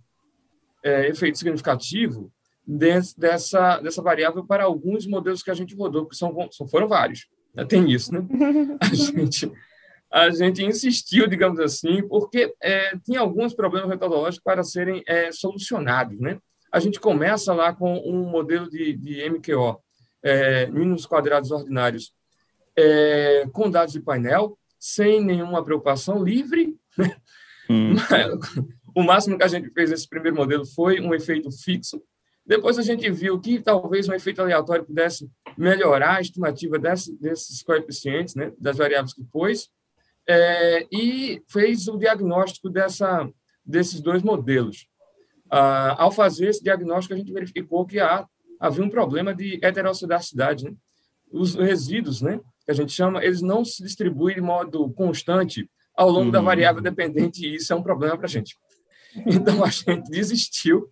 é, 0.82 1.08
efeito 1.08 1.38
significativo 1.38 2.32
desse, 2.66 3.18
dessa, 3.18 3.78
dessa 3.80 4.02
variável 4.02 4.44
para 4.44 4.64
alguns 4.64 5.06
modelos 5.06 5.42
que 5.42 5.50
a 5.50 5.54
gente 5.54 5.74
rodou, 5.74 6.06
que 6.06 6.16
são, 6.16 6.34
foram 6.70 6.88
vários. 6.88 7.28
Tem 7.68 7.90
isso, 7.90 8.12
né? 8.12 8.20
A 8.80 8.94
gente, 8.94 9.52
a 10.12 10.28
gente 10.28 10.62
insistiu, 10.62 11.26
digamos 11.26 11.58
assim, 11.58 12.06
porque 12.06 12.54
é, 12.60 12.94
tinha 12.98 13.20
alguns 13.20 13.54
problemas 13.54 13.88
metodológicos 13.88 14.44
para 14.44 14.62
serem 14.62 15.02
é, 15.06 15.32
solucionados. 15.32 16.20
Né? 16.20 16.38
A 16.70 16.78
gente 16.78 17.00
começa 17.00 17.54
lá 17.54 17.72
com 17.72 17.96
um 17.98 18.28
modelo 18.28 18.68
de, 18.68 18.92
de 18.92 19.30
MQO, 19.30 19.80
é, 20.22 20.66
mínimos 20.66 21.06
quadrados 21.06 21.50
ordinários, 21.50 22.12
é, 22.76 23.46
com 23.52 23.70
dados 23.70 23.94
de 23.94 24.00
painel, 24.00 24.58
sem 24.78 25.24
nenhuma 25.24 25.64
preocupação, 25.64 26.22
livre. 26.22 26.76
Né? 26.96 27.16
Hum. 27.70 27.94
O 28.94 29.02
máximo 29.02 29.38
que 29.38 29.44
a 29.44 29.48
gente 29.48 29.70
fez 29.70 29.88
nesse 29.88 30.06
primeiro 30.06 30.36
modelo 30.36 30.66
foi 30.66 31.00
um 31.00 31.14
efeito 31.14 31.50
fixo. 31.50 32.02
Depois 32.44 32.78
a 32.78 32.82
gente 32.82 33.10
viu 33.10 33.40
que 33.40 33.58
talvez 33.58 34.06
um 34.06 34.12
efeito 34.12 34.42
aleatório 34.42 34.84
pudesse 34.84 35.30
melhorar 35.56 36.16
a 36.16 36.20
estimativa 36.20 36.78
desse, 36.78 37.16
desses 37.18 37.62
coeficientes, 37.62 38.34
né, 38.34 38.52
das 38.58 38.76
variáveis 38.76 39.14
que 39.14 39.24
pôs 39.24 39.70
é, 40.28 40.86
e 40.92 41.42
fez 41.48 41.88
o 41.88 41.98
diagnóstico 41.98 42.70
dessa, 42.70 43.28
desses 43.64 44.00
dois 44.00 44.22
modelos. 44.22 44.86
Ah, 45.50 45.96
ao 45.98 46.10
fazer 46.10 46.48
esse 46.48 46.62
diagnóstico, 46.62 47.14
a 47.14 47.16
gente 47.16 47.32
verificou 47.32 47.84
que 47.84 48.00
há, 48.00 48.26
havia 48.58 48.84
um 48.84 48.90
problema 48.90 49.34
de 49.34 49.58
heterocidacidade. 49.62 50.64
Né? 50.64 50.72
Os 51.30 51.54
resíduos, 51.54 52.22
né, 52.22 52.40
que 52.64 52.70
a 52.70 52.74
gente 52.74 52.92
chama, 52.92 53.24
eles 53.24 53.42
não 53.42 53.64
se 53.64 53.82
distribuem 53.82 54.36
de 54.36 54.40
modo 54.40 54.90
constante 54.92 55.68
ao 55.94 56.08
longo 56.08 56.26
uhum. 56.26 56.30
da 56.30 56.40
variável 56.40 56.80
dependente, 56.80 57.46
e 57.46 57.56
isso 57.56 57.72
é 57.72 57.76
um 57.76 57.82
problema 57.82 58.16
para 58.16 58.26
a 58.26 58.30
gente. 58.30 58.56
Então, 59.26 59.62
a 59.62 59.68
gente 59.68 60.10
desistiu 60.10 60.88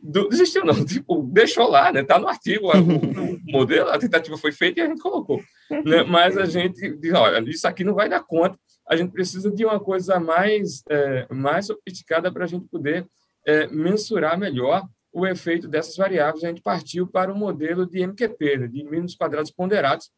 do, 0.00 0.28
desistiu 0.28 0.64
não, 0.64 0.84
tipo, 0.84 1.22
deixou 1.32 1.68
lá, 1.68 1.92
né? 1.92 2.02
Tá 2.04 2.18
no 2.18 2.28
artigo, 2.28 2.68
o, 2.68 3.34
o, 3.34 3.40
modelo, 3.50 3.90
a 3.90 3.98
tentativa 3.98 4.36
foi 4.36 4.52
feita 4.52 4.80
e 4.80 4.82
a 4.82 4.86
gente 4.86 5.00
colocou, 5.00 5.42
né? 5.84 6.04
Mas 6.04 6.36
a 6.36 6.44
gente 6.44 6.96
diz, 6.98 7.12
olha, 7.12 7.42
isso 7.48 7.66
aqui 7.66 7.82
não 7.82 7.94
vai 7.94 8.08
dar 8.08 8.22
conta, 8.22 8.58
a 8.88 8.96
gente 8.96 9.12
precisa 9.12 9.50
de 9.50 9.64
uma 9.64 9.80
coisa 9.80 10.20
mais, 10.20 10.82
é, 10.88 11.26
mais 11.32 11.66
sofisticada 11.66 12.32
para 12.32 12.44
a 12.44 12.46
gente 12.46 12.66
poder 12.68 13.06
é, 13.44 13.66
mensurar 13.66 14.38
melhor 14.38 14.86
o 15.12 15.26
efeito 15.26 15.66
dessas 15.66 15.96
variáveis. 15.96 16.44
A 16.44 16.48
gente 16.48 16.62
partiu 16.62 17.06
para 17.06 17.32
um 17.32 17.36
modelo 17.36 17.86
de 17.86 18.06
MQP, 18.06 18.58
né, 18.58 18.66
de 18.68 18.84
mínimos 18.84 19.14
quadrados 19.14 19.50
ponderados, 19.50 20.10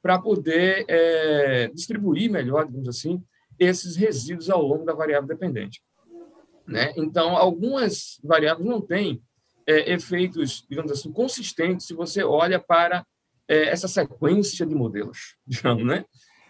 para 0.00 0.18
poder 0.18 0.84
é, 0.88 1.68
distribuir 1.68 2.30
melhor, 2.30 2.66
digamos 2.66 2.88
assim, 2.88 3.22
esses 3.58 3.96
resíduos 3.96 4.50
ao 4.50 4.62
longo 4.62 4.84
da 4.84 4.92
variável 4.92 5.26
dependente. 5.26 5.82
Né? 6.66 6.92
Então, 6.96 7.36
algumas 7.36 8.18
variáveis 8.22 8.66
não 8.68 8.80
têm 8.80 9.22
é, 9.66 9.92
efeitos, 9.92 10.64
digamos 10.68 10.92
assim, 10.92 11.12
consistentes 11.12 11.86
se 11.86 11.94
você 11.94 12.22
olha 12.22 12.58
para 12.58 13.04
é, 13.48 13.68
essa 13.68 13.88
sequência 13.88 14.64
de 14.66 14.74
modelos, 14.74 15.36
digamos, 15.46 15.84
né? 15.84 16.04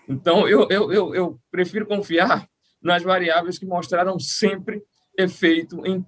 Então, 0.08 0.48
eu, 0.48 0.66
eu, 0.70 0.92
eu, 0.92 1.14
eu 1.14 1.40
prefiro 1.50 1.86
confiar 1.86 2.48
nas 2.82 3.02
variáveis 3.02 3.58
que 3.58 3.66
mostraram 3.66 4.18
sempre 4.18 4.82
efeito 5.16 5.84
em 5.86 6.04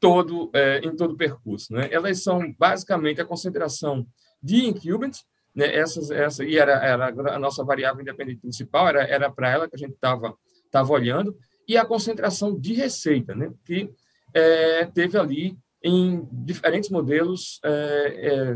todo 0.00 0.50
é, 0.52 0.78
em 0.78 0.94
todo 0.94 1.12
o 1.12 1.16
percurso, 1.16 1.72
né? 1.72 1.88
Elas 1.90 2.22
são 2.22 2.52
basicamente 2.58 3.20
a 3.20 3.24
concentração 3.24 4.06
de 4.42 4.66
incumbents, 4.66 5.24
né? 5.54 5.74
Essas, 5.74 6.10
essa 6.10 6.44
e 6.44 6.58
era, 6.58 6.72
era 6.72 7.34
a 7.34 7.38
nossa 7.38 7.64
variável 7.64 8.02
independente 8.02 8.40
principal, 8.40 8.88
era 8.88 9.02
era 9.04 9.30
para 9.30 9.50
ela 9.50 9.68
que 9.68 9.76
a 9.76 9.78
gente 9.78 9.94
estava 9.94 10.34
tava 10.70 10.92
olhando 10.92 11.36
e 11.66 11.76
a 11.76 11.84
concentração 11.84 12.58
de 12.58 12.74
receita, 12.74 13.34
né? 13.34 13.50
Que 13.64 13.90
é, 14.34 14.84
teve 14.86 15.18
ali 15.18 15.56
em 15.82 16.26
diferentes 16.32 16.90
modelos 16.90 17.60
é, 17.64 18.54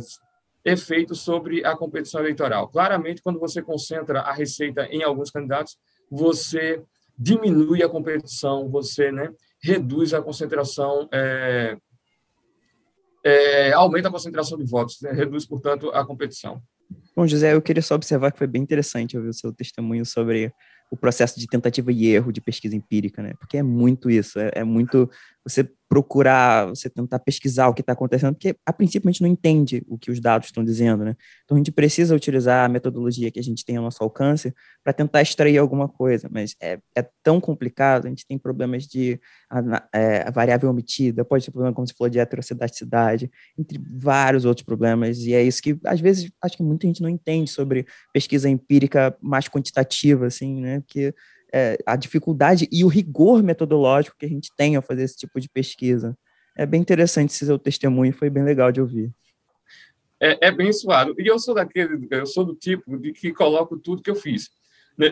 efeitos 0.65 1.21
sobre 1.21 1.65
a 1.65 1.77
competição 1.77 2.21
eleitoral. 2.21 2.69
Claramente, 2.69 3.23
quando 3.23 3.39
você 3.39 3.63
concentra 3.63 4.21
a 4.21 4.33
receita 4.33 4.87
em 4.87 5.03
alguns 5.03 5.31
candidatos, 5.31 5.79
você 6.11 6.83
diminui 7.19 7.83
a 7.83 7.89
competição, 7.89 8.69
você 8.69 9.11
né, 9.11 9.31
reduz 9.63 10.15
a 10.15 10.23
concentração, 10.23 11.09
é, 11.13 11.77
é, 13.25 13.73
aumenta 13.73 14.09
a 14.09 14.13
concentração 14.13 14.57
de 14.57 14.65
votos, 14.65 15.01
né, 15.03 15.13
reduz, 15.13 15.45
portanto, 15.45 15.91
a 15.91 16.05
competição. 16.07 16.63
Bom, 17.15 17.27
José, 17.27 17.53
eu 17.53 17.61
queria 17.61 17.83
só 17.83 17.97
observar 17.97 18.31
que 18.31 18.39
foi 18.39 18.47
bem 18.47 18.63
interessante 18.63 19.17
ouvir 19.17 19.29
o 19.29 19.35
seu 19.35 19.53
testemunho 19.53 20.07
sobre 20.07 20.53
o 20.91 20.97
processo 20.97 21.39
de 21.39 21.47
tentativa 21.47 21.93
e 21.93 22.07
erro 22.07 22.33
de 22.33 22.41
pesquisa 22.41 22.75
empírica, 22.75 23.23
né? 23.23 23.35
Porque 23.39 23.59
é 23.59 23.63
muito 23.63 24.09
isso, 24.09 24.39
é, 24.39 24.51
é 24.55 24.65
muito 24.65 25.11
você 25.49 25.69
procurar, 25.89 26.67
você 26.67 26.91
tentar 26.91 27.19
pesquisar 27.21 27.69
o 27.69 27.75
que 27.75 27.81
está 27.81 27.95
acontecendo, 27.95 28.35
porque 28.35 28.55
a 28.67 28.73
princípio 28.73 29.09
a 29.09 29.13
gente 29.13 29.23
não 29.23 29.29
entende 29.29 29.83
o 29.89 29.97
que 29.97 30.11
os 30.11 30.21
dados 30.21 30.49
estão 30.49 30.63
dizendo, 30.63 31.03
né? 31.03 31.17
Então 31.45 31.57
a 31.57 31.59
gente 31.59 31.73
precisa 31.73 32.15
utilizar 32.15 32.67
a 32.67 32.69
metodologia 32.69 33.31
que 33.31 33.41
a 33.41 33.43
gente 33.43 33.65
tem 33.65 33.77
ao 33.77 33.83
nosso 33.83 34.03
alcance 34.03 34.55
para 34.85 34.93
tentar 34.93 35.23
extrair 35.23 35.57
alguma 35.57 35.89
coisa, 35.89 36.29
mas 36.31 36.55
é, 36.61 36.79
é, 36.95 37.09
tão 37.23 37.41
complicado, 37.41 38.05
a 38.05 38.09
gente 38.11 38.27
tem 38.27 38.37
problemas 38.37 38.87
de 38.87 39.19
é, 39.95 40.31
variável 40.31 40.69
omitida, 40.69 41.25
pode 41.25 41.47
ter 41.47 41.51
problema, 41.51 41.75
como 41.75 41.87
você 41.87 41.95
falou, 41.97 42.11
de 42.11 42.19
heterocedaticidade, 42.19 43.31
entre 43.59 43.81
vários 43.99 44.45
outros 44.45 44.67
problemas, 44.67 45.19
e 45.21 45.33
é 45.33 45.43
isso 45.43 45.63
que, 45.63 45.79
às 45.87 46.01
vezes, 46.01 46.31
acho 46.43 46.57
que 46.59 46.63
muita 46.63 46.87
gente 46.87 47.01
não 47.01 47.09
entende 47.09 47.51
sobre 47.51 47.87
pesquisa 48.13 48.49
empírica 48.49 49.17
mais 49.23 49.49
quantitativa, 49.49 50.27
assim, 50.27 50.61
né? 50.61 50.81
Porque 50.81 51.15
é, 51.53 51.79
a 51.87 51.97
dificuldade 51.97 52.69
e 52.71 52.85
o 52.85 52.89
rigor 52.89 53.43
metodológico 53.43 54.17
que 54.19 54.27
a 54.27 54.29
gente 54.29 54.51
tem 54.57 54.77
ao 54.77 54.83
fazer 54.83 55.03
esse 55.03 55.17
tipo 55.17 55.41
de 55.41 55.49
pesquisa. 55.49 56.17
É 56.57 56.67
bem 56.67 56.81
interessante 56.81 57.31
esse 57.31 57.47
seu 57.47 57.59
testemunho, 57.59 58.13
foi 58.13 58.29
bem 58.29 58.43
legal 58.43 58.73
de 58.73 58.81
ouvir. 58.81 59.13
É, 60.21 60.49
é 60.49 60.51
bem 60.51 60.73
suado. 60.73 61.15
E 61.19 61.27
eu 61.27 61.39
sou 61.39 61.55
daquele, 61.55 62.07
eu 62.11 62.27
sou 62.27 62.45
do 62.45 62.55
tipo 62.55 62.99
de 62.99 63.13
que 63.13 63.33
coloco 63.33 63.79
tudo 63.79 64.03
que 64.03 64.11
eu 64.11 64.17
fiz. 64.17 64.51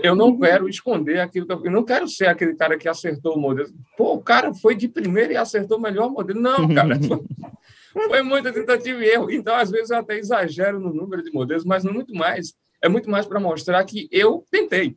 Eu 0.02 0.16
não 0.16 0.30
uhum. 0.30 0.40
quero 0.40 0.68
esconder 0.68 1.20
aquilo 1.20 1.46
que 1.46 1.52
eu, 1.52 1.64
eu 1.66 1.70
não 1.70 1.84
quero 1.84 2.08
ser 2.08 2.26
aquele 2.26 2.56
cara 2.56 2.76
que 2.76 2.88
acertou 2.88 3.36
o 3.36 3.40
modelo. 3.40 3.68
Pô, 3.96 4.14
o 4.14 4.22
cara 4.22 4.52
foi 4.52 4.74
de 4.74 4.88
primeira 4.88 5.32
e 5.32 5.36
acertou 5.36 5.78
o 5.78 5.80
melhor 5.80 6.10
modelo. 6.10 6.40
Não, 6.40 6.66
cara. 6.74 6.98
Foi, 7.00 8.08
foi 8.08 8.22
muita 8.22 8.52
tentativa 8.52 9.04
e 9.04 9.08
erro. 9.08 9.30
Então, 9.30 9.54
às 9.54 9.70
vezes, 9.70 9.90
eu 9.90 9.98
até 9.98 10.18
exagero 10.18 10.80
no 10.80 10.92
número 10.92 11.22
de 11.22 11.30
modelos, 11.30 11.64
mas 11.64 11.84
não 11.84 11.92
muito 11.92 12.12
mais 12.12 12.52
é 12.86 12.88
muito 12.88 13.10
mais 13.10 13.26
para 13.26 13.40
mostrar 13.40 13.84
que 13.84 14.08
eu 14.10 14.44
tentei. 14.50 14.96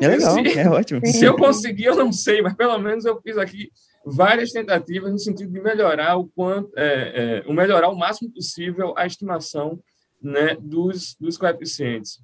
É 0.00 0.08
legal, 0.08 0.34
se, 0.34 0.58
é 0.58 0.68
ótimo. 0.68 1.00
Se 1.06 1.24
eu 1.24 1.36
conseguir, 1.36 1.84
eu 1.84 1.96
não 1.96 2.12
sei, 2.12 2.42
mas 2.42 2.54
pelo 2.54 2.78
menos 2.78 3.04
eu 3.04 3.20
fiz 3.20 3.38
aqui 3.38 3.70
várias 4.04 4.50
tentativas 4.50 5.12
no 5.12 5.18
sentido 5.18 5.52
de 5.52 5.60
melhorar 5.60 6.16
o 6.16 6.26
quanto, 6.28 6.70
é, 6.76 7.42
é, 7.44 7.48
o 7.48 7.52
melhorar 7.52 7.88
o 7.88 7.96
máximo 7.96 8.30
possível 8.30 8.94
a 8.96 9.06
estimação 9.06 9.78
né, 10.20 10.56
dos, 10.60 11.16
dos 11.18 11.38
coeficientes. 11.38 12.20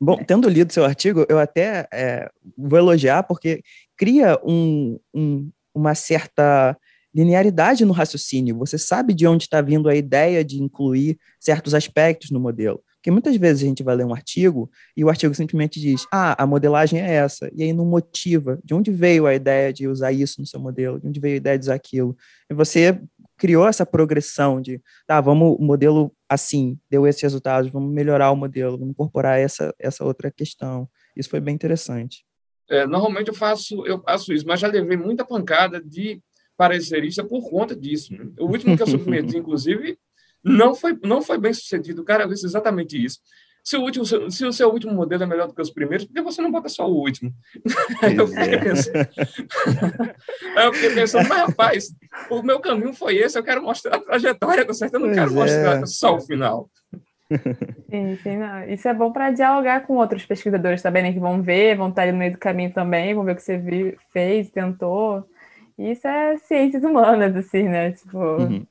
Bom, 0.00 0.16
tendo 0.24 0.48
lido 0.48 0.72
seu 0.72 0.84
artigo, 0.84 1.26
eu 1.28 1.38
até 1.38 1.86
é, 1.92 2.30
vou 2.56 2.78
elogiar, 2.78 3.22
porque 3.24 3.62
cria 3.96 4.38
um, 4.42 4.98
um, 5.12 5.50
uma 5.74 5.94
certa 5.94 6.76
linearidade 7.14 7.84
no 7.84 7.92
raciocínio. 7.92 8.56
Você 8.58 8.78
sabe 8.78 9.12
de 9.12 9.26
onde 9.26 9.44
está 9.44 9.60
vindo 9.60 9.88
a 9.88 9.94
ideia 9.94 10.42
de 10.42 10.62
incluir 10.62 11.18
certos 11.38 11.74
aspectos 11.74 12.30
no 12.30 12.40
modelo. 12.40 12.82
Porque 13.00 13.10
muitas 13.10 13.34
vezes 13.36 13.62
a 13.62 13.66
gente 13.66 13.82
vai 13.82 13.96
ler 13.96 14.04
um 14.04 14.12
artigo 14.12 14.70
e 14.94 15.02
o 15.02 15.08
artigo 15.08 15.34
simplesmente 15.34 15.80
diz: 15.80 16.06
ah, 16.12 16.40
a 16.40 16.46
modelagem 16.46 17.00
é 17.00 17.14
essa, 17.14 17.50
e 17.54 17.62
aí 17.62 17.72
não 17.72 17.86
motiva 17.86 18.60
de 18.62 18.74
onde 18.74 18.90
veio 18.90 19.26
a 19.26 19.34
ideia 19.34 19.72
de 19.72 19.88
usar 19.88 20.12
isso 20.12 20.38
no 20.38 20.46
seu 20.46 20.60
modelo, 20.60 21.00
de 21.00 21.08
onde 21.08 21.18
veio 21.18 21.34
a 21.34 21.36
ideia 21.38 21.58
de 21.58 21.64
usar 21.64 21.74
aquilo. 21.74 22.14
E 22.50 22.54
você 22.54 23.00
criou 23.38 23.66
essa 23.66 23.86
progressão 23.86 24.60
de, 24.60 24.82
tá, 25.06 25.18
vamos, 25.18 25.56
o 25.58 25.62
modelo 25.62 26.12
assim, 26.28 26.78
deu 26.90 27.06
esses 27.06 27.22
resultados, 27.22 27.70
vamos 27.70 27.90
melhorar 27.90 28.30
o 28.30 28.36
modelo, 28.36 28.76
vamos 28.76 28.92
incorporar 28.92 29.40
essa, 29.40 29.74
essa 29.78 30.04
outra 30.04 30.30
questão. 30.30 30.86
Isso 31.16 31.30
foi 31.30 31.40
bem 31.40 31.54
interessante. 31.54 32.24
É, 32.68 32.86
normalmente 32.86 33.28
eu 33.28 33.34
faço, 33.34 33.84
eu 33.86 33.98
faço 34.02 34.30
isso, 34.32 34.46
mas 34.46 34.60
já 34.60 34.68
levei 34.68 34.96
muita 34.96 35.24
pancada 35.24 35.80
de 35.82 36.22
parecerista 36.54 37.24
por 37.24 37.48
conta 37.48 37.74
disso. 37.74 38.12
Né? 38.14 38.30
O 38.38 38.44
último 38.44 38.76
que 38.76 38.82
eu 38.82 38.86
submeti, 38.86 39.38
inclusive, 39.38 39.98
não 40.44 40.74
foi, 40.74 40.98
não 41.02 41.22
foi 41.22 41.38
bem 41.38 41.52
sucedido. 41.52 42.02
O 42.02 42.04
cara 42.04 42.26
disse 42.26 42.46
exatamente 42.46 43.02
isso. 43.02 43.18
Se 43.62 43.76
o, 43.76 43.82
último, 43.82 44.04
se 44.04 44.44
o 44.44 44.52
seu 44.52 44.70
último 44.70 44.94
modelo 44.94 45.22
é 45.22 45.26
melhor 45.26 45.46
do 45.46 45.54
que 45.54 45.60
os 45.60 45.70
primeiros, 45.70 46.06
por 46.06 46.14
que 46.14 46.22
você 46.22 46.40
não 46.40 46.50
bota 46.50 46.68
só 46.68 46.88
o 46.88 46.94
último? 46.94 47.30
Aí 48.02 48.16
eu, 48.16 48.26
fiquei 48.26 48.58
pensando, 48.58 48.96
Aí 50.56 50.64
eu 50.66 50.72
fiquei 50.72 50.94
pensando, 50.94 51.28
mas 51.28 51.38
rapaz, 51.38 51.94
o 52.30 52.42
meu 52.42 52.58
caminho 52.60 52.94
foi 52.94 53.16
esse, 53.16 53.38
eu 53.38 53.44
quero 53.44 53.62
mostrar 53.62 53.96
a 53.96 54.00
trajetória 54.00 54.64
do 54.64 54.72
certo, 54.72 54.94
eu 54.94 55.00
não 55.00 55.08
pois 55.08 55.18
quero 55.18 55.30
é. 55.30 55.34
mostrar 55.34 55.86
só 55.86 56.16
o 56.16 56.20
final. 56.20 56.70
Sim, 57.88 58.18
sim, 58.24 58.36
não. 58.38 58.64
Isso 58.64 58.88
é 58.88 58.94
bom 58.94 59.12
para 59.12 59.30
dialogar 59.30 59.86
com 59.86 59.96
outros 59.96 60.26
pesquisadores 60.26 60.82
também, 60.82 61.02
né, 61.04 61.12
que 61.12 61.20
vão 61.20 61.40
ver, 61.40 61.76
vão 61.76 61.88
estar 61.88 62.02
ali 62.02 62.10
no 62.10 62.18
meio 62.18 62.32
do 62.32 62.38
caminho 62.38 62.72
também, 62.72 63.14
vão 63.14 63.22
ver 63.22 63.32
o 63.32 63.36
que 63.36 63.42
você 63.42 63.56
viu, 63.56 63.96
fez, 64.12 64.50
tentou. 64.50 65.24
Isso 65.78 66.08
é 66.08 66.36
ciências 66.38 66.82
humanas, 66.82 67.36
assim, 67.36 67.62
né? 67.62 67.92
Tipo, 67.92 68.18
uhum. 68.18 68.66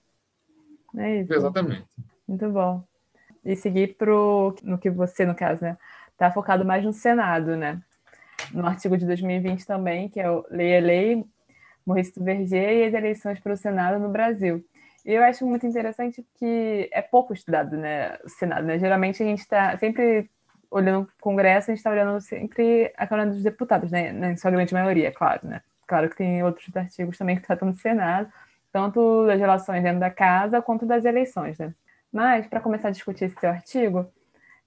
É 0.97 1.21
isso. 1.21 1.33
Exatamente. 1.33 1.85
Muito 2.27 2.49
bom. 2.49 2.83
E 3.43 3.55
seguir 3.55 3.95
pro, 3.95 4.55
no 4.63 4.77
que 4.77 4.89
você, 4.89 5.25
no 5.25 5.35
caso, 5.35 5.63
né? 5.63 5.77
Tá 6.17 6.31
focado 6.31 6.65
mais 6.65 6.83
no 6.83 6.93
Senado, 6.93 7.55
né? 7.55 7.81
No 8.53 8.65
artigo 8.65 8.97
de 8.97 9.05
2020 9.05 9.65
também, 9.65 10.09
que 10.09 10.19
é 10.19 10.29
o 10.29 10.45
Lei 10.49 10.71
é 10.71 10.79
Lei, 10.79 11.25
Maurice 11.85 12.13
do 12.17 12.23
Verger 12.23 12.77
e 12.77 12.83
as 12.85 12.93
eleições 12.93 13.39
para 13.39 13.53
o 13.53 13.57
Senado 13.57 13.99
no 13.99 14.09
Brasil. 14.09 14.63
E 15.05 15.13
eu 15.13 15.23
acho 15.23 15.45
muito 15.45 15.65
interessante 15.65 16.25
que 16.37 16.89
é 16.91 17.01
pouco 17.01 17.33
estudado, 17.33 17.77
né, 17.77 18.17
o 18.23 18.29
Senado, 18.29 18.65
né? 18.65 18.77
Geralmente 18.77 19.23
a 19.23 19.25
gente 19.25 19.39
está 19.39 19.77
sempre 19.77 20.29
olhando 20.69 21.03
o 21.03 21.21
Congresso, 21.21 21.71
a 21.71 21.73
gente 21.73 21.79
está 21.79 21.89
olhando 21.89 22.19
sempre 22.21 22.93
a 22.95 23.07
Câmara 23.07 23.29
dos 23.29 23.41
Deputados, 23.41 23.91
né? 23.91 24.31
Em 24.31 24.37
sua 24.37 24.51
grande 24.51 24.73
maioria, 24.73 25.11
claro, 25.11 25.47
né? 25.47 25.61
Claro 25.87 26.09
que 26.09 26.17
tem 26.17 26.43
outros 26.43 26.75
artigos 26.75 27.17
também 27.17 27.35
que 27.35 27.41
tratam 27.41 27.71
do 27.71 27.77
Senado, 27.77 28.31
tanto 28.71 29.25
das 29.25 29.39
relações 29.39 29.83
dentro 29.83 29.99
da 29.99 30.09
casa 30.09 30.61
quanto 30.61 30.85
das 30.85 31.05
eleições. 31.05 31.57
Né? 31.57 31.73
Mas, 32.11 32.47
para 32.47 32.61
começar 32.61 32.89
a 32.89 32.91
discutir 32.91 33.25
esse 33.25 33.39
seu 33.39 33.49
artigo, 33.49 34.07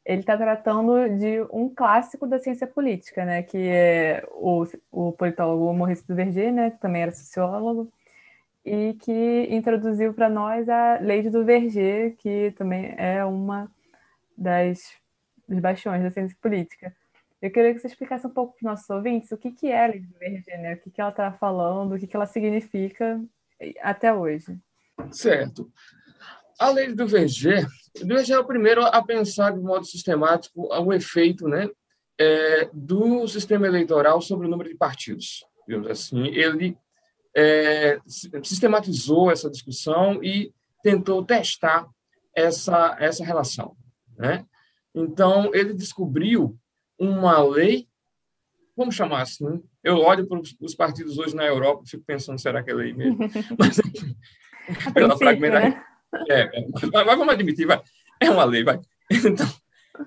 ele 0.04 0.20
está 0.20 0.36
tratando 0.36 1.08
de 1.16 1.40
um 1.52 1.68
clássico 1.68 2.26
da 2.26 2.38
ciência 2.38 2.66
política, 2.66 3.24
né? 3.24 3.42
que 3.42 3.58
é 3.58 4.26
o, 4.32 4.64
o 4.90 5.12
politólogo 5.12 5.72
Maurice 5.72 6.06
Duverger, 6.06 6.52
né? 6.52 6.70
que 6.70 6.78
também 6.78 7.02
era 7.02 7.12
sociólogo, 7.12 7.92
e 8.64 8.94
que 8.94 9.48
introduziu 9.50 10.12
para 10.14 10.28
nós 10.28 10.68
a 10.68 10.98
lei 11.00 11.22
de 11.22 11.30
Duverger, 11.30 12.16
que 12.16 12.52
também 12.52 12.94
é 12.96 13.24
uma 13.24 13.70
das 14.36 15.00
dos 15.48 15.58
bastiões 15.60 16.02
da 16.02 16.10
ciência 16.10 16.36
política. 16.40 16.94
Eu 17.40 17.50
queria 17.50 17.74
que 17.74 17.80
você 17.80 17.88
explicasse 17.88 18.26
um 18.26 18.30
pouco 18.30 18.52
para 18.52 18.58
os 18.58 18.62
nossos 18.62 18.90
ouvintes 18.90 19.32
o 19.32 19.36
que, 19.36 19.50
que 19.50 19.68
é 19.68 19.84
a 19.84 19.88
lei 19.88 20.00
de 20.00 20.06
Duverger, 20.06 20.60
né? 20.60 20.74
o 20.74 20.78
que, 20.78 20.90
que 20.90 21.00
ela 21.00 21.10
está 21.10 21.32
falando, 21.32 21.94
o 21.94 21.98
que, 21.98 22.06
que 22.06 22.16
ela 22.16 22.26
significa 22.26 23.20
até 23.80 24.12
hoje. 24.12 24.58
Certo. 25.10 25.70
A 26.58 26.70
lei 26.70 26.94
do 26.94 27.06
VG, 27.06 27.66
o 28.02 28.06
VG 28.06 28.32
é 28.32 28.38
o 28.38 28.44
primeiro 28.44 28.84
a 28.84 29.02
pensar 29.02 29.52
de 29.52 29.60
modo 29.60 29.84
sistemático 29.84 30.68
o 30.72 30.92
efeito 30.92 31.48
né, 31.48 31.68
é, 32.18 32.70
do 32.72 33.26
sistema 33.26 33.66
eleitoral 33.66 34.20
sobre 34.20 34.46
o 34.46 34.50
número 34.50 34.68
de 34.68 34.76
partidos. 34.76 35.44
Digamos 35.66 35.88
assim, 35.88 36.26
ele 36.28 36.76
é, 37.36 37.98
sistematizou 38.42 39.30
essa 39.30 39.50
discussão 39.50 40.22
e 40.22 40.52
tentou 40.82 41.24
testar 41.24 41.88
essa, 42.34 42.96
essa 42.98 43.24
relação. 43.24 43.76
Né? 44.16 44.46
Então, 44.94 45.50
ele 45.54 45.72
descobriu 45.72 46.56
uma 46.98 47.42
lei, 47.42 47.88
vamos 48.76 48.94
chamar 48.94 49.22
assim, 49.22 49.62
eu 49.82 49.98
olho 49.98 50.26
para 50.26 50.40
os 50.60 50.74
partidos 50.74 51.18
hoje 51.18 51.34
na 51.34 51.44
Europa 51.44 51.82
e 51.84 51.90
fico 51.90 52.04
pensando, 52.04 52.40
será 52.40 52.62
que 52.62 52.70
é 52.70 52.74
lei 52.74 52.92
mesmo? 52.92 53.18
Mas, 53.58 53.80
pela 54.94 55.16
fragmentação. 55.16 55.70
Né? 55.70 55.84
É, 56.28 56.40
é, 56.42 56.68
mas, 56.70 56.90
mas, 56.90 57.06
vamos 57.06 57.32
admitir, 57.32 57.66
vai. 57.66 57.80
É 58.20 58.30
uma 58.30 58.44
lei, 58.44 58.64
vai. 58.64 58.78
Então, 59.10 59.46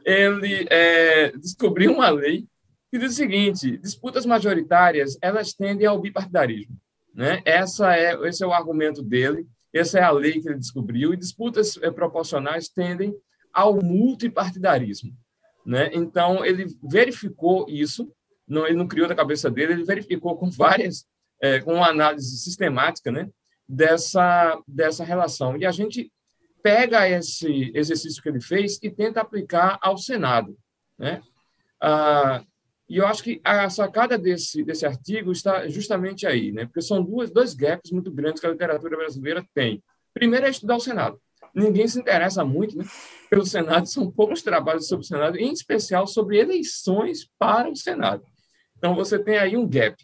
ele 0.03 0.67
é, 0.69 1.31
descobriu 1.37 1.91
uma 1.93 2.09
lei 2.09 2.47
que 2.91 2.97
diz 2.97 3.11
o 3.11 3.15
seguinte: 3.15 3.77
disputas 3.77 4.25
majoritárias 4.25 5.17
elas 5.21 5.53
tendem 5.53 5.85
ao 5.85 5.99
bipartidarismo. 5.99 6.75
Né? 7.13 7.41
Essa 7.45 7.95
é, 7.95 8.13
esse 8.27 8.43
é 8.43 8.47
o 8.47 8.53
argumento 8.53 9.01
dele, 9.01 9.47
essa 9.73 9.99
é 9.99 10.03
a 10.03 10.11
lei 10.11 10.41
que 10.41 10.47
ele 10.47 10.59
descobriu, 10.59 11.13
e 11.13 11.17
disputas 11.17 11.77
é, 11.81 11.91
proporcionais 11.91 12.69
tendem 12.69 13.15
ao 13.53 13.81
multipartidarismo. 13.81 15.11
Né? 15.65 15.89
Então, 15.93 16.43
ele 16.45 16.67
verificou 16.83 17.65
isso 17.69 18.11
não, 18.47 18.65
ele 18.65 18.77
não 18.77 18.87
criou 18.87 19.07
da 19.07 19.15
cabeça 19.15 19.49
dele, 19.49 19.73
ele 19.73 19.83
verificou 19.83 20.37
com 20.37 20.49
várias, 20.49 21.05
é, 21.41 21.59
com 21.59 21.75
uma 21.75 21.89
análise 21.89 22.37
sistemática, 22.37 23.11
né, 23.11 23.29
dessa, 23.67 24.61
dessa 24.67 25.03
relação. 25.03 25.57
E 25.57 25.65
a 25.65 25.71
gente 25.71 26.11
pega 26.61 27.07
esse 27.07 27.71
exercício 27.75 28.21
que 28.21 28.29
ele 28.29 28.41
fez 28.41 28.79
e 28.81 28.89
tenta 28.89 29.21
aplicar 29.21 29.77
ao 29.81 29.97
Senado, 29.97 30.57
né? 30.97 31.21
Ah, 31.79 32.43
e 32.87 32.97
eu 32.97 33.07
acho 33.07 33.23
que 33.23 33.41
a 33.43 33.69
sacada 33.69 34.17
desse, 34.17 34.63
desse 34.63 34.85
artigo 34.85 35.31
está 35.31 35.67
justamente 35.67 36.25
aí, 36.25 36.51
né? 36.51 36.65
Porque 36.65 36.81
são 36.81 37.03
duas, 37.03 37.31
dois 37.31 37.53
gaps 37.53 37.91
muito 37.91 38.11
grandes 38.11 38.39
que 38.39 38.47
a 38.47 38.51
literatura 38.51 38.97
brasileira 38.97 39.45
tem. 39.53 39.83
Primeiro 40.13 40.45
é 40.45 40.49
estudar 40.49 40.75
o 40.75 40.79
Senado. 40.79 41.19
Ninguém 41.53 41.87
se 41.87 41.99
interessa 41.99 42.43
muito 42.43 42.77
né, 42.77 42.85
pelo 43.29 43.45
Senado, 43.45 43.85
são 43.89 44.11
poucos 44.11 44.41
trabalhos 44.41 44.87
sobre 44.87 45.03
o 45.05 45.07
Senado, 45.07 45.37
em 45.37 45.51
especial 45.51 46.05
sobre 46.05 46.37
eleições 46.37 47.29
para 47.39 47.69
o 47.69 47.75
Senado. 47.75 48.23
Então, 48.77 48.95
você 48.95 49.17
tem 49.17 49.37
aí 49.37 49.57
um 49.57 49.67
gap. 49.67 49.95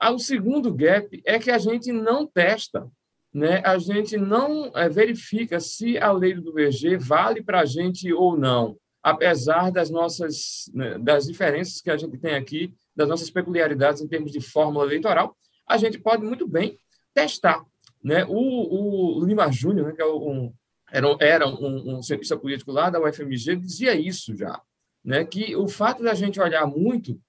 Ah, 0.00 0.12
o 0.12 0.18
segundo 0.18 0.72
gap 0.72 1.20
é 1.24 1.38
que 1.38 1.50
a 1.50 1.58
gente 1.58 1.90
não 1.92 2.26
testa, 2.26 2.88
né? 3.32 3.60
a 3.64 3.78
gente 3.78 4.16
não 4.16 4.70
é, 4.74 4.88
verifica 4.88 5.58
se 5.60 5.98
a 5.98 6.12
lei 6.12 6.34
do 6.34 6.52
VG 6.52 6.96
vale 6.96 7.42
para 7.42 7.60
a 7.60 7.64
gente 7.64 8.12
ou 8.12 8.36
não, 8.36 8.76
apesar 9.02 9.70
das 9.70 9.90
nossas 9.90 10.70
né, 10.72 10.98
das 10.98 11.26
diferenças 11.26 11.80
que 11.80 11.90
a 11.90 11.96
gente 11.96 12.16
tem 12.18 12.34
aqui, 12.34 12.72
das 12.94 13.08
nossas 13.08 13.30
peculiaridades 13.30 14.02
em 14.02 14.08
termos 14.08 14.32
de 14.32 14.40
fórmula 14.40 14.86
eleitoral, 14.86 15.36
a 15.66 15.76
gente 15.76 15.98
pode 15.98 16.24
muito 16.24 16.46
bem 16.46 16.78
testar. 17.12 17.64
Né? 18.02 18.24
O, 18.28 19.18
o 19.20 19.24
Lima 19.24 19.50
Júnior, 19.50 19.88
né, 19.88 19.92
que 19.94 20.02
é 20.02 20.06
um, 20.06 20.52
era, 20.90 21.16
era 21.20 21.48
um, 21.48 21.98
um 21.98 22.02
cientista 22.02 22.36
político 22.36 22.72
lá 22.72 22.88
da 22.88 23.00
UFMG, 23.00 23.56
dizia 23.56 23.94
isso 23.94 24.36
já, 24.36 24.60
né? 25.04 25.24
que 25.24 25.54
o 25.56 25.68
fato 25.68 26.02
da 26.02 26.14
gente 26.14 26.40
olhar 26.40 26.66
muito 26.66 27.20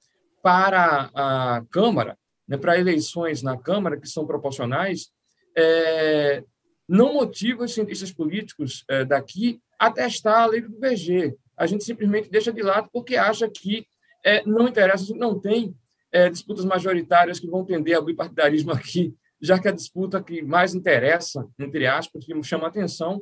para 0.42 1.10
a 1.14 1.64
Câmara, 1.72 2.18
né, 2.48 2.58
para 2.58 2.80
eleições 2.80 3.42
na 3.42 3.58
Câmara, 3.58 4.00
que 4.00 4.08
são 4.08 4.26
proporcionais, 4.26 5.10
é, 5.56 6.44
não 6.88 7.14
motiva 7.14 7.64
os 7.64 7.74
cientistas 7.74 8.12
políticos 8.12 8.84
é, 8.90 9.06
daqui 9.06 9.62
a 9.78 9.92
testar 9.92 10.42
a 10.42 10.46
lei 10.48 10.62
do 10.62 10.80
VG. 10.80 11.36
A 11.56 11.68
gente 11.68 11.84
simplesmente 11.84 12.30
deixa 12.30 12.52
de 12.52 12.62
lado 12.62 12.90
porque 12.92 13.16
acha 13.16 13.50
que 13.50 13.86
é, 14.26 14.44
não 14.46 14.68
interessa, 14.68 15.04
a 15.04 15.08
gente 15.08 15.20
não 15.20 15.40
tem 15.40 15.76
é, 16.12 16.30
disputas 16.30 16.66
majoritárias 16.66 17.40
que 17.40 17.48
vão 17.48 17.64
tender 17.64 17.96
ao 17.96 18.04
bipartidarismo 18.04 18.72
aqui, 18.72 19.14
já 19.42 19.60
que 19.60 19.68
a 19.68 19.72
disputa 19.72 20.22
que 20.22 20.42
mais 20.42 20.74
interessa, 20.74 21.48
entre 21.58 21.86
aspas, 21.88 22.26
que 22.26 22.44
chama 22.44 22.68
atenção, 22.68 23.22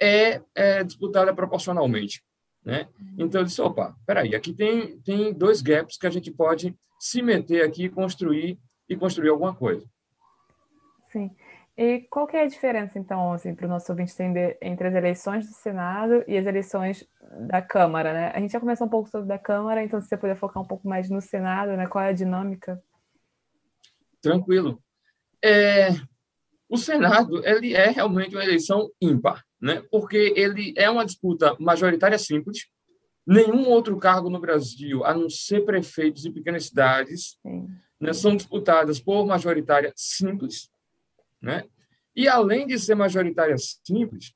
é, 0.00 0.40
é 0.54 0.84
disputada 0.84 1.34
proporcionalmente. 1.34 2.22
Né? 2.64 2.88
Então, 3.16 3.40
eu 3.40 3.44
disse, 3.44 3.60
opa, 3.62 3.96
peraí, 4.06 4.34
aqui 4.34 4.52
tem, 4.52 5.00
tem 5.00 5.32
dois 5.32 5.62
gaps 5.62 5.96
que 5.96 6.06
a 6.06 6.10
gente 6.10 6.30
pode 6.30 6.76
se 6.98 7.22
meter 7.22 7.64
aqui 7.64 7.84
e 7.84 7.88
construir, 7.88 8.58
e 8.88 8.96
construir 8.96 9.30
alguma 9.30 9.54
coisa. 9.54 9.86
Sim. 11.10 11.30
E 11.76 12.00
qual 12.10 12.26
que 12.26 12.36
é 12.36 12.42
a 12.42 12.48
diferença, 12.48 12.98
então, 12.98 13.32
assim, 13.32 13.54
para 13.54 13.66
o 13.66 13.68
nosso 13.68 13.90
ouvinte 13.92 14.12
entender 14.12 14.58
entre 14.60 14.88
as 14.88 14.94
eleições 14.94 15.46
do 15.46 15.54
Senado 15.54 16.24
e 16.26 16.36
as 16.36 16.44
eleições 16.44 17.08
da 17.46 17.62
Câmara, 17.62 18.12
né? 18.12 18.32
A 18.34 18.40
gente 18.40 18.50
já 18.50 18.58
começou 18.58 18.86
um 18.86 18.90
pouco 18.90 19.08
sobre 19.08 19.28
da 19.28 19.38
Câmara, 19.38 19.82
então 19.82 20.00
se 20.00 20.08
você 20.08 20.16
puder 20.16 20.36
focar 20.36 20.60
um 20.60 20.66
pouco 20.66 20.88
mais 20.88 21.08
no 21.08 21.20
Senado, 21.20 21.76
né? 21.76 21.86
Qual 21.86 22.02
é 22.02 22.08
a 22.08 22.12
dinâmica? 22.12 22.82
Tranquilo. 24.20 24.82
É, 25.42 25.90
o 26.68 26.76
Senado 26.76 27.46
ele 27.46 27.72
é 27.74 27.90
realmente 27.90 28.34
uma 28.34 28.42
eleição 28.42 28.90
ímpar, 29.00 29.44
né? 29.60 29.82
Porque 29.90 30.32
ele 30.36 30.74
é 30.76 30.88
uma 30.88 31.04
disputa 31.04 31.56
majoritária 31.58 32.18
simples. 32.18 32.66
Nenhum 33.26 33.68
outro 33.68 33.96
cargo 33.98 34.30
no 34.30 34.40
Brasil, 34.40 35.04
a 35.04 35.14
não 35.14 35.28
ser 35.28 35.64
prefeitos 35.64 36.24
em 36.24 36.32
pequenas 36.32 36.66
cidades, 36.66 37.38
né, 38.00 38.12
são 38.12 38.34
disputadas 38.34 38.98
por 39.00 39.26
majoritária 39.26 39.92
simples 39.94 40.70
né? 41.40 41.64
E, 42.14 42.28
além 42.28 42.66
de 42.66 42.78
ser 42.78 42.94
majoritária 42.94 43.56
simples, 43.58 44.34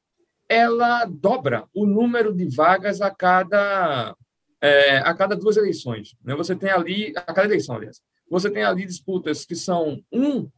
ela 0.49 1.05
dobra 1.05 1.69
o 1.75 1.85
número 1.85 2.33
de 2.33 2.49
vagas 2.55 3.01
a 3.01 3.11
cada, 3.11 4.17
é, 4.61 4.99
a 4.99 5.15
cada 5.15 5.35
duas 5.35 5.57
eleições. 5.57 6.15
Né? 6.23 6.35
Você 6.37 6.55
tem 6.55 6.71
ali, 6.71 7.13
a 7.17 7.23
cada 7.23 7.49
eleição, 7.49 7.77
aliás, 7.77 8.01
você 8.31 8.51
tem 8.51 8.63
ali 8.63 8.87
disputas 8.87 9.45
que 9.45 9.57
são 9.57 10.01
um, 10.13 10.49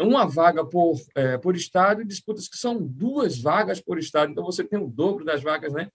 uma 0.00 0.26
vaga 0.26 0.64
por, 0.64 0.96
é, 1.14 1.38
por 1.38 1.54
estado 1.54 2.02
e 2.02 2.06
disputas 2.06 2.48
que 2.48 2.56
são 2.56 2.78
duas 2.80 3.38
vagas 3.40 3.80
por 3.80 3.98
estado. 3.98 4.32
Então, 4.32 4.44
você 4.44 4.64
tem 4.64 4.78
o 4.78 4.88
dobro 4.88 5.24
das 5.24 5.42
vagas 5.42 5.72
né, 5.72 5.88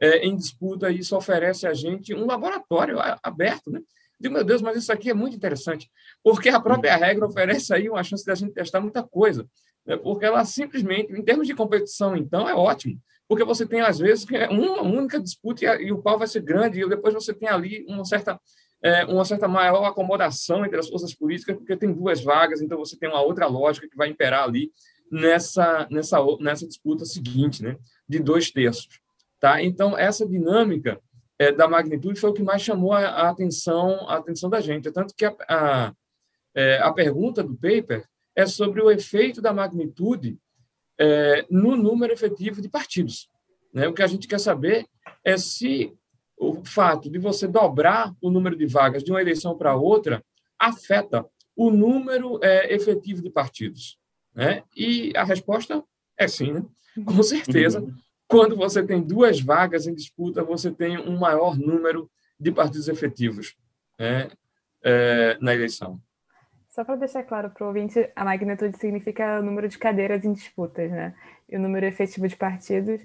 é, 0.00 0.18
em 0.26 0.36
disputa 0.36 0.90
e 0.90 0.98
isso 0.98 1.16
oferece 1.16 1.66
a 1.66 1.72
gente 1.72 2.14
um 2.14 2.26
laboratório 2.26 2.98
aberto. 3.22 3.70
Né? 3.70 3.80
Digo, 4.18 4.34
meu 4.34 4.44
Deus, 4.44 4.62
mas 4.62 4.76
isso 4.76 4.92
aqui 4.92 5.10
é 5.10 5.14
muito 5.14 5.36
interessante, 5.36 5.90
porque 6.22 6.48
a 6.48 6.60
própria 6.60 6.96
regra 6.96 7.26
oferece 7.26 7.74
aí 7.74 7.88
uma 7.88 8.04
chance 8.04 8.24
de 8.24 8.30
a 8.30 8.34
gente 8.34 8.52
testar 8.52 8.80
muita 8.80 9.02
coisa, 9.02 9.46
né? 9.84 9.96
porque 9.96 10.24
ela 10.24 10.44
simplesmente, 10.44 11.12
em 11.12 11.22
termos 11.22 11.46
de 11.46 11.54
competição, 11.54 12.16
então, 12.16 12.48
é 12.48 12.54
ótimo, 12.54 13.00
porque 13.28 13.44
você 13.44 13.66
tem, 13.66 13.80
às 13.80 13.98
vezes, 13.98 14.24
é 14.30 14.48
uma 14.48 14.82
única 14.82 15.20
disputa 15.20 15.64
e, 15.64 15.66
a, 15.66 15.80
e 15.80 15.90
o 15.90 16.02
pau 16.02 16.18
vai 16.18 16.28
ser 16.28 16.42
grande, 16.42 16.80
e 16.80 16.88
depois 16.88 17.14
você 17.14 17.34
tem 17.34 17.48
ali 17.48 17.84
uma 17.88 18.04
certa, 18.04 18.38
é, 18.82 19.04
uma 19.04 19.24
certa 19.24 19.46
maior 19.46 19.84
acomodação 19.84 20.64
entre 20.64 20.78
as 20.78 20.88
forças 20.88 21.14
políticas, 21.14 21.56
porque 21.56 21.76
tem 21.76 21.92
duas 21.92 22.22
vagas, 22.22 22.60
então 22.60 22.78
você 22.78 22.96
tem 22.96 23.08
uma 23.08 23.22
outra 23.22 23.46
lógica 23.46 23.88
que 23.88 23.96
vai 23.96 24.08
imperar 24.08 24.44
ali 24.44 24.72
nessa, 25.10 25.86
nessa, 25.90 26.18
nessa 26.40 26.66
disputa 26.66 27.04
seguinte, 27.04 27.62
né? 27.62 27.76
de 28.08 28.18
dois 28.18 28.50
terços. 28.50 28.88
Tá? 29.38 29.62
Então, 29.62 29.96
essa 29.96 30.26
dinâmica 30.26 31.00
é, 31.38 31.52
da 31.52 31.68
magnitude 31.68 32.18
foi 32.18 32.30
o 32.30 32.34
que 32.34 32.42
mais 32.42 32.62
chamou 32.62 32.92
a, 32.92 33.00
a, 33.00 33.30
atenção 33.30 34.08
a 34.08 34.16
atenção 34.16 34.48
da 34.50 34.60
gente. 34.60 34.90
Tanto 34.90 35.14
que 35.14 35.24
a, 35.24 35.34
a, 35.48 35.92
é, 36.54 36.78
a 36.78 36.92
pergunta 36.92 37.42
do 37.42 37.54
paper 37.54 38.04
é 38.34 38.46
sobre 38.46 38.80
o 38.80 38.90
efeito 38.90 39.40
da 39.42 39.52
magnitude 39.52 40.38
é, 40.98 41.44
no 41.50 41.76
número 41.76 42.12
efetivo 42.12 42.60
de 42.60 42.68
partidos. 42.68 43.28
Né? 43.72 43.88
O 43.88 43.94
que 43.94 44.02
a 44.02 44.06
gente 44.06 44.28
quer 44.28 44.38
saber 44.38 44.86
é 45.24 45.36
se 45.36 45.92
o 46.36 46.64
fato 46.64 47.10
de 47.10 47.18
você 47.18 47.46
dobrar 47.46 48.14
o 48.20 48.30
número 48.30 48.56
de 48.56 48.66
vagas 48.66 49.02
de 49.02 49.10
uma 49.10 49.20
eleição 49.20 49.56
para 49.56 49.76
outra 49.76 50.24
afeta 50.58 51.26
o 51.56 51.70
número 51.70 52.38
é, 52.42 52.74
efetivo 52.74 53.22
de 53.22 53.30
partidos. 53.30 53.98
Né? 54.34 54.62
E 54.76 55.12
a 55.16 55.24
resposta 55.24 55.82
é 56.16 56.26
sim, 56.26 56.52
né? 56.52 56.64
com 57.04 57.22
certeza. 57.22 57.86
Quando 58.26 58.56
você 58.56 58.82
tem 58.82 59.02
duas 59.02 59.40
vagas 59.40 59.86
em 59.86 59.94
disputa, 59.94 60.42
você 60.42 60.70
tem 60.70 60.98
um 60.98 61.18
maior 61.18 61.58
número 61.58 62.10
de 62.40 62.50
partidos 62.50 62.88
efetivos 62.88 63.54
né, 63.98 64.30
é, 64.82 65.36
na 65.40 65.54
eleição. 65.54 66.00
Só 66.68 66.82
para 66.84 66.96
deixar 66.96 67.22
claro 67.24 67.50
para 67.50 67.64
o 67.64 67.68
ouvinte, 67.68 68.10
a 68.16 68.24
magnitude 68.24 68.78
significa 68.78 69.40
o 69.40 69.42
número 69.42 69.68
de 69.68 69.76
cadeiras 69.76 70.24
em 70.24 70.32
disputas, 70.32 70.90
né? 70.90 71.14
E 71.46 71.54
o 71.54 71.60
número 71.60 71.84
efetivo 71.84 72.26
de 72.26 72.34
partidos 72.34 72.98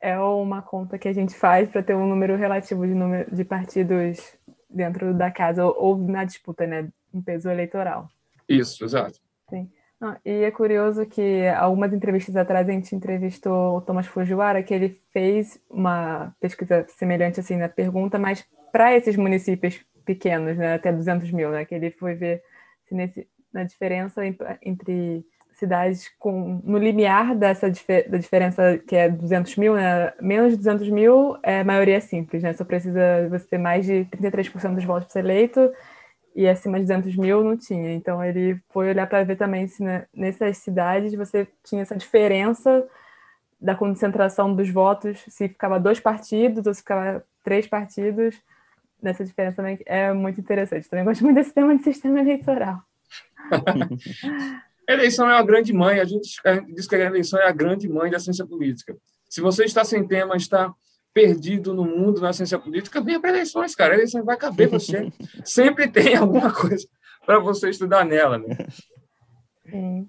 é 0.00 0.18
uma 0.18 0.62
conta 0.62 0.98
que 0.98 1.08
a 1.08 1.12
gente 1.12 1.34
faz 1.34 1.68
para 1.68 1.82
ter 1.82 1.94
um 1.94 2.08
número 2.08 2.36
relativo 2.36 2.86
de, 2.86 2.94
número 2.94 3.34
de 3.34 3.44
partidos 3.44 4.18
dentro 4.68 5.12
da 5.12 5.30
casa 5.30 5.64
ou, 5.64 5.76
ou 5.78 5.98
na 5.98 6.24
disputa, 6.24 6.66
né? 6.66 6.88
Um 7.12 7.22
peso 7.22 7.50
eleitoral. 7.50 8.08
Isso, 8.48 8.84
exato. 8.84 9.18
Sim. 9.48 9.70
Ah, 10.00 10.18
e 10.24 10.44
é 10.44 10.50
curioso 10.50 11.04
que 11.04 11.46
algumas 11.48 11.92
entrevistas 11.92 12.34
atrás 12.34 12.66
a 12.66 12.72
gente 12.72 12.94
entrevistou 12.96 13.76
o 13.76 13.80
Thomas 13.82 14.06
Fujiwara, 14.06 14.62
que 14.62 14.72
ele 14.72 14.98
fez 15.12 15.60
uma 15.68 16.34
pesquisa 16.40 16.86
semelhante 16.88 17.38
assim 17.38 17.56
na 17.56 17.68
pergunta, 17.68 18.18
mas 18.18 18.46
para 18.72 18.96
esses 18.96 19.14
municípios 19.16 19.84
pequenos, 20.06 20.56
né, 20.56 20.74
até 20.74 20.90
200 20.90 21.30
mil, 21.32 21.50
né, 21.50 21.66
que 21.66 21.74
ele 21.74 21.90
foi 21.90 22.14
ver 22.14 22.42
se 22.86 22.94
nesse, 22.94 23.28
na 23.52 23.64
diferença 23.64 24.22
entre 24.62 25.24
cidades 25.60 26.10
com 26.18 26.60
no 26.64 26.78
limiar 26.78 27.36
dessa 27.36 27.70
da 28.08 28.18
diferença 28.18 28.78
que 28.78 28.96
é 28.96 29.08
200 29.08 29.56
mil, 29.56 29.74
né, 29.74 30.12
menos 30.20 30.52
de 30.52 30.56
200 30.56 30.88
mil 30.88 31.36
é 31.42 31.62
maioria 31.62 32.00
simples, 32.00 32.42
né, 32.42 32.52
só 32.52 32.64
precisa 32.64 33.28
você 33.30 33.46
ter 33.46 33.58
mais 33.58 33.86
de 33.86 34.06
33% 34.06 34.74
dos 34.74 34.84
votos 34.84 35.04
para 35.04 35.12
ser 35.12 35.20
eleito 35.20 35.72
e 36.34 36.48
acima 36.48 36.78
de 36.78 36.84
200 36.86 37.16
mil 37.16 37.44
não 37.44 37.56
tinha. 37.56 37.92
Então 37.92 38.24
ele 38.24 38.60
foi 38.70 38.88
olhar 38.88 39.06
para 39.06 39.24
ver 39.24 39.36
também 39.36 39.66
se 39.66 39.82
né, 39.82 40.06
nessas 40.14 40.58
cidades 40.58 41.14
você 41.14 41.46
tinha 41.62 41.82
essa 41.82 41.96
diferença 41.96 42.86
da 43.60 43.74
concentração 43.74 44.54
dos 44.54 44.70
votos, 44.70 45.22
se 45.28 45.48
ficava 45.48 45.78
dois 45.78 46.00
partidos 46.00 46.66
ou 46.66 46.72
se 46.72 46.80
ficava 46.80 47.24
três 47.44 47.66
partidos. 47.66 48.40
Nessa 49.02 49.24
diferença 49.24 49.56
também 49.56 49.78
é 49.86 50.12
muito 50.12 50.40
interessante. 50.40 50.88
Também 50.88 51.04
gosto 51.04 51.24
muito 51.24 51.36
desse 51.36 51.52
tema 51.52 51.76
de 51.76 51.82
sistema 51.82 52.20
eleitoral. 52.20 52.82
a 54.90 54.94
eleição 54.94 55.28
é 55.30 55.34
uma 55.34 55.42
grande 55.42 55.72
mãe. 55.72 56.00
A 56.00 56.04
gente, 56.04 56.40
a 56.44 56.54
gente 56.54 56.74
diz 56.74 56.86
que 56.86 56.96
a 56.96 56.98
eleição 56.98 57.38
é 57.38 57.46
a 57.46 57.52
grande 57.52 57.88
mãe 57.88 58.10
da 58.10 58.18
ciência 58.18 58.46
política. 58.46 58.96
Se 59.28 59.40
você 59.40 59.64
está 59.64 59.84
sem 59.84 60.06
tema, 60.06 60.36
está 60.36 60.72
perdido 61.14 61.72
no 61.74 61.84
mundo, 61.84 62.20
na 62.20 62.32
ciência 62.32 62.58
política, 62.58 63.00
venha 63.00 63.20
para 63.20 63.30
eleições, 63.30 63.74
cara. 63.74 63.92
A 63.92 63.96
eleição 63.96 64.24
vai 64.24 64.36
caber 64.36 64.68
você. 64.68 65.12
Sempre 65.44 65.88
tem 65.88 66.16
alguma 66.16 66.52
coisa 66.52 66.86
para 67.24 67.38
você 67.38 67.70
estudar 67.70 68.04
nela, 68.04 68.38
né? 68.38 68.56
Sim. 69.68 70.08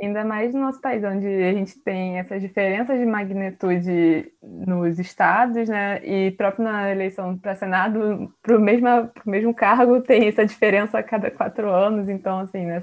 Ainda 0.00 0.24
mais 0.24 0.54
no 0.54 0.60
nosso 0.60 0.80
país, 0.80 1.04
onde 1.04 1.26
a 1.26 1.52
gente 1.52 1.78
tem 1.80 2.18
essas 2.18 2.40
diferenças 2.40 2.98
de 2.98 3.04
magnitude 3.04 4.32
nos 4.42 4.98
estados, 4.98 5.68
né? 5.68 6.00
E 6.04 6.30
próprio 6.30 6.64
na 6.64 6.90
eleição 6.90 7.36
para 7.36 7.54
Senado, 7.54 8.32
para 8.42 8.56
o 8.56 8.60
mesmo, 8.60 8.86
mesmo 9.26 9.54
cargo, 9.54 10.00
tem 10.00 10.28
essa 10.28 10.46
diferença 10.46 10.98
a 10.98 11.02
cada 11.02 11.30
quatro 11.30 11.70
anos. 11.70 12.08
Então, 12.08 12.38
assim, 12.40 12.64
né? 12.64 12.82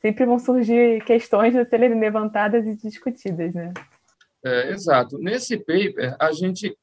Sempre 0.00 0.24
vão 0.24 0.38
surgir 0.38 1.02
questões 1.04 1.56
a 1.56 1.64
serem 1.64 1.98
levantadas 1.98 2.64
e 2.66 2.76
discutidas, 2.76 3.52
né? 3.52 3.72
É, 4.44 4.70
exato. 4.70 5.18
Nesse 5.18 5.56
paper, 5.56 6.16
a 6.20 6.30
gente 6.30 6.76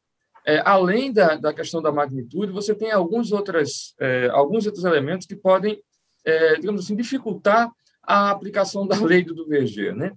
é, 0.46 0.62
além 0.66 1.14
da, 1.14 1.36
da 1.36 1.54
questão 1.54 1.82
da 1.82 1.92
magnitude, 1.92 2.52
você 2.52 2.74
tem 2.74 2.92
alguns, 2.92 3.32
outras, 3.32 3.94
é, 4.00 4.28
alguns 4.32 4.66
outros 4.66 4.84
elementos 4.84 5.28
que 5.28 5.36
podem, 5.36 5.80
é, 6.26 6.56
digamos 6.56 6.84
assim, 6.84 6.96
dificultar 6.96 7.72
a 8.12 8.30
aplicação 8.30 8.86
da 8.86 9.00
lei 9.00 9.24
do 9.24 9.46
VG, 9.48 9.94
né? 9.94 10.12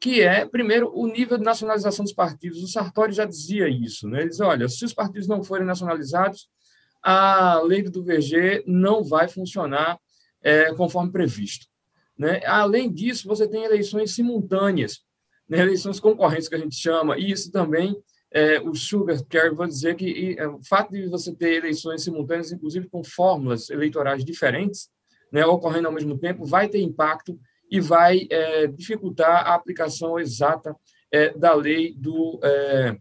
que 0.00 0.20
é, 0.20 0.44
primeiro, 0.44 0.92
o 0.94 1.06
nível 1.06 1.38
de 1.38 1.44
nacionalização 1.44 2.04
dos 2.04 2.12
partidos. 2.12 2.62
O 2.62 2.68
Sartori 2.68 3.12
já 3.12 3.24
dizia 3.24 3.68
isso. 3.68 4.08
Né? 4.08 4.20
Ele 4.20 4.28
diz, 4.28 4.40
olha, 4.40 4.68
se 4.68 4.84
os 4.84 4.94
partidos 4.94 5.26
não 5.26 5.42
forem 5.42 5.66
nacionalizados, 5.66 6.48
a 7.02 7.60
lei 7.62 7.82
do 7.82 8.04
VG 8.04 8.64
não 8.66 9.02
vai 9.02 9.28
funcionar 9.28 9.98
é, 10.42 10.72
conforme 10.74 11.10
previsto. 11.10 11.66
Né? 12.16 12.40
Além 12.44 12.92
disso, 12.92 13.26
você 13.26 13.48
tem 13.48 13.64
eleições 13.64 14.14
simultâneas, 14.14 15.00
né? 15.48 15.58
eleições 15.60 15.98
concorrentes, 15.98 16.48
que 16.48 16.54
a 16.54 16.58
gente 16.58 16.76
chama, 16.76 17.18
e 17.18 17.30
isso 17.30 17.50
também 17.50 17.96
é, 18.30 18.60
o 18.60 18.72
Kerry 19.28 19.54
vou 19.54 19.66
dizer 19.66 19.96
que 19.96 20.06
e, 20.06 20.38
é, 20.38 20.46
o 20.46 20.60
fato 20.62 20.92
de 20.92 21.08
você 21.08 21.34
ter 21.34 21.54
eleições 21.54 22.04
simultâneas, 22.04 22.52
inclusive 22.52 22.88
com 22.88 23.02
fórmulas 23.02 23.70
eleitorais 23.70 24.24
diferentes, 24.24 24.90
né, 25.32 25.44
ocorrendo 25.44 25.88
ao 25.88 25.94
mesmo 25.94 26.18
tempo, 26.18 26.44
vai 26.44 26.68
ter 26.68 26.80
impacto 26.80 27.38
e 27.70 27.80
vai 27.80 28.26
é, 28.30 28.66
dificultar 28.66 29.46
a 29.46 29.54
aplicação 29.54 30.18
exata 30.18 30.74
é, 31.12 31.30
da 31.36 31.54
lei 31.54 31.94
do 31.94 32.40
é, 32.42 32.96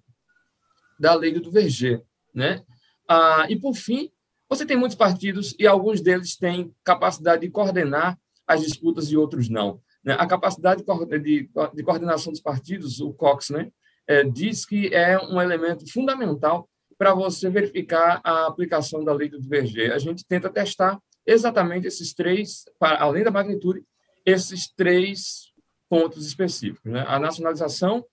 da 0.99 1.13
lei 1.13 1.32
do 1.34 1.51
Verger, 1.51 2.01
né? 2.34 2.63
Ah, 3.07 3.45
e 3.49 3.55
por 3.55 3.75
fim, 3.75 4.11
você 4.49 4.65
tem 4.65 4.75
muitos 4.75 4.97
partidos 4.97 5.55
e 5.59 5.67
alguns 5.67 6.01
deles 6.01 6.36
têm 6.36 6.73
capacidade 6.84 7.41
de 7.41 7.51
coordenar 7.51 8.17
as 8.47 8.61
disputas 8.61 9.11
e 9.11 9.17
outros 9.17 9.49
não. 9.49 9.82
Né? 10.03 10.15
A 10.17 10.25
capacidade 10.25 10.84
de, 11.21 11.49
de 11.73 11.84
coordenação 11.84 12.32
dos 12.32 12.41
partidos, 12.41 12.99
o 12.99 13.13
Cox, 13.13 13.49
né, 13.49 13.69
é, 14.07 14.23
diz 14.23 14.65
que 14.65 14.93
é 14.93 15.19
um 15.19 15.41
elemento 15.41 15.89
fundamental 15.91 16.69
para 16.97 17.13
você 17.13 17.49
verificar 17.49 18.21
a 18.23 18.47
aplicação 18.47 19.03
da 19.03 19.13
lei 19.13 19.30
do 19.30 19.41
Verger. 19.41 19.91
A 19.91 19.99
gente 19.99 20.25
tenta 20.25 20.49
testar 20.49 20.97
exatamente 21.28 21.86
esses 21.86 22.13
três, 22.13 22.63
para, 22.80 23.01
além 23.01 23.23
da 23.23 23.30
magnitude, 23.30 23.84
esses 24.25 24.73
três 24.73 25.53
pontos 25.89 26.25
específicos. 26.25 26.91
Né? 26.91 27.03
A 27.05 27.19
nacionalização, 27.19 28.05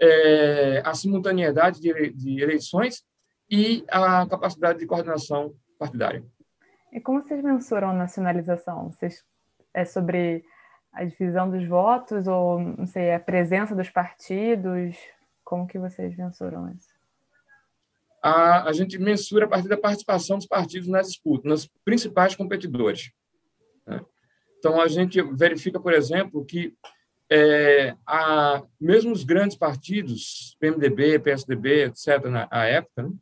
é, 0.00 0.82
a 0.84 0.92
simultaneidade 0.94 1.80
de, 1.80 2.10
de 2.10 2.42
eleições 2.42 3.04
e 3.50 3.84
a 3.88 4.26
capacidade 4.26 4.80
de 4.80 4.86
coordenação 4.86 5.54
partidária. 5.78 6.24
E 6.92 7.00
como 7.00 7.22
vocês 7.22 7.42
mensuram 7.42 7.90
a 7.90 7.94
nacionalização? 7.94 8.90
Vocês, 8.90 9.24
é 9.72 9.84
sobre 9.84 10.44
a 10.92 11.04
divisão 11.04 11.50
dos 11.50 11.66
votos 11.66 12.26
ou, 12.26 12.58
não 12.58 12.86
sei, 12.86 13.12
a 13.14 13.20
presença 13.20 13.74
dos 13.74 13.90
partidos? 13.90 14.96
Como 15.44 15.66
que 15.66 15.78
vocês 15.78 16.16
mensuram 16.16 16.70
isso? 16.70 16.97
A, 18.28 18.68
a 18.68 18.72
gente 18.72 18.98
mensura 18.98 19.46
a 19.46 19.48
partir 19.48 19.68
da 19.68 19.76
participação 19.76 20.36
dos 20.36 20.46
partidos 20.46 20.88
nas 20.88 21.08
disputas, 21.08 21.44
nos 21.44 21.70
principais 21.84 22.34
competidores. 22.36 23.10
Né? 23.86 24.00
Então, 24.58 24.80
a 24.80 24.88
gente 24.88 25.22
verifica, 25.34 25.80
por 25.80 25.92
exemplo, 25.92 26.44
que 26.44 26.74
é, 27.30 27.94
a, 28.06 28.62
mesmo 28.80 29.12
os 29.12 29.24
grandes 29.24 29.56
partidos, 29.56 30.56
PMDB, 30.60 31.18
PSDB, 31.18 31.84
etc., 31.84 32.24
na 32.24 32.66
época, 32.66 33.02
né, 33.04 33.12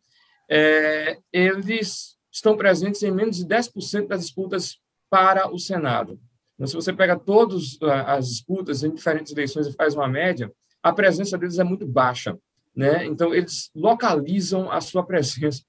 é, 0.48 1.18
eles 1.32 2.16
estão 2.30 2.56
presentes 2.56 3.02
em 3.02 3.10
menos 3.10 3.36
de 3.36 3.46
10% 3.46 4.06
das 4.06 4.22
disputas 4.22 4.78
para 5.10 5.52
o 5.52 5.58
Senado. 5.58 6.20
Então, 6.54 6.66
se 6.66 6.74
você 6.74 6.92
pega 6.92 7.18
todas 7.18 7.78
as 8.06 8.28
disputas 8.28 8.82
em 8.82 8.92
diferentes 8.92 9.32
eleições 9.32 9.66
e 9.66 9.72
faz 9.72 9.94
uma 9.94 10.08
média, 10.08 10.50
a 10.82 10.92
presença 10.92 11.36
deles 11.36 11.58
é 11.58 11.64
muito 11.64 11.86
baixa. 11.86 12.36
Né? 12.76 13.06
Então, 13.06 13.34
eles 13.34 13.70
localizam 13.74 14.70
a 14.70 14.80
sua 14.80 15.04
presença. 15.04 15.62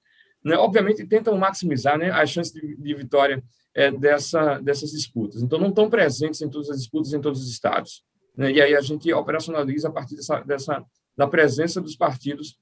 Né? 0.44 0.56
Obviamente, 0.56 1.06
tentam 1.06 1.36
maximizar 1.38 1.98
né, 1.98 2.10
a 2.10 2.26
chance 2.26 2.52
de, 2.52 2.76
de 2.76 2.94
vitória 2.94 3.42
é, 3.74 3.90
dessa, 3.90 4.58
dessas 4.58 4.90
disputas. 4.90 5.42
Então, 5.42 5.58
não 5.58 5.70
estão 5.70 5.88
presentes 5.88 6.42
em 6.42 6.50
todas 6.50 6.68
as 6.68 6.78
disputas 6.78 7.12
em 7.12 7.20
todos 7.20 7.42
os 7.42 7.50
estados. 7.50 8.04
Né? 8.36 8.52
E 8.52 8.60
aí 8.60 8.76
a 8.76 8.80
gente 8.80 9.12
operacionaliza 9.12 9.88
a 9.88 9.92
partir 9.92 10.16
dessa, 10.16 10.40
dessa 10.40 10.84
da 11.16 11.26
presença 11.26 11.80
dos 11.80 11.96
partidos 11.96 12.56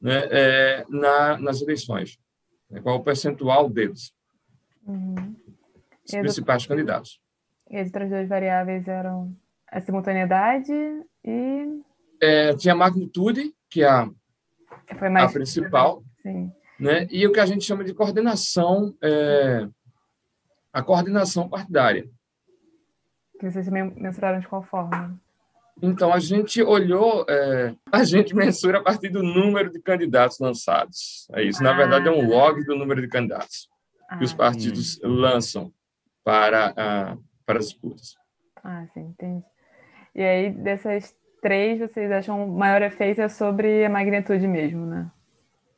né, 0.00 0.22
é, 0.30 0.86
na, 0.88 1.36
nas 1.38 1.60
eleições. 1.60 2.18
Né? 2.70 2.80
Qual 2.80 2.96
o 2.96 3.02
percentual 3.02 3.68
deles? 3.68 4.12
Uhum. 4.86 5.36
Os 6.04 6.12
principais 6.12 6.62
do... 6.62 6.68
candidatos. 6.68 7.20
E 7.68 7.76
as 7.76 7.88
outras 7.88 8.08
duas 8.08 8.28
variáveis 8.28 8.88
eram 8.88 9.36
a 9.66 9.80
simultaneidade 9.80 10.72
e. 11.24 11.82
É, 12.20 12.54
tinha 12.54 12.72
a 12.72 12.76
magnitude, 12.76 13.54
que 13.70 13.82
é 13.82 13.88
a, 13.88 14.08
Foi 14.98 15.08
mais 15.08 15.30
a 15.30 15.32
principal. 15.32 16.02
Sim. 16.22 16.52
Né? 16.78 17.06
E 17.10 17.26
o 17.26 17.32
que 17.32 17.40
a 17.40 17.46
gente 17.46 17.64
chama 17.64 17.84
de 17.84 17.92
coordenação, 17.92 18.94
é, 19.02 19.68
a 20.72 20.82
coordenação 20.82 21.48
partidária. 21.48 22.08
Que 23.40 23.50
vocês 23.50 23.68
mensuraram 23.68 24.40
de 24.40 24.48
qual 24.48 24.62
forma? 24.62 25.20
Então, 25.80 26.12
a 26.12 26.18
gente 26.18 26.60
olhou, 26.60 27.24
é, 27.28 27.74
a 27.92 28.02
gente 28.02 28.34
mensura 28.34 28.78
a 28.78 28.82
partir 28.82 29.10
do 29.10 29.22
número 29.22 29.70
de 29.70 29.80
candidatos 29.80 30.38
lançados. 30.40 31.28
É 31.32 31.42
isso. 31.42 31.62
Na 31.62 31.72
verdade, 31.72 32.08
é 32.08 32.10
um 32.10 32.24
ah. 32.24 32.28
log 32.28 32.64
do 32.64 32.76
número 32.76 33.00
de 33.00 33.08
candidatos 33.08 33.68
ah, 34.08 34.18
que 34.18 34.24
os 34.24 34.32
ah. 34.32 34.36
partidos 34.36 34.94
sim. 34.94 35.00
lançam 35.04 35.72
para, 36.24 36.74
a, 36.76 37.16
para 37.46 37.58
as 37.58 37.66
disputas. 37.66 38.16
Ah, 38.62 38.86
sim, 38.92 39.00
entendi. 39.00 39.44
E 40.14 40.22
aí, 40.22 40.50
dessas 40.50 41.14
três, 41.40 41.78
vocês 41.78 42.10
acham 42.10 42.44
o 42.44 42.58
maior 42.58 42.82
efeito 42.82 43.20
é 43.20 43.28
sobre 43.28 43.84
a 43.84 43.88
magnitude 43.88 44.46
mesmo, 44.46 44.86
né? 44.86 45.10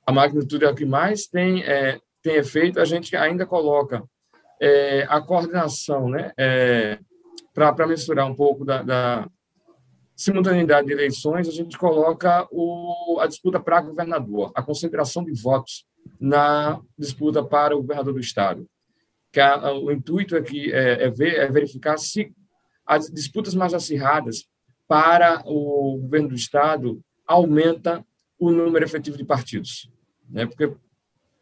A 0.06 0.12
magnitude 0.12 0.64
é 0.64 0.68
o 0.70 0.74
que 0.74 0.84
mais 0.84 1.26
tem, 1.26 1.62
é, 1.62 1.98
tem 2.22 2.36
efeito. 2.36 2.80
A 2.80 2.84
gente 2.84 3.16
ainda 3.16 3.46
coloca 3.46 4.02
é, 4.60 5.06
a 5.08 5.20
coordenação, 5.20 6.08
né? 6.08 6.32
É, 6.36 6.98
para 7.54 7.86
mensurar 7.86 8.26
um 8.26 8.34
pouco 8.34 8.64
da, 8.64 8.82
da 8.82 9.28
simultaneidade 10.16 10.86
de 10.86 10.92
eleições, 10.92 11.48
a 11.48 11.52
gente 11.52 11.78
coloca 11.78 12.46
o, 12.50 13.18
a 13.20 13.26
disputa 13.26 13.58
para 13.58 13.80
governador, 13.80 14.52
a 14.54 14.62
concentração 14.62 15.24
de 15.24 15.32
votos 15.32 15.86
na 16.20 16.80
disputa 16.98 17.42
para 17.42 17.74
o 17.74 17.80
governador 17.80 18.14
do 18.14 18.20
estado. 18.20 18.66
Que 19.32 19.40
a, 19.40 19.72
o 19.72 19.90
intuito 19.90 20.36
aqui 20.36 20.72
é, 20.72 21.04
é, 21.04 21.10
ver, 21.10 21.36
é 21.36 21.50
verificar 21.50 21.96
se 21.98 22.32
as 22.84 23.06
disputas 23.06 23.54
mais 23.54 23.72
acirradas 23.72 24.44
para 24.90 25.40
o 25.46 25.98
governo 26.02 26.30
do 26.30 26.34
estado 26.34 27.00
aumenta 27.24 28.04
o 28.40 28.50
número 28.50 28.84
efetivo 28.84 29.16
de 29.16 29.24
partidos, 29.24 29.88
né? 30.28 30.46
Porque 30.46 30.74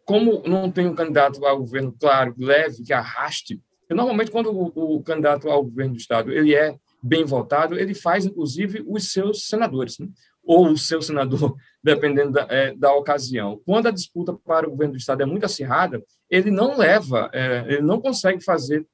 como 0.05 0.43
não 0.47 0.71
tem 0.71 0.87
um 0.87 0.95
candidato 0.95 1.43
ao 1.47 1.61
governo 1.61 1.95
claro, 1.99 2.35
leve, 2.37 2.83
que 2.83 2.93
arraste, 2.93 3.59
normalmente 3.89 4.31
quando 4.31 4.51
o, 4.51 4.97
o 4.97 5.03
candidato 5.03 5.49
ao 5.49 5.65
governo 5.65 5.95
do 5.95 5.99
estado 5.99 6.31
ele 6.31 6.55
é 6.55 6.77
bem 7.03 7.25
votado, 7.25 7.79
ele 7.79 7.95
faz, 7.95 8.27
inclusive, 8.27 8.85
os 8.87 9.13
seus 9.13 9.47
senadores, 9.47 9.99
né? 9.99 10.09
ou 10.45 10.69
o 10.69 10.77
seu 10.77 11.01
senador, 11.01 11.57
dependendo 11.83 12.33
da, 12.33 12.47
é, 12.51 12.75
da, 12.75 12.93
ocasião. 12.93 13.63
Quando 13.65 13.87
a 13.87 13.93
disputa 13.93 14.35
para 14.45 14.67
o 14.67 14.73
governo 14.73 14.93
do 14.93 14.99
Estado 14.99 15.23
é 15.23 15.27
muito 15.27 15.47
acirrada, 15.47 16.05
ele 16.29 16.51
não 16.51 16.77
leva, 16.77 17.31
é, 17.33 17.65
ele 17.67 17.83
não 17.83 17.99
consegue 17.99 18.45
fazer 18.45 18.87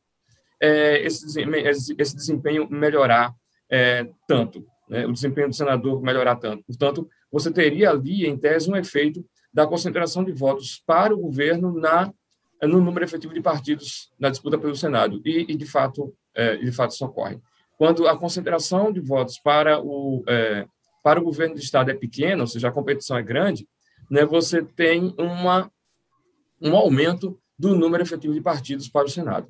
é, 0.60 1.04
esse, 1.04 1.26
esse, 1.98 2.14
desempenho 2.14 2.68
melhorar 2.70 3.34
é, 3.70 4.08
tanto, 4.26 4.66
né? 4.88 5.06
o 5.06 5.12
desempenho 5.12 5.48
do 5.48 5.54
senador 5.54 6.02
melhorar 6.02 6.36
tanto. 6.36 6.64
Portanto, 6.64 7.08
você 7.30 7.50
teria 7.50 7.90
ali, 7.90 8.26
em 8.26 8.36
tese, 8.36 8.70
um 8.70 8.76
efeito 8.76 9.24
da 9.52 9.66
concentração 9.66 10.24
de 10.24 10.32
votos 10.32 10.82
para 10.86 11.14
o 11.14 11.18
governo 11.18 11.72
na 11.72 12.12
no 12.62 12.80
número 12.80 13.04
efetivo 13.04 13.34
de 13.34 13.40
partidos 13.40 14.10
na 14.18 14.30
disputa 14.30 14.58
pelo 14.58 14.74
Senado. 14.74 15.20
E, 15.24 15.52
e 15.52 15.56
de 15.56 15.66
fato, 15.66 16.14
é, 16.34 16.56
de 16.56 16.72
fato 16.72 16.92
isso 16.92 17.04
ocorre. 17.04 17.38
Quando 17.76 18.06
a 18.06 18.16
concentração 18.16 18.92
de 18.92 19.00
votos 19.00 19.38
para 19.38 19.80
o, 19.80 20.24
é, 20.28 20.66
para 21.02 21.20
o 21.20 21.24
governo 21.24 21.54
do 21.54 21.60
Estado 21.60 21.90
é 21.90 21.94
pequena, 21.94 22.42
ou 22.42 22.46
seja, 22.46 22.68
a 22.68 22.72
competição 22.72 23.16
é 23.16 23.22
grande, 23.22 23.68
né, 24.10 24.24
você 24.24 24.62
tem 24.62 25.14
uma, 25.18 25.70
um 26.60 26.74
aumento 26.76 27.38
do 27.58 27.74
número 27.74 28.02
efetivo 28.02 28.34
de 28.34 28.40
partidos 28.40 28.88
para 28.88 29.06
o 29.06 29.10
Senado. 29.10 29.48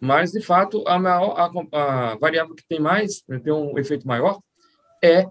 Mas, 0.00 0.32
de 0.32 0.40
fato, 0.40 0.84
a, 0.86 0.98
maior, 0.98 1.34
a, 1.72 2.10
a 2.12 2.16
variável 2.16 2.54
que 2.54 2.66
tem 2.68 2.78
mais, 2.78 3.22
né, 3.28 3.38
tem 3.38 3.52
um 3.52 3.78
efeito 3.78 4.06
maior, 4.06 4.38
é. 5.02 5.26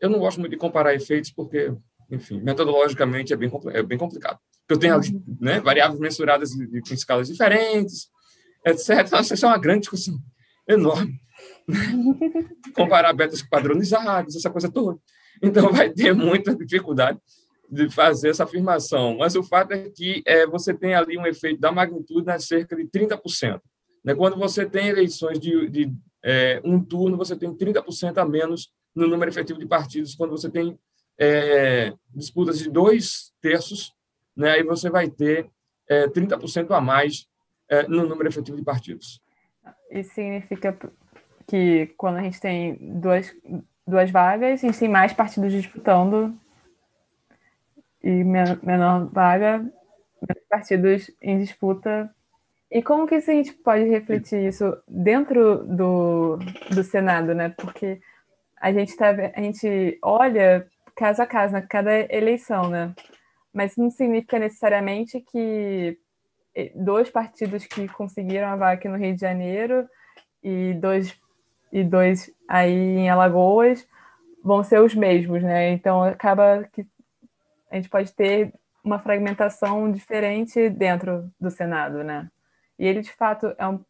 Eu 0.00 0.10
não 0.10 0.18
gosto 0.18 0.38
muito 0.38 0.52
de 0.52 0.58
comparar 0.58 0.94
efeitos, 0.94 1.30
porque, 1.30 1.72
enfim, 2.10 2.40
metodologicamente 2.40 3.32
é 3.32 3.36
bem, 3.36 3.50
é 3.72 3.82
bem 3.82 3.96
complicado. 3.96 4.38
Eu 4.68 4.78
tenho 4.78 4.94
ali, 4.94 5.22
né, 5.40 5.60
variáveis 5.60 6.00
mensuradas 6.00 6.50
com 6.54 6.94
escalas 6.94 7.28
diferentes, 7.28 8.08
etc. 8.64 9.10
Nossa, 9.10 9.34
isso 9.34 9.46
é 9.46 9.48
uma 9.48 9.58
grande 9.58 9.80
discussão 9.80 10.18
enorme. 10.68 11.20
comparar 12.74 13.12
betas 13.12 13.42
padronizados, 13.42 14.36
essa 14.36 14.50
coisa 14.50 14.70
toda. 14.70 14.98
Então, 15.42 15.72
vai 15.72 15.90
ter 15.90 16.14
muita 16.14 16.54
dificuldade 16.54 17.18
de 17.70 17.90
fazer 17.90 18.30
essa 18.30 18.44
afirmação. 18.44 19.18
Mas 19.18 19.34
o 19.34 19.42
fato 19.42 19.72
é 19.72 19.90
que 19.90 20.22
é, 20.26 20.46
você 20.46 20.72
tem 20.72 20.94
ali 20.94 21.18
um 21.18 21.26
efeito 21.26 21.60
da 21.60 21.72
magnitude 21.72 22.24
de 22.24 22.40
cerca 22.40 22.76
de 22.76 22.84
30%. 22.84 23.60
Né? 24.04 24.14
Quando 24.14 24.36
você 24.36 24.66
tem 24.66 24.88
eleições 24.88 25.40
de, 25.40 25.68
de 25.68 25.92
é, 26.22 26.60
um 26.64 26.82
turno, 26.82 27.16
você 27.16 27.36
tem 27.36 27.52
30% 27.52 28.18
a 28.18 28.24
menos 28.24 28.72
no 28.94 29.08
número 29.08 29.30
efetivo 29.30 29.58
de 29.58 29.66
partidos. 29.66 30.14
Quando 30.14 30.30
você 30.30 30.50
tem 30.50 30.78
é, 31.18 31.92
disputas 32.14 32.58
de 32.58 32.70
dois 32.70 33.32
terços, 33.40 33.92
né? 34.36 34.52
aí 34.52 34.62
você 34.62 34.90
vai 34.90 35.08
ter 35.08 35.48
é, 35.88 36.06
30% 36.08 36.70
a 36.70 36.80
mais 36.80 37.26
é, 37.68 37.88
no 37.88 38.06
número 38.06 38.28
efetivo 38.28 38.56
de 38.56 38.64
partidos. 38.64 39.22
Isso 39.90 40.14
significa 40.14 40.76
que 41.46 41.92
quando 41.96 42.16
a 42.16 42.22
gente 42.22 42.40
tem 42.40 42.76
duas, 43.00 43.34
duas 43.86 44.10
vagas, 44.10 44.62
a 44.62 44.66
gente 44.66 44.78
tem 44.78 44.88
mais 44.88 45.12
partidos 45.12 45.52
disputando 45.52 46.38
e 48.02 48.22
menor 48.22 49.06
vaga, 49.10 49.58
menos 49.58 50.44
partidos 50.48 51.10
em 51.22 51.38
disputa. 51.38 52.13
E 52.74 52.82
como 52.82 53.06
que 53.06 53.14
a 53.14 53.20
gente 53.20 53.52
pode 53.52 53.84
refletir 53.84 54.48
isso 54.48 54.76
dentro 54.88 55.64
do, 55.64 56.38
do 56.74 56.82
Senado, 56.82 57.32
né? 57.32 57.50
Porque 57.50 58.00
a 58.60 58.72
gente, 58.72 58.96
tá, 58.96 59.10
a 59.10 59.40
gente 59.40 59.96
olha 60.02 60.66
caso 60.96 61.22
a 61.22 61.26
caso, 61.26 61.52
na 61.52 61.60
né? 61.60 61.66
cada 61.70 62.12
eleição, 62.12 62.68
né? 62.68 62.92
Mas 63.52 63.76
não 63.76 63.90
significa 63.90 64.40
necessariamente 64.40 65.20
que 65.20 65.96
dois 66.74 67.08
partidos 67.08 67.64
que 67.64 67.86
conseguiram 67.86 68.48
a 68.48 68.56
vaga 68.56 68.72
aqui 68.72 68.88
no 68.88 68.98
Rio 68.98 69.14
de 69.14 69.20
Janeiro 69.20 69.88
e 70.42 70.74
dois 70.74 71.16
e 71.72 71.84
dois 71.84 72.32
aí 72.48 72.72
em 72.72 73.08
Alagoas 73.08 73.86
vão 74.42 74.64
ser 74.64 74.80
os 74.80 74.96
mesmos, 74.96 75.44
né? 75.44 75.70
Então 75.70 76.02
acaba 76.02 76.68
que 76.72 76.84
a 77.70 77.76
gente 77.76 77.88
pode 77.88 78.12
ter 78.12 78.52
uma 78.82 78.98
fragmentação 78.98 79.92
diferente 79.92 80.68
dentro 80.68 81.30
do 81.40 81.52
Senado, 81.52 82.02
né? 82.02 82.28
E 82.78 82.86
ele 82.86 83.00
de 83.00 83.12
fato 83.12 83.54
é 83.58 83.66
um 83.66 83.84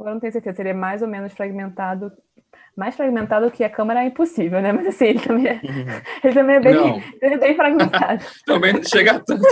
Agora 0.00 0.14
não 0.14 0.20
tenho 0.20 0.32
certeza, 0.32 0.56
seria 0.56 0.72
mais 0.72 1.02
ou 1.02 1.08
menos 1.08 1.34
fragmentado. 1.34 2.10
Mais 2.74 2.96
fragmentado 2.96 3.50
que 3.50 3.62
a 3.62 3.68
Câmara 3.68 4.02
é 4.02 4.06
impossível, 4.06 4.62
né? 4.62 4.72
Mas 4.72 4.86
assim, 4.86 5.04
ele 5.04 5.20
também 5.20 5.46
é, 5.46 5.60
ele 6.24 6.34
também 6.34 6.56
é, 6.56 6.60
bem, 6.60 7.04
ele 7.20 7.34
é 7.34 7.38
bem 7.38 7.54
fragmentado. 7.54 8.24
também 8.46 8.72
não 8.72 8.82
chega 8.82 9.16
a 9.16 9.20
tanto. 9.20 9.46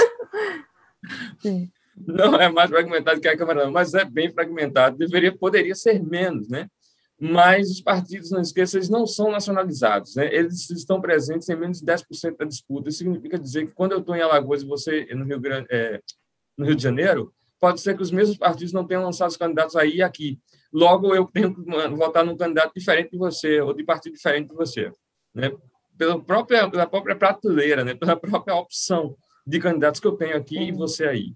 Sim. 1.41 1.70
Não 1.95 2.36
é 2.36 2.49
mais 2.49 2.70
fragmentado 2.70 3.20
que 3.20 3.28
a 3.28 3.36
Câmara, 3.36 3.66
não, 3.66 3.72
mas 3.72 3.93
é 3.93 4.07
bem 4.07 4.32
fragmentado. 4.32 4.97
Deveria, 4.97 5.36
poderia 5.36 5.74
ser 5.74 6.03
menos, 6.03 6.49
né? 6.49 6.66
Mas 7.20 7.68
os 7.70 7.82
partidos, 7.82 8.30
não 8.30 8.41
esqueça, 8.41 8.78
eles 8.78 8.89
não 8.89 9.07
são 9.07 9.30
nacionalizados, 9.30 10.14
né? 10.14 10.32
Eles 10.32 10.70
estão 10.70 10.99
presentes 10.99 11.49
em 11.49 11.57
menos 11.57 11.80
de 11.80 11.84
10% 11.84 12.36
da 12.39 12.47
disputa. 12.47 12.89
Isso 12.89 12.99
significa 12.99 13.39
dizer 13.39 13.66
que 13.66 13.72
quando 13.72 13.93
eu 13.93 13.99
estou 13.99 14.16
em 14.16 14.22
Alagoas 14.22 14.62
e 14.62 14.66
você 14.66 15.05
no 15.14 15.24
Rio, 15.24 15.41
Grande, 15.41 15.66
é, 15.70 16.01
no 16.57 16.64
Rio 16.64 16.76
de 16.76 16.82
Janeiro, 16.82 17.34
pode 17.61 17.81
ser 17.81 17.97
que 17.97 18.03
os 18.03 18.11
mesmos 18.11 18.37
partidos 18.37 18.73
não 18.73 18.87
tenham 18.87 19.05
lançado 19.05 19.29
os 19.29 19.37
candidatos 19.37 19.77
aí 19.77 19.97
e 19.97 20.03
aqui. 20.03 20.39
Logo, 20.73 21.15
eu 21.15 21.27
tenho 21.27 21.55
que 21.55 21.63
votar 21.97 22.25
num 22.25 22.37
candidato 22.37 22.73
diferente 22.75 23.11
de 23.13 23.19
você, 23.19 23.61
ou 23.61 23.73
de 23.73 23.85
partido 23.85 24.15
diferente 24.15 24.49
de 24.49 24.55
você. 24.55 24.93
Né? 25.35 25.51
Pela, 25.97 26.23
própria, 26.23 26.71
pela 26.71 26.87
própria 26.87 27.17
prateleira, 27.17 27.85
né? 27.85 27.95
pela 27.95 28.17
própria 28.17 28.55
opção 28.55 29.17
de 29.47 29.59
candidatos 29.59 30.01
que 30.01 30.07
eu 30.07 30.17
tenho 30.17 30.37
aqui 30.37 30.59
e 30.59 30.73
você 30.73 31.07
aí. 31.07 31.33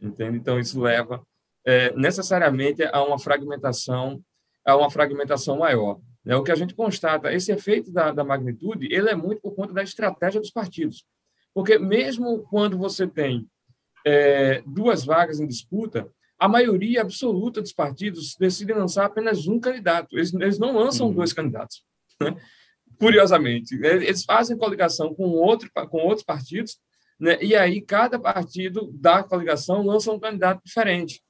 Entende? 0.00 0.36
Então, 0.36 0.58
isso 0.58 0.80
leva 0.80 1.22
é, 1.64 1.92
necessariamente 1.96 2.82
a 2.84 3.02
uma 3.02 3.18
fragmentação, 3.18 4.22
a 4.64 4.76
uma 4.76 4.90
fragmentação 4.90 5.58
maior. 5.58 5.98
Né? 6.24 6.36
O 6.36 6.44
que 6.44 6.52
a 6.52 6.54
gente 6.54 6.74
constata, 6.74 7.32
esse 7.32 7.50
efeito 7.50 7.90
da, 7.90 8.12
da 8.12 8.22
magnitude, 8.22 8.92
ele 8.92 9.08
é 9.08 9.14
muito 9.14 9.40
por 9.40 9.54
conta 9.54 9.72
da 9.72 9.82
estratégia 9.82 10.40
dos 10.40 10.50
partidos. 10.50 11.04
Porque 11.54 11.78
mesmo 11.78 12.46
quando 12.50 12.76
você 12.76 13.06
tem 13.06 13.48
é, 14.08 14.62
duas 14.66 15.04
vagas 15.04 15.38
em 15.38 15.46
disputa, 15.46 16.10
a 16.38 16.48
maioria 16.48 17.02
absoluta 17.02 17.60
dos 17.60 17.72
partidos 17.72 18.34
decidem 18.38 18.74
lançar 18.74 19.04
apenas 19.04 19.46
um 19.46 19.60
candidato. 19.60 20.16
Eles, 20.16 20.32
eles 20.32 20.58
não 20.58 20.72
lançam 20.72 21.08
uhum. 21.08 21.14
dois 21.14 21.32
candidatos. 21.32 21.84
Né? 22.20 22.34
Curiosamente, 22.98 23.74
eles 23.74 24.24
fazem 24.24 24.56
coligação 24.56 25.14
com, 25.14 25.24
outro, 25.24 25.70
com 25.90 25.98
outros 25.98 26.24
partidos, 26.24 26.78
né? 27.20 27.38
e 27.42 27.54
aí 27.54 27.82
cada 27.82 28.18
partido 28.18 28.90
da 28.94 29.22
coligação 29.22 29.84
lança 29.84 30.10
um 30.10 30.18
candidato 30.18 30.62
diferente. 30.64 31.22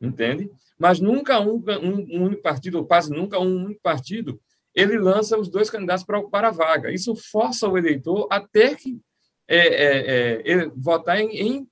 Entende? 0.00 0.50
Mas 0.78 1.00
nunca 1.00 1.40
um, 1.40 1.56
um, 1.56 2.18
um 2.18 2.24
único 2.24 2.42
partido, 2.42 2.78
ou 2.78 2.86
quase 2.86 3.10
nunca 3.10 3.38
um 3.38 3.64
único 3.64 3.80
partido, 3.80 4.40
ele 4.74 4.98
lança 4.98 5.38
os 5.38 5.48
dois 5.48 5.70
candidatos 5.70 6.04
para 6.04 6.18
ocupar 6.18 6.44
a 6.44 6.50
vaga. 6.50 6.92
Isso 6.92 7.14
força 7.14 7.68
o 7.68 7.78
eleitor 7.78 8.26
a 8.30 8.40
ter 8.40 8.76
que 8.76 9.00
é, 9.48 9.58
é, 9.58 10.52
é, 10.52 10.68
votar 10.76 11.18
em, 11.18 11.30
em 11.30 11.68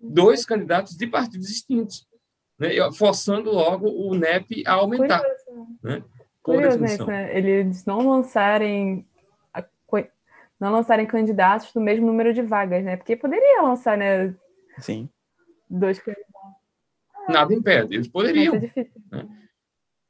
dois 0.00 0.44
candidatos 0.44 0.96
de 0.96 1.06
partidos 1.06 1.48
distintos, 1.48 2.06
né? 2.58 2.70
forçando 2.92 3.50
logo 3.50 3.88
o 3.88 4.14
NEP 4.14 4.62
a 4.66 4.74
aumentar. 4.74 5.22
Curioso, 5.22 5.80
né? 5.82 6.04
Curioso 6.42 7.06
né? 7.06 7.36
Eles 7.36 7.84
não 7.84 8.08
lançarem 8.08 9.06
não 10.64 10.72
lançarem 10.72 11.06
candidatos 11.06 11.72
do 11.72 11.80
mesmo 11.80 12.06
número 12.06 12.32
de 12.32 12.42
vagas, 12.42 12.84
né? 12.84 12.96
Porque 12.96 13.16
poderia 13.16 13.62
lançar, 13.62 13.98
né? 13.98 14.34
Sim. 14.78 15.08
Dois 15.68 15.98
candidatos. 15.98 16.32
Nada 17.28 17.54
impede, 17.54 17.94
eles 17.94 18.08
poderiam. 18.08 18.54
Mas, 18.54 18.72
é 18.76 18.86
né? 19.10 19.28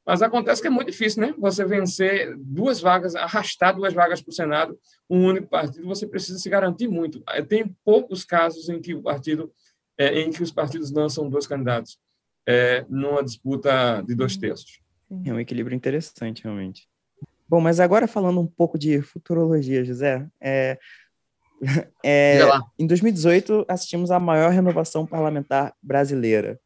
Mas 0.05 0.21
acontece 0.21 0.61
que 0.61 0.67
é 0.67 0.71
muito 0.71 0.91
difícil, 0.91 1.21
né? 1.21 1.33
Você 1.37 1.65
vencer 1.65 2.35
duas 2.37 2.79
vagas, 2.79 3.15
arrastar 3.15 3.75
duas 3.75 3.93
vagas 3.93 4.21
para 4.21 4.29
o 4.29 4.33
Senado, 4.33 4.79
um 5.09 5.25
único 5.25 5.47
partido, 5.47 5.87
você 5.87 6.05
precisa 6.05 6.37
se 6.37 6.49
garantir 6.49 6.87
muito. 6.87 7.23
Tem 7.47 7.75
poucos 7.83 8.23
casos 8.23 8.69
em 8.69 8.79
que 8.79 8.93
o 8.93 9.01
partido 9.01 9.51
é, 9.97 10.19
em 10.21 10.31
que 10.31 10.43
os 10.43 10.51
partidos 10.51 10.91
lançam 10.91 11.29
dois 11.29 11.47
candidatos 11.47 11.97
é, 12.47 12.85
numa 12.89 13.23
disputa 13.23 14.01
de 14.01 14.15
dois 14.15 14.37
terços. 14.37 14.79
É 15.23 15.33
um 15.33 15.39
equilíbrio 15.39 15.75
interessante, 15.75 16.43
realmente. 16.43 16.87
Bom, 17.47 17.61
mas 17.61 17.79
agora 17.79 18.07
falando 18.07 18.39
um 18.39 18.47
pouco 18.47 18.77
de 18.77 19.01
futurologia, 19.01 19.85
José, 19.85 20.27
é, 20.41 20.77
é, 22.03 22.39
em 22.77 22.87
2018 22.87 23.65
assistimos 23.67 24.11
à 24.11 24.19
maior 24.19 24.51
renovação 24.51 25.05
parlamentar 25.05 25.73
brasileira. 25.81 26.59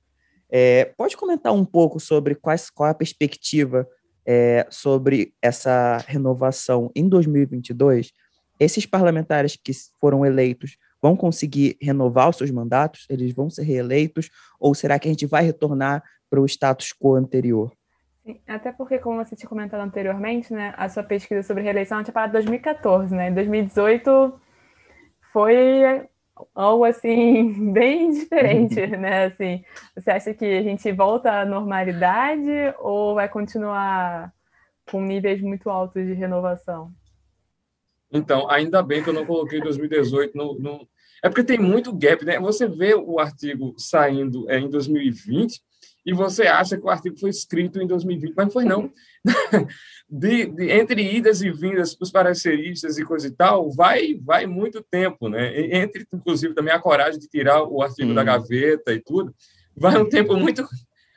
É, 0.50 0.86
pode 0.98 1.16
comentar 1.16 1.54
um 1.54 1.66
pouco 1.66 2.00
sobre 2.00 2.34
quais, 2.34 2.70
qual 2.70 2.88
é 2.88 2.92
a 2.92 2.96
perspectiva 2.96 3.88
é, 4.26 4.66
sobre 4.70 5.34
essa 5.42 5.98
renovação 6.08 6.92
em 6.96 7.08
2022? 7.08 8.12
Esses 8.60 8.86
parlamentares 8.86 9.58
que 9.62 9.72
foram 10.00 10.26
eleitos 10.26 10.78
vão 11.02 11.16
conseguir 11.16 11.78
renovar 11.82 12.30
os 12.30 12.38
seus 12.38 12.52
mandatos? 12.52 13.06
Eles 13.10 13.34
vão 13.34 13.50
ser 13.50 13.64
reeleitos? 13.64 14.30
Ou 14.60 14.74
será 14.76 15.00
que 15.00 15.08
a 15.08 15.12
gente 15.12 15.26
vai 15.26 15.44
retornar 15.44 16.04
para 16.30 16.40
o 16.40 16.46
status 16.46 16.94
quo 16.94 17.16
anterior? 17.16 17.72
Até 18.48 18.72
porque, 18.72 19.00
como 19.00 19.24
você 19.24 19.36
tinha 19.36 19.50
comentado 19.50 19.82
anteriormente, 19.82 20.54
né, 20.54 20.74
a 20.78 20.88
sua 20.88 21.04
pesquisa 21.04 21.42
sobre 21.42 21.64
reeleição 21.64 22.04
tinha 22.04 22.14
parado 22.14 22.32
em 22.32 22.34
2014, 22.34 23.16
né? 23.16 23.30
Em 23.30 23.34
2018 23.34 24.40
foi 25.34 26.08
algo 26.54 26.86
assim 26.86 27.72
bem 27.74 28.12
diferente, 28.12 28.86
né? 28.98 29.26
Assim, 29.26 29.64
você 29.96 30.12
acha 30.12 30.34
que 30.34 30.46
a 30.46 30.62
gente 30.62 30.92
volta 30.92 31.42
à 31.42 31.46
normalidade 31.46 32.50
ou 32.80 33.16
vai 33.16 33.28
continuar 33.28 34.32
com 34.90 35.02
níveis 35.02 35.42
muito 35.42 35.70
altos 35.70 36.06
de 36.06 36.14
renovação? 36.14 36.92
Então, 38.12 38.50
ainda 38.50 38.82
bem 38.82 39.04
que 39.04 39.10
eu 39.10 39.14
não 39.14 39.26
coloquei 39.26 39.62
2018 39.62 40.36
no, 40.36 40.58
no... 40.60 40.88
É 41.24 41.30
porque 41.30 41.44
tem 41.44 41.60
muito 41.60 41.94
gap, 41.94 42.24
né? 42.26 42.40
Você 42.40 42.68
vê 42.68 42.96
o 42.96 43.20
artigo 43.20 43.76
saindo 43.78 44.50
é, 44.50 44.58
em 44.58 44.70
2020 44.70 45.62
e 46.06 46.14
você 46.14 46.44
acha 46.44 46.78
que 46.78 46.86
o 46.86 46.90
artigo 46.90 47.20
foi 47.20 47.30
escrito 47.30 47.80
em 47.80 47.86
2020, 47.86 48.34
mas 48.36 48.46
não 48.46 48.52
foi 48.52 48.66
não. 48.66 48.92
De, 50.12 50.48
de, 50.48 50.72
entre 50.72 51.04
idas 51.16 51.44
e 51.44 51.52
vindas 51.52 51.94
para 51.94 52.04
os 52.04 52.12
pareceristas 52.12 52.98
e 52.98 53.06
coisa 53.06 53.28
e 53.28 53.32
tal, 53.32 53.70
vai 53.70 54.16
vai 54.16 54.48
muito 54.48 54.82
tempo, 54.82 55.30
né? 55.30 55.76
Entre, 55.78 56.04
inclusive, 56.12 56.56
também 56.56 56.74
a 56.74 56.80
coragem 56.80 57.20
de 57.20 57.28
tirar 57.28 57.64
o 57.64 57.84
artigo 57.84 58.10
hum. 58.10 58.16
da 58.16 58.24
gaveta 58.24 58.92
e 58.92 59.00
tudo, 59.00 59.32
vai 59.78 59.96
um 60.02 60.10
tempo 60.10 60.36
muito 60.36 60.68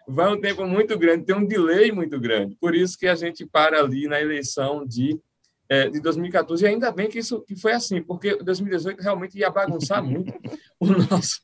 vai 0.07 0.31
um 0.31 0.39
tempo 0.39 0.67
muito 0.67 0.99
grande, 0.99 1.25
tem 1.25 1.35
um 1.35 1.47
delay 1.47 1.91
muito 1.91 2.21
grande. 2.21 2.55
Por 2.61 2.75
isso 2.75 2.99
que 2.99 3.07
a 3.07 3.15
gente 3.15 3.47
para 3.47 3.81
ali 3.81 4.07
na 4.07 4.21
eleição 4.21 4.85
de 4.87 5.19
é, 5.73 5.89
de 5.89 6.01
2014, 6.01 6.63
e 6.63 6.69
ainda 6.69 6.93
bem 6.93 7.09
que 7.09 7.19
isso 7.19 7.41
que 7.41 7.57
foi 7.57 7.73
assim, 7.73 8.03
porque 8.03 8.37
2018 8.37 9.01
realmente 9.01 9.39
ia 9.39 9.49
bagunçar 9.49 10.05
muito 10.05 10.31
o 10.79 10.87
nosso, 10.87 11.41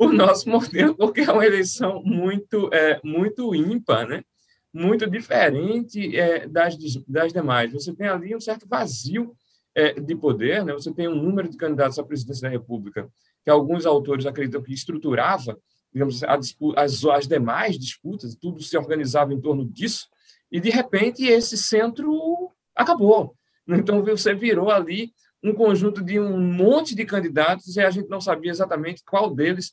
o 0.00 0.08
nosso 0.08 0.48
modelo, 0.48 0.94
porque 0.96 1.20
é 1.20 1.30
uma 1.30 1.44
eleição 1.44 2.02
muito, 2.02 2.70
é, 2.72 2.98
muito 3.04 3.54
ímpar, 3.54 4.08
né? 4.08 4.24
muito 4.72 5.06
diferente 5.10 6.16
é, 6.16 6.48
das, 6.48 6.74
das 7.06 7.34
demais. 7.34 7.70
Você 7.70 7.94
tem 7.94 8.08
ali 8.08 8.34
um 8.34 8.40
certo 8.40 8.66
vazio 8.66 9.36
é, 9.74 9.92
de 9.92 10.16
poder, 10.16 10.64
né? 10.64 10.72
você 10.72 10.90
tem 10.90 11.06
um 11.06 11.14
número 11.14 11.46
de 11.46 11.58
candidatos 11.58 11.98
à 11.98 12.02
presidência 12.02 12.42
da 12.42 12.48
República 12.48 13.06
que 13.44 13.50
alguns 13.50 13.84
autores 13.84 14.24
acreditam 14.24 14.62
que 14.62 14.72
estruturava 14.72 15.54
digamos, 15.92 16.20
disputa, 16.40 16.80
as, 16.80 17.04
as 17.04 17.28
demais 17.28 17.78
disputas, 17.78 18.34
tudo 18.34 18.62
se 18.62 18.76
organizava 18.76 19.32
em 19.32 19.40
torno 19.40 19.64
disso, 19.64 20.08
e 20.50 20.60
de 20.60 20.70
repente 20.70 21.24
esse 21.24 21.56
centro 21.56 22.52
acabou. 22.74 23.35
Então, 23.68 24.02
você 24.02 24.34
virou 24.34 24.70
ali 24.70 25.12
um 25.42 25.52
conjunto 25.52 26.02
de 26.02 26.18
um 26.18 26.40
monte 26.40 26.94
de 26.94 27.04
candidatos 27.04 27.76
e 27.76 27.80
a 27.80 27.90
gente 27.90 28.08
não 28.08 28.20
sabia 28.20 28.50
exatamente 28.50 29.02
qual 29.04 29.34
deles 29.34 29.72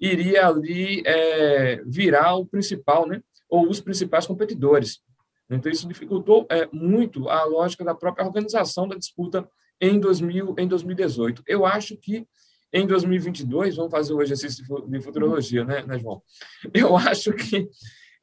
iria 0.00 0.46
ali 0.46 1.02
é, 1.04 1.82
virar 1.84 2.36
o 2.36 2.46
principal, 2.46 3.06
né? 3.06 3.22
ou 3.48 3.68
os 3.68 3.80
principais 3.80 4.26
competidores. 4.26 5.00
Então, 5.50 5.70
isso 5.70 5.88
dificultou 5.88 6.46
é, 6.48 6.68
muito 6.72 7.28
a 7.28 7.44
lógica 7.44 7.84
da 7.84 7.94
própria 7.94 8.24
organização 8.24 8.86
da 8.86 8.96
disputa 8.96 9.48
em, 9.80 9.98
2000, 9.98 10.54
em 10.56 10.68
2018. 10.68 11.42
Eu 11.46 11.66
acho 11.66 11.96
que 11.96 12.26
em 12.72 12.86
2022, 12.86 13.76
vamos 13.76 13.90
fazer 13.90 14.12
o 14.14 14.22
exercício 14.22 14.64
de 14.86 15.00
futurologia, 15.00 15.64
né, 15.64 15.82
né 15.84 15.98
João? 15.98 16.22
Eu 16.72 16.96
acho 16.96 17.32
que 17.32 17.68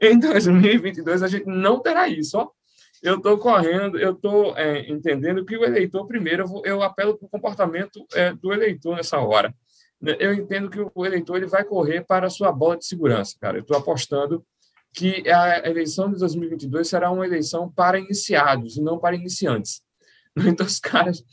em 0.01 0.18
2022 0.18 1.22
a 1.22 1.28
gente 1.28 1.45
não 1.45 1.82
terá 1.82 2.07
isso. 2.07 2.38
Ó 2.38 2.49
eu 3.04 3.18
estou 3.18 3.38
correndo, 3.38 4.00
eu 4.00 4.14
estou 4.14 4.58
é, 4.58 4.89
entendendo 4.89 5.45
que 5.45 5.56
o 5.56 5.64
eleitor, 5.64 6.06
primeiro, 6.08 6.43
eu, 6.43 6.48
vou, 6.48 6.66
eu 6.66 6.82
apelo 6.82 7.18
para 7.18 7.26
o 7.26 7.30
comportamento 7.30 8.06
é, 8.14 8.34
do 8.34 8.52
eleitor 8.52 8.95
nessa 8.95 9.20
hora. 9.20 9.54
Né? 10.02 10.16
Eu 10.20 10.34
entendo 10.34 10.70
que 10.70 10.80
o 10.93 11.06
eleitor 11.06 11.38
ele 11.38 11.48
vai 11.48 11.64
correr 11.64 12.06
para 12.06 12.28
a 12.28 12.30
sua 12.30 12.52
bola 12.52 12.78
de 12.78 12.86
segurança, 12.86 13.36
cara. 13.39 13.58
Eu 13.58 13.62
estou 13.62 13.78
apostando 13.78 14.45
que 14.93 15.30
a 15.30 15.68
eleição 15.70 16.12
de 16.12 16.20
2022 16.20 16.88
será 16.88 17.12
uma 17.12 17.26
eleição 17.26 17.70
para 17.70 18.00
iniciados 18.00 18.78
e 18.78 18.82
não 18.82 19.00
para 19.00 19.16
iniciantes. 19.16 19.82
Então, 20.45 20.68
os 20.68 20.80
caras, 20.80 21.24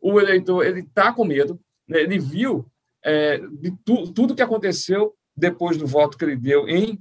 o 0.00 0.18
eleitor, 0.18 0.64
ele 0.64 0.80
está 0.80 1.12
com 1.12 1.22
medo, 1.22 1.60
né? 1.86 2.00
ele 2.00 2.18
viu 2.18 2.66
é, 3.04 3.36
de 3.36 3.70
tu, 3.84 4.10
tudo 4.10 4.34
que 4.34 4.40
aconteceu 4.40 5.14
depois 5.36 5.76
do 5.76 5.86
voto 5.86 6.16
que 6.16 6.24
ele 6.24 6.34
deu 6.34 6.66
em, 6.66 6.98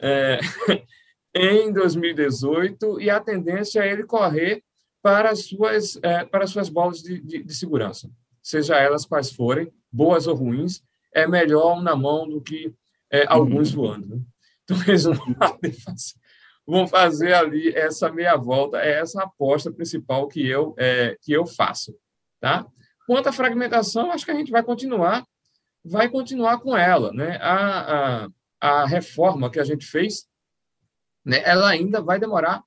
é, 0.00 0.40
em 1.38 1.72
2018 1.72 3.00
e 3.00 3.08
a 3.08 3.20
tendência 3.20 3.80
é 3.80 3.92
ele 3.92 4.04
correr 4.04 4.62
para 5.00 5.30
as 5.30 5.44
suas, 5.44 5.98
é, 6.02 6.24
para 6.24 6.44
as 6.44 6.50
suas 6.50 6.68
bolas 6.68 7.00
de, 7.00 7.20
de, 7.20 7.42
de, 7.42 7.54
segurança, 7.54 8.10
seja 8.42 8.76
elas 8.76 9.06
quais 9.06 9.30
forem, 9.30 9.72
boas 9.90 10.26
ou 10.26 10.34
ruins, 10.34 10.82
é 11.14 11.26
melhor 11.26 11.80
na 11.80 11.94
mão 11.94 12.28
do 12.28 12.40
que 12.40 12.74
é, 13.10 13.24
alguns 13.28 13.70
voando. 13.70 14.06
Né? 14.16 14.20
Então, 14.64 14.76
eles 14.86 15.04
vão 15.04 15.16
fazer, 15.38 15.76
vão 16.66 16.86
fazer 16.86 17.32
ali 17.32 17.72
essa 17.74 18.12
meia 18.12 18.36
volta, 18.36 18.78
é 18.78 18.98
essa 19.00 19.22
aposta 19.22 19.72
principal 19.72 20.28
que 20.28 20.46
eu, 20.46 20.74
é, 20.76 21.16
que 21.22 21.32
eu 21.32 21.46
faço. 21.46 21.96
Tá? 22.40 22.66
Quanto 23.06 23.28
à 23.28 23.32
fragmentação, 23.32 24.12
acho 24.12 24.24
que 24.24 24.30
a 24.30 24.34
gente 24.34 24.50
vai 24.50 24.62
continuar, 24.62 25.24
vai 25.82 26.08
continuar 26.10 26.58
com 26.58 26.76
ela. 26.76 27.12
Né? 27.12 27.38
A, 27.40 28.24
a, 28.24 28.28
a 28.60 28.86
reforma 28.86 29.50
que 29.50 29.58
a 29.58 29.64
gente 29.64 29.86
fez, 29.86 30.27
né, 31.28 31.42
ela 31.44 31.68
ainda 31.68 32.00
vai 32.00 32.18
demorar 32.18 32.64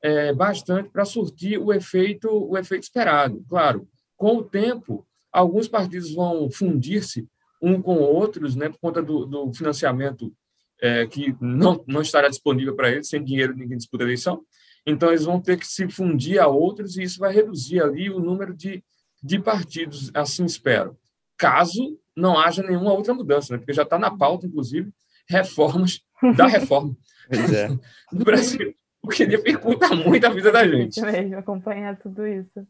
é, 0.00 0.32
bastante 0.32 0.88
para 0.88 1.04
surtir 1.04 1.58
o 1.58 1.72
efeito, 1.72 2.28
o 2.30 2.56
efeito 2.56 2.84
esperado. 2.84 3.44
Claro, 3.48 3.88
com 4.16 4.36
o 4.36 4.44
tempo, 4.44 5.04
alguns 5.32 5.66
partidos 5.66 6.14
vão 6.14 6.48
fundir-se 6.48 7.26
um 7.60 7.82
com 7.82 7.96
outros, 7.96 8.54
né, 8.54 8.68
por 8.68 8.78
conta 8.78 9.02
do, 9.02 9.26
do 9.26 9.52
financiamento 9.52 10.32
é, 10.80 11.04
que 11.08 11.34
não, 11.40 11.82
não 11.88 12.02
estará 12.02 12.28
disponível 12.28 12.76
para 12.76 12.90
eles, 12.92 13.08
sem 13.08 13.24
dinheiro 13.24 13.56
ninguém 13.56 13.78
disputa 13.78 14.04
a 14.04 14.06
eleição. 14.06 14.44
Então, 14.86 15.08
eles 15.08 15.24
vão 15.24 15.40
ter 15.40 15.58
que 15.58 15.66
se 15.66 15.88
fundir 15.88 16.38
a 16.38 16.46
outros 16.46 16.96
e 16.96 17.02
isso 17.02 17.18
vai 17.18 17.34
reduzir 17.34 17.82
ali 17.82 18.10
o 18.10 18.20
número 18.20 18.54
de, 18.54 18.84
de 19.20 19.40
partidos, 19.40 20.12
assim 20.14 20.44
espero. 20.44 20.96
Caso 21.36 21.98
não 22.16 22.38
haja 22.38 22.62
nenhuma 22.62 22.92
outra 22.92 23.12
mudança, 23.12 23.52
né? 23.52 23.58
porque 23.58 23.72
já 23.72 23.82
está 23.82 23.98
na 23.98 24.16
pauta, 24.16 24.46
inclusive, 24.46 24.92
reformas 25.28 26.00
da 26.36 26.46
reforma 26.46 26.94
é. 27.30 27.68
no 28.12 28.24
Brasil, 28.24 28.74
o 29.02 29.08
que 29.08 29.26
dificulta 29.26 29.94
muito 29.94 30.26
a 30.26 30.30
vida 30.30 30.50
da 30.50 30.66
gente. 30.66 31.00
Mesmo, 31.00 31.38
acompanhar 31.38 31.96
tudo 31.96 32.26
isso. 32.26 32.66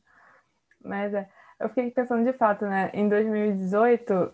Mas 0.83 1.15
é, 1.15 1.29
eu 1.61 1.69
fiquei 1.69 1.91
pensando 1.91 2.25
de 2.25 2.37
fato, 2.37 2.65
né? 2.67 2.91
Em 2.93 3.09
2018, 3.09 4.33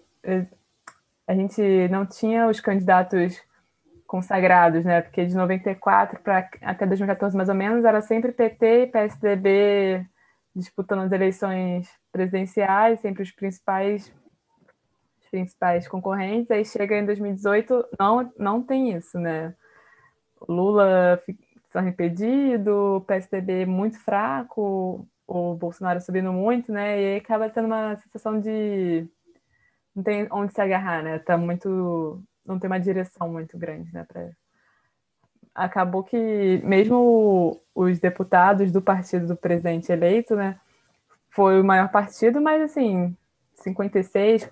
a 1.27 1.35
gente 1.35 1.63
não 1.89 2.05
tinha 2.05 2.49
os 2.49 2.61
candidatos 2.61 3.41
consagrados, 4.07 4.85
né? 4.85 5.03
Porque 5.03 5.25
de 5.25 5.37
94 5.37 6.21
para 6.21 6.49
até 6.63 6.85
2014 6.85 7.37
mais 7.37 7.49
ou 7.49 7.55
menos 7.55 7.85
era 7.85 8.03
sempre 8.03 8.33
PT 8.33 8.83
e 8.83 8.87
PSDB 8.89 10.05
disputando 10.55 11.03
as 11.03 11.13
eleições 11.13 11.89
presidenciais, 12.11 12.99
sempre 12.99 13.23
os 13.23 13.31
principais 13.31 14.13
os 15.23 15.29
principais 15.31 15.87
concorrentes. 15.87 16.51
Aí 16.51 16.65
chega 16.65 16.99
em 16.99 17.07
2018, 17.07 17.85
não 17.99 18.33
não 18.37 18.63
tem 18.63 18.97
isso, 18.97 19.17
né? 19.17 19.55
Lula 20.49 21.23
está 21.67 21.87
impedido, 21.87 22.97
o 22.97 23.01
PSDB 23.03 23.67
muito 23.67 23.99
fraco, 24.01 25.07
o 25.27 25.55
Bolsonaro 25.55 26.01
subindo 26.01 26.33
muito, 26.33 26.73
né? 26.73 27.01
E 27.01 27.07
aí 27.07 27.17
acaba 27.19 27.49
sendo 27.51 27.67
uma 27.67 27.97
sensação 27.97 28.41
de 28.41 29.07
não 29.95 30.03
tem 30.03 30.27
onde 30.31 30.53
se 30.53 30.61
agarrar, 30.61 31.03
né? 31.03 31.19
Tá 31.19 31.37
muito 31.37 32.23
não 32.45 32.59
tem 32.59 32.69
uma 32.69 32.81
direção 32.81 33.29
muito 33.31 33.57
grande, 33.57 33.93
né? 33.93 34.05
Pra... 34.05 34.31
Acabou 35.55 36.03
que 36.03 36.61
mesmo 36.65 37.61
os 37.75 37.99
deputados 38.01 38.73
do 38.73 38.83
partido 38.83 39.27
do 39.27 39.37
presidente 39.37 39.93
eleito, 39.93 40.35
né? 40.35 40.59
Foi 41.31 41.61
o 41.61 41.65
maior 41.65 41.91
partido, 41.91 42.41
mas 42.41 42.63
assim, 42.63 43.17
56 43.55 44.51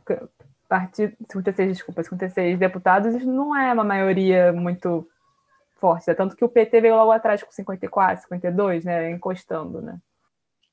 partido, 0.69 1.17
56, 1.31 1.73
desculpa, 1.73 2.03
56 2.03 2.59
deputados 2.59 3.25
não 3.25 3.57
é 3.57 3.73
uma 3.73 3.85
maioria 3.85 4.53
muito 4.53 5.09
forte, 5.79 6.11
é 6.11 6.15
tanto 6.15 6.37
que 6.37 6.45
o 6.45 6.49
PT 6.49 6.81
veio 6.81 6.97
logo 6.97 7.11
atrás 7.11 7.43
com 7.43 7.51
54, 7.51 8.23
52, 8.23 8.85
né, 8.85 9.11
encostando, 9.11 9.81
né? 9.81 9.99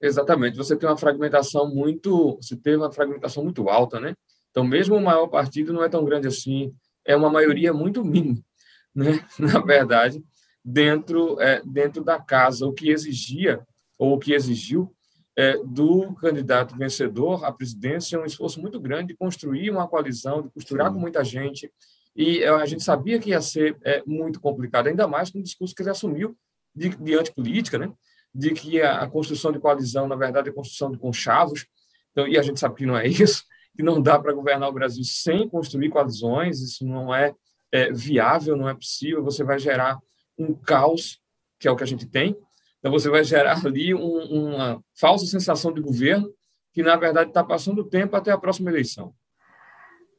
Exatamente, 0.01 0.57
você 0.57 0.75
tem 0.75 0.87
uma 0.87 0.97
fragmentação 0.97 1.73
muito, 1.73 2.37
você 2.41 2.55
teve 2.55 2.77
uma 2.77 2.91
fragmentação 2.91 3.43
muito 3.43 3.69
alta, 3.69 3.99
né? 3.99 4.13
Então, 4.51 4.63
mesmo 4.63 4.95
o 4.95 5.01
maior 5.01 5.27
partido 5.27 5.73
não 5.73 5.83
é 5.83 5.89
tão 5.89 6.03
grande 6.05 6.27
assim, 6.27 6.73
é 7.05 7.15
uma 7.15 7.29
maioria 7.29 7.73
muito 7.73 8.03
mínima, 8.03 8.41
né? 8.93 9.25
na 9.39 9.59
verdade, 9.59 10.23
dentro, 10.63 11.39
é, 11.39 11.61
dentro 11.65 12.03
da 12.03 12.19
casa, 12.19 12.65
o 12.65 12.73
que 12.73 12.89
exigia, 12.89 13.61
ou 13.97 14.15
o 14.15 14.19
que 14.19 14.33
exigiu, 14.33 14.91
é, 15.37 15.57
do 15.63 16.13
candidato 16.15 16.77
vencedor 16.77 17.43
à 17.43 17.51
presidência 17.51 18.19
um 18.19 18.25
esforço 18.25 18.61
muito 18.61 18.79
grande 18.79 19.09
de 19.09 19.17
construir 19.17 19.69
uma 19.69 19.87
coalizão, 19.87 20.41
de 20.41 20.49
costurar 20.49 20.87
Sim. 20.87 20.93
com 20.93 20.99
muita 20.99 21.23
gente, 21.23 21.71
e 22.16 22.41
é, 22.41 22.49
a 22.49 22.66
gente 22.66 22.84
sabia 22.84 23.20
que 23.20 23.32
ia 23.32 23.41
ser 23.41 23.78
é, 23.84 24.01
muito 24.05 24.39
complicado, 24.39 24.88
ainda 24.88 25.07
mais 25.07 25.30
com 25.30 25.39
o 25.39 25.43
discurso 25.43 25.76
que 25.76 25.82
ele 25.82 25.89
assumiu 25.89 26.36
de, 26.74 26.89
de 26.89 27.13
antipolítica, 27.13 27.78
né? 27.78 27.91
de 28.34 28.51
que 28.51 28.82
a, 28.82 29.01
a, 29.01 29.07
construção 29.07 29.51
de 29.51 29.59
coalizão, 29.59 30.07
na 30.07 30.16
verdade, 30.16 30.49
é 30.49 30.51
construção 30.51 30.91
de 30.91 30.97
conchavos, 30.97 31.66
então, 32.11 32.28
e 32.28 32.38
a 32.38 32.41
gente 32.41 32.59
sabe 32.59 32.76
que 32.76 32.86
não 32.86 32.97
é 32.97 33.07
isso, 33.07 33.43
que 33.76 33.84
não 33.84 34.01
dá 34.01 34.18
para 34.18 34.34
governar 34.34 34.70
o 34.70 34.74
Brasil 34.74 35.03
sem 35.03 35.49
construir 35.49 35.89
coalizões, 35.89 36.61
isso 36.61 36.86
não 36.86 37.13
é, 37.13 37.34
é 37.72 37.91
viável, 37.91 38.55
não 38.55 38.70
é 38.70 38.74
possível, 38.74 39.24
você 39.24 39.43
vai 39.43 39.59
gerar 39.59 39.99
um 40.38 40.53
caos, 40.53 41.20
que 41.59 41.68
é 41.68 41.72
o 41.72 41.76
que 41.76 41.84
a 41.84 41.88
gente 41.88 42.05
tem, 42.05 42.38
então 42.80 42.91
você 42.91 43.09
vai 43.09 43.24
gerar 43.24 43.66
ali 43.66 43.93
um, 43.93 44.20
uma 44.20 44.84
falsa 44.99 45.26
sensação 45.26 45.74
de 45.74 45.82
governo, 45.82 46.32
que 46.74 46.84
na 46.84 46.95
verdade 46.95 47.30
está 47.30 47.43
passando 47.43 47.80
o 47.80 47.86
tempo 47.86 48.16
até 48.16 48.32
a 48.32 48.38
próxima 48.38 48.70
eleição. 48.70 49.13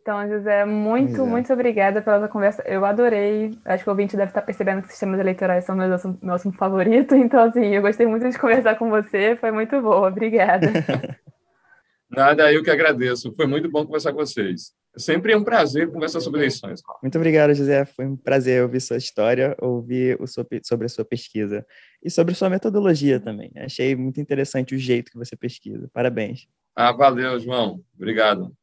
Então, 0.07 0.29
José, 0.29 0.65
muito, 0.65 1.21
é. 1.21 1.25
muito 1.25 1.53
obrigada 1.53 2.01
pela 2.01 2.29
conversa. 2.29 2.63
Eu 2.65 2.85
adorei. 2.85 3.59
Acho 3.65 3.83
que 3.83 3.91
o 3.91 3.93
ouvinte 3.93 4.17
deve 4.17 4.31
estar 4.31 4.41
percebendo 4.41 4.81
que 4.83 4.89
sistemas 4.89 5.19
eleitorais 5.19 5.65
são 5.65 5.75
meu 5.75 5.93
assunto, 5.93 6.25
meu 6.25 6.35
assunto 6.37 6.57
favorito. 6.57 7.17
Então, 7.27 7.43
assim, 7.43 7.75
eu 7.75 7.83
gostei 7.83 8.07
muito 8.07 8.31
de 8.31 8.39
conversar 8.39 8.77
com 8.77 8.89
você. 8.89 9.35
Foi 9.35 9.51
muito 9.51 9.83
boa. 9.83 10.07
Obrigada. 10.07 10.69
Nada, 12.09 12.53
eu 12.53 12.63
que 12.63 12.71
agradeço. 12.71 13.35
Foi 13.35 13.49
muito 13.49 13.69
bom 13.69 13.85
conversar 13.85 14.13
com 14.13 14.19
vocês. 14.19 14.73
Sempre 14.97 15.33
é 15.33 15.37
um 15.37 15.43
prazer 15.43 15.91
conversar 15.91 16.21
sobre 16.21 16.39
eleições. 16.39 16.81
Muito 17.03 17.19
obrigado, 17.19 17.53
José. 17.53 17.85
Foi 17.85 18.07
um 18.07 18.17
prazer 18.17 18.63
ouvir 18.63 18.81
sua 18.81 18.99
história, 18.99 19.57
ouvir 19.61 20.17
sobre 20.63 20.87
a 20.87 20.89
sua 20.89 21.05
pesquisa 21.05 21.67
e 22.01 22.09
sobre 22.09 22.33
sua 22.37 22.49
metodologia 22.49 23.19
também. 23.19 23.51
Achei 23.57 23.97
muito 23.97 24.21
interessante 24.21 24.73
o 24.73 24.79
jeito 24.79 25.11
que 25.11 25.19
você 25.19 25.35
pesquisa. 25.35 25.91
Parabéns. 25.93 26.47
Ah, 26.77 26.93
valeu, 26.93 27.41
João. 27.41 27.81
Obrigado. 27.97 28.55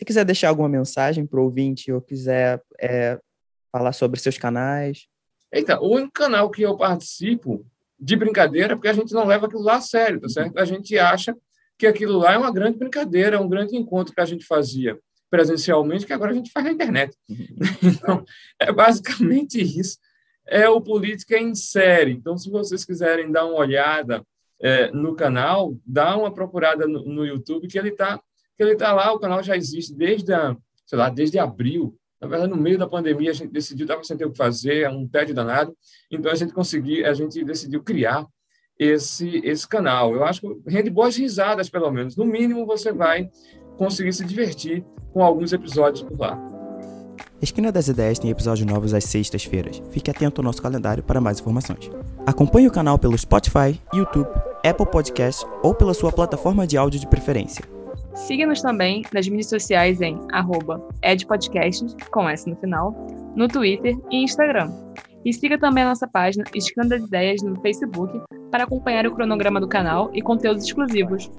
Se 0.00 0.04
quiser 0.06 0.24
deixar 0.24 0.48
alguma 0.48 0.66
mensagem 0.66 1.26
para 1.26 1.38
o 1.38 1.42
ouvinte 1.42 1.92
ou 1.92 2.00
quiser 2.00 2.62
é, 2.80 3.20
falar 3.70 3.92
sobre 3.92 4.18
seus 4.18 4.38
canais. 4.38 5.06
Eita, 5.52 5.78
o 5.78 5.94
único 5.94 6.12
canal 6.12 6.48
que 6.48 6.62
eu 6.62 6.74
participo 6.74 7.66
de 7.98 8.16
brincadeira, 8.16 8.74
porque 8.74 8.88
a 8.88 8.94
gente 8.94 9.12
não 9.12 9.26
leva 9.26 9.44
aquilo 9.44 9.60
lá 9.60 9.76
a 9.76 9.80
sério, 9.82 10.18
tá 10.18 10.26
certo? 10.26 10.58
A 10.58 10.64
gente 10.64 10.98
acha 10.98 11.36
que 11.76 11.86
aquilo 11.86 12.16
lá 12.16 12.32
é 12.32 12.38
uma 12.38 12.50
grande 12.50 12.78
brincadeira, 12.78 13.42
um 13.42 13.46
grande 13.46 13.76
encontro 13.76 14.14
que 14.14 14.20
a 14.22 14.24
gente 14.24 14.46
fazia 14.46 14.98
presencialmente, 15.28 16.06
que 16.06 16.14
agora 16.14 16.30
a 16.30 16.34
gente 16.34 16.50
faz 16.50 16.64
na 16.64 16.72
internet. 16.72 17.14
Então, 17.84 18.24
é 18.58 18.72
basicamente 18.72 19.60
isso. 19.60 19.98
É 20.46 20.66
o 20.66 20.80
Política 20.80 21.36
em 21.36 21.54
Série. 21.54 22.12
Então, 22.12 22.38
se 22.38 22.48
vocês 22.48 22.86
quiserem 22.86 23.30
dar 23.30 23.44
uma 23.44 23.58
olhada 23.58 24.26
é, 24.62 24.90
no 24.92 25.14
canal, 25.14 25.76
dá 25.84 26.16
uma 26.16 26.32
procurada 26.32 26.88
no, 26.88 27.04
no 27.04 27.26
YouTube, 27.26 27.68
que 27.68 27.78
ele 27.78 27.90
está 27.90 28.18
que 28.60 28.64
ele 28.64 28.76
tá 28.76 28.92
lá, 28.92 29.10
o 29.10 29.18
canal 29.18 29.42
já 29.42 29.56
existe 29.56 29.94
desde, 29.94 30.34
a, 30.34 30.54
sei 30.84 30.98
lá, 30.98 31.08
desde 31.08 31.38
abril. 31.38 31.96
Na 32.20 32.28
verdade, 32.28 32.50
no 32.50 32.58
meio 32.58 32.76
da 32.76 32.86
pandemia, 32.86 33.30
a 33.30 33.32
gente 33.32 33.50
decidiu, 33.50 33.84
estava 33.84 34.04
sem 34.04 34.18
ter 34.18 34.26
o 34.26 34.30
que 34.30 34.36
fazer, 34.36 34.82
é 34.82 34.90
um 34.90 35.08
tédio 35.08 35.34
danado. 35.34 35.74
Então, 36.10 36.30
a 36.30 36.34
gente 36.34 36.52
conseguiu, 36.52 37.06
a 37.06 37.14
gente 37.14 37.42
decidiu 37.42 37.82
criar 37.82 38.26
esse, 38.78 39.40
esse 39.42 39.66
canal. 39.66 40.14
Eu 40.14 40.24
acho 40.24 40.42
que 40.42 40.70
rende 40.70 40.90
boas 40.90 41.16
risadas, 41.16 41.70
pelo 41.70 41.90
menos. 41.90 42.16
No 42.16 42.26
mínimo, 42.26 42.66
você 42.66 42.92
vai 42.92 43.30
conseguir 43.78 44.12
se 44.12 44.26
divertir 44.26 44.84
com 45.10 45.24
alguns 45.24 45.54
episódios 45.54 46.02
por 46.02 46.20
lá. 46.20 46.38
Esquina 47.40 47.72
das 47.72 47.88
Ideias 47.88 48.18
tem 48.18 48.30
episódios 48.30 48.70
novos 48.70 48.92
às 48.92 49.04
sextas-feiras. 49.04 49.82
Fique 49.88 50.10
atento 50.10 50.42
ao 50.42 50.44
nosso 50.44 50.60
calendário 50.60 51.02
para 51.02 51.18
mais 51.18 51.40
informações. 51.40 51.90
Acompanhe 52.26 52.68
o 52.68 52.70
canal 52.70 52.98
pelo 52.98 53.16
Spotify, 53.16 53.80
YouTube, 53.94 54.28
Apple 54.62 54.90
Podcasts 54.90 55.46
ou 55.62 55.74
pela 55.74 55.94
sua 55.94 56.12
plataforma 56.12 56.66
de 56.66 56.76
áudio 56.76 57.00
de 57.00 57.06
preferência. 57.06 57.79
Siga-nos 58.14 58.60
também 58.60 59.02
nas 59.12 59.28
mídias 59.28 59.48
sociais 59.48 60.00
em 60.00 60.18
edpodcasts, 61.02 61.96
com 62.10 62.28
S 62.28 62.48
no 62.48 62.56
final, 62.56 62.94
no 63.36 63.48
Twitter 63.48 63.96
e 64.10 64.24
Instagram. 64.24 64.72
E 65.24 65.32
siga 65.32 65.58
também 65.58 65.84
a 65.84 65.88
nossa 65.88 66.08
página 66.08 66.44
Esquina 66.54 66.88
das 66.88 67.02
Ideias 67.02 67.42
no 67.42 67.60
Facebook 67.60 68.20
para 68.50 68.64
acompanhar 68.64 69.06
o 69.06 69.14
cronograma 69.14 69.60
do 69.60 69.68
canal 69.68 70.10
e 70.14 70.22
conteúdos 70.22 70.64
exclusivos. 70.64 71.30